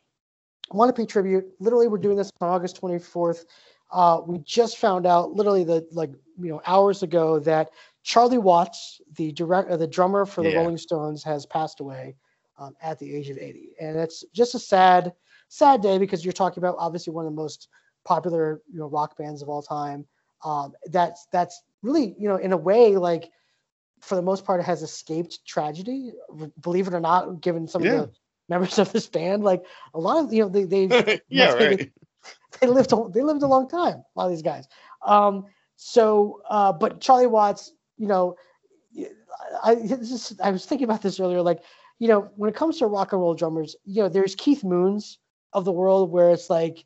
want 0.72 0.94
to 0.94 1.00
pay 1.00 1.06
tribute. 1.06 1.46
Literally, 1.60 1.88
we're 1.88 1.98
doing 1.98 2.16
this 2.16 2.30
on 2.40 2.48
August 2.48 2.80
24th. 2.80 3.44
Uh, 3.90 4.20
we 4.26 4.38
just 4.38 4.78
found 4.78 5.06
out, 5.06 5.32
literally, 5.32 5.64
the 5.64 5.86
like 5.92 6.10
you 6.38 6.48
know 6.50 6.60
hours 6.66 7.02
ago, 7.02 7.38
that 7.40 7.70
Charlie 8.02 8.38
Watts, 8.38 9.00
the 9.16 9.32
direct, 9.32 9.70
uh, 9.70 9.76
the 9.76 9.86
drummer 9.86 10.24
for 10.26 10.42
the 10.42 10.50
Yeah. 10.50 10.56
Rolling 10.56 10.78
Stones, 10.78 11.22
has 11.24 11.46
passed 11.46 11.80
away 11.80 12.16
um, 12.58 12.74
at 12.80 12.98
the 12.98 13.14
age 13.14 13.30
of 13.30 13.38
80, 13.38 13.72
and 13.80 13.96
it's 13.96 14.24
just 14.32 14.54
a 14.54 14.58
sad, 14.58 15.12
sad 15.48 15.82
day 15.82 15.98
because 15.98 16.24
you're 16.24 16.32
talking 16.32 16.60
about 16.62 16.76
obviously 16.78 17.12
one 17.12 17.26
of 17.26 17.32
the 17.32 17.36
most 17.36 17.68
popular 18.04 18.62
you 18.72 18.78
know 18.78 18.86
rock 18.86 19.16
bands 19.16 19.42
of 19.42 19.48
all 19.48 19.62
time. 19.62 20.04
Um, 20.44 20.72
that's 20.86 21.26
that's 21.32 21.62
really 21.82 22.14
you 22.18 22.28
know 22.28 22.36
in 22.36 22.52
a 22.52 22.56
way 22.56 22.96
like 22.96 23.30
for 24.00 24.16
the 24.16 24.22
most 24.22 24.44
part 24.44 24.62
has 24.64 24.82
escaped 24.82 25.44
tragedy. 25.46 26.12
Believe 26.60 26.86
it 26.88 26.94
or 26.94 27.00
not, 27.00 27.40
given 27.40 27.66
some 27.66 27.82
Yeah. 27.82 27.88
of 27.92 28.08
the 28.08 28.10
members 28.48 28.78
of 28.78 28.92
this 28.92 29.06
band, 29.06 29.44
like 29.44 29.64
a 29.94 30.00
lot 30.00 30.24
of 30.24 30.32
you 30.32 30.42
know 30.42 30.48
they 30.48 30.64
they 30.64 31.20
yeah, 31.28 31.52
right. 31.52 31.92
they 32.60 32.66
lived 32.66 32.92
a, 32.92 33.08
they 33.12 33.22
lived 33.22 33.42
a 33.42 33.46
long 33.46 33.68
time. 33.68 33.96
A 33.96 34.18
lot 34.18 34.26
of 34.26 34.30
these 34.30 34.42
guys. 34.42 34.68
Um, 35.04 35.46
so, 35.76 36.40
uh, 36.48 36.72
but 36.72 37.00
Charlie 37.00 37.26
Watts, 37.26 37.72
you 37.98 38.06
know, 38.06 38.36
I 39.62 39.74
this 39.74 40.10
is, 40.10 40.38
I 40.42 40.50
was 40.50 40.64
thinking 40.64 40.84
about 40.84 41.02
this 41.02 41.20
earlier. 41.20 41.42
Like, 41.42 41.62
you 41.98 42.08
know, 42.08 42.30
when 42.36 42.48
it 42.48 42.56
comes 42.56 42.78
to 42.78 42.86
rock 42.86 43.12
and 43.12 43.20
roll 43.20 43.34
drummers, 43.34 43.76
you 43.84 44.02
know, 44.02 44.08
there's 44.08 44.34
Keith 44.34 44.64
Moons 44.64 45.18
of 45.52 45.64
the 45.64 45.72
world 45.72 46.10
where 46.10 46.30
it's 46.30 46.50
like, 46.50 46.84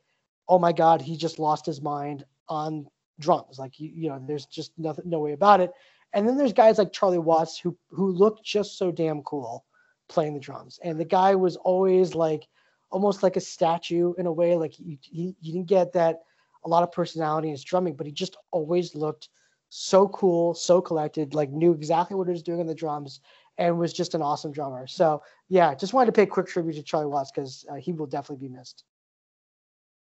oh 0.48 0.58
my 0.58 0.72
God, 0.72 1.00
he 1.00 1.16
just 1.16 1.38
lost 1.38 1.66
his 1.66 1.80
mind 1.80 2.24
on 2.48 2.86
drums. 3.18 3.58
Like, 3.58 3.78
you, 3.78 3.90
you 3.94 4.08
know, 4.08 4.22
there's 4.26 4.46
just 4.46 4.72
nothing, 4.78 5.08
no 5.08 5.20
way 5.20 5.32
about 5.32 5.60
it. 5.60 5.70
And 6.12 6.26
then 6.26 6.36
there's 6.36 6.52
guys 6.52 6.78
like 6.78 6.92
Charlie 6.92 7.18
Watts 7.18 7.58
who 7.58 7.76
who 7.90 8.10
look 8.10 8.42
just 8.42 8.76
so 8.76 8.90
damn 8.90 9.22
cool 9.22 9.64
playing 10.10 10.34
the 10.34 10.40
drums. 10.40 10.78
And 10.84 11.00
the 11.00 11.04
guy 11.04 11.34
was 11.34 11.56
always 11.56 12.14
like 12.14 12.46
almost 12.90 13.22
like 13.22 13.36
a 13.36 13.40
statue 13.40 14.12
in 14.18 14.26
a 14.26 14.32
way. 14.32 14.56
Like 14.56 14.78
you, 14.78 14.98
you, 15.04 15.34
you 15.40 15.52
didn't 15.52 15.68
get 15.68 15.92
that 15.94 16.20
a 16.64 16.68
lot 16.68 16.82
of 16.82 16.92
personality 16.92 17.48
in 17.48 17.52
his 17.52 17.64
drumming, 17.64 17.94
but 17.94 18.06
he 18.06 18.12
just 18.12 18.36
always 18.50 18.94
looked 18.94 19.30
so 19.70 20.08
cool, 20.08 20.52
so 20.52 20.80
collected, 20.82 21.32
like 21.32 21.50
knew 21.50 21.72
exactly 21.72 22.16
what 22.16 22.26
he 22.26 22.32
was 22.32 22.42
doing 22.42 22.60
on 22.60 22.66
the 22.66 22.74
drums, 22.74 23.20
and 23.56 23.78
was 23.78 23.92
just 23.92 24.14
an 24.14 24.20
awesome 24.20 24.52
drummer. 24.52 24.86
So 24.86 25.22
yeah, 25.48 25.74
just 25.74 25.94
wanted 25.94 26.06
to 26.06 26.12
pay 26.12 26.26
quick 26.26 26.48
tribute 26.48 26.74
to 26.74 26.82
Charlie 26.82 27.06
Watts 27.06 27.30
because 27.30 27.64
uh, 27.70 27.76
he 27.76 27.92
will 27.92 28.06
definitely 28.06 28.48
be 28.48 28.54
missed. 28.54 28.84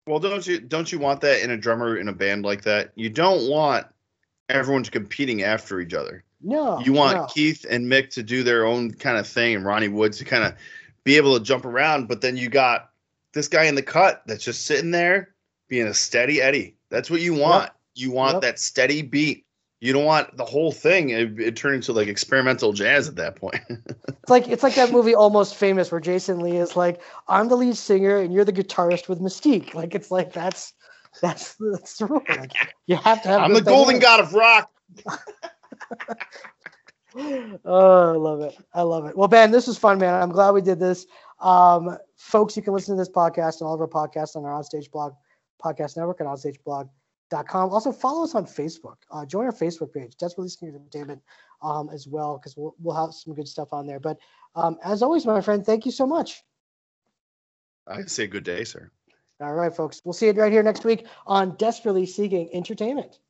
Well, 0.06 0.18
don't 0.18 0.46
you 0.46 0.60
don't 0.60 0.90
you 0.90 0.98
want 0.98 1.20
that 1.20 1.42
in 1.42 1.50
a 1.50 1.56
drummer 1.56 1.98
in 1.98 2.08
a 2.08 2.12
band 2.12 2.44
like 2.44 2.62
that? 2.62 2.92
You 2.96 3.10
don't 3.10 3.48
want 3.50 3.86
everyone's 4.48 4.90
competing 4.90 5.42
after 5.42 5.78
each 5.78 5.94
other. 5.94 6.24
No, 6.42 6.80
you 6.80 6.92
want 6.92 7.16
no. 7.16 7.26
Keith 7.26 7.66
and 7.68 7.86
Mick 7.86 8.10
to 8.10 8.22
do 8.22 8.42
their 8.42 8.64
own 8.66 8.92
kind 8.92 9.18
of 9.18 9.26
thing, 9.26 9.54
and 9.54 9.64
Ronnie 9.64 9.88
Woods 9.88 10.18
to 10.18 10.24
kind 10.24 10.44
of 10.44 10.54
be 11.04 11.16
able 11.16 11.38
to 11.38 11.44
jump 11.44 11.64
around. 11.64 12.08
But 12.08 12.20
then 12.20 12.36
you 12.36 12.48
got 12.48 12.90
this 13.32 13.48
guy 13.48 13.64
in 13.64 13.74
the 13.74 13.82
cut 13.82 14.22
that's 14.26 14.44
just 14.44 14.66
sitting 14.66 14.90
there 14.90 15.34
being 15.68 15.86
a 15.86 15.94
steady 15.94 16.40
Eddie. 16.40 16.76
That's 16.90 17.10
what 17.10 17.20
you 17.20 17.34
want. 17.34 17.70
You 17.94 18.10
want 18.10 18.34
Yep. 18.34 18.42
that 18.42 18.58
steady 18.58 19.02
beat. 19.02 19.44
You 19.80 19.94
don't 19.94 20.04
want 20.04 20.36
the 20.36 20.44
whole 20.44 20.72
thing. 20.72 21.10
It, 21.10 21.40
it 21.40 21.56
turned 21.56 21.76
into 21.76 21.92
like 21.92 22.08
experimental 22.08 22.72
jazz 22.72 23.08
at 23.08 23.16
that 23.16 23.36
point. 23.36 23.60
It's 24.22 24.30
like 24.30 24.48
it's 24.48 24.62
like 24.62 24.74
that 24.74 24.92
movie 24.92 25.14
Almost 25.14 25.56
Famous 25.56 25.90
where 25.90 26.00
Jason 26.00 26.40
Lee 26.40 26.58
is 26.58 26.76
like, 26.76 27.00
I'm 27.26 27.48
the 27.48 27.56
lead 27.56 27.76
singer 27.76 28.18
and 28.18 28.32
you're 28.32 28.44
the 28.44 28.52
guitarist 28.52 29.08
with 29.08 29.18
Mystique. 29.18 29.74
Like 29.80 29.94
it's 29.94 30.10
like 30.10 30.32
that's 30.32 30.74
that's 31.22 31.56
that's 31.58 31.96
the 31.96 32.06
rule. 32.06 32.22
Like 32.28 32.52
you 32.86 32.96
have 32.96 33.22
to 33.22 33.28
have. 33.28 33.40
I'm 33.40 33.54
the 33.54 33.62
golden 33.62 33.98
god 33.98 34.20
of 34.20 34.34
rock. 34.34 34.70
oh, 37.64 38.12
I 38.12 38.16
love 38.16 38.40
it. 38.40 38.56
I 38.74 38.82
love 38.82 39.06
it. 39.06 39.16
Well, 39.16 39.28
Ben, 39.28 39.50
this 39.50 39.66
was 39.66 39.78
fun, 39.78 39.98
man. 39.98 40.14
I'm 40.14 40.30
glad 40.30 40.52
we 40.52 40.62
did 40.62 40.78
this. 40.78 41.06
Um, 41.40 41.96
folks, 42.16 42.56
you 42.56 42.62
can 42.62 42.72
listen 42.72 42.96
to 42.96 43.00
this 43.00 43.08
podcast 43.08 43.60
and 43.60 43.68
all 43.68 43.74
of 43.74 43.80
our 43.80 43.88
podcasts 43.88 44.36
on 44.36 44.44
our 44.44 44.52
Onstage 44.52 44.90
blog, 44.90 45.14
podcast 45.62 45.96
network 45.96 46.20
at 46.20 46.26
onstageblog.com. 46.26 47.70
Also, 47.70 47.92
follow 47.92 48.24
us 48.24 48.34
on 48.34 48.44
Facebook. 48.44 48.96
Uh, 49.10 49.24
join 49.24 49.46
our 49.46 49.52
Facebook 49.52 49.92
page, 49.92 50.16
Desperately 50.16 50.48
Seeking 50.48 50.74
Entertainment, 50.74 51.22
um, 51.62 51.88
as 51.92 52.06
well, 52.06 52.38
because 52.38 52.56
we'll, 52.56 52.74
we'll 52.78 52.96
have 52.96 53.14
some 53.14 53.34
good 53.34 53.48
stuff 53.48 53.72
on 53.72 53.86
there. 53.86 54.00
But 54.00 54.18
um, 54.54 54.78
as 54.84 55.02
always, 55.02 55.24
my 55.26 55.40
friend, 55.40 55.64
thank 55.64 55.86
you 55.86 55.92
so 55.92 56.06
much. 56.06 56.42
I 57.86 58.02
say 58.02 58.26
good 58.26 58.44
day, 58.44 58.64
sir. 58.64 58.90
All 59.40 59.54
right, 59.54 59.74
folks. 59.74 60.02
We'll 60.04 60.12
see 60.12 60.26
you 60.26 60.32
right 60.32 60.52
here 60.52 60.62
next 60.62 60.84
week 60.84 61.06
on 61.26 61.56
Desperately 61.56 62.04
Seeking 62.04 62.50
Entertainment. 62.52 63.20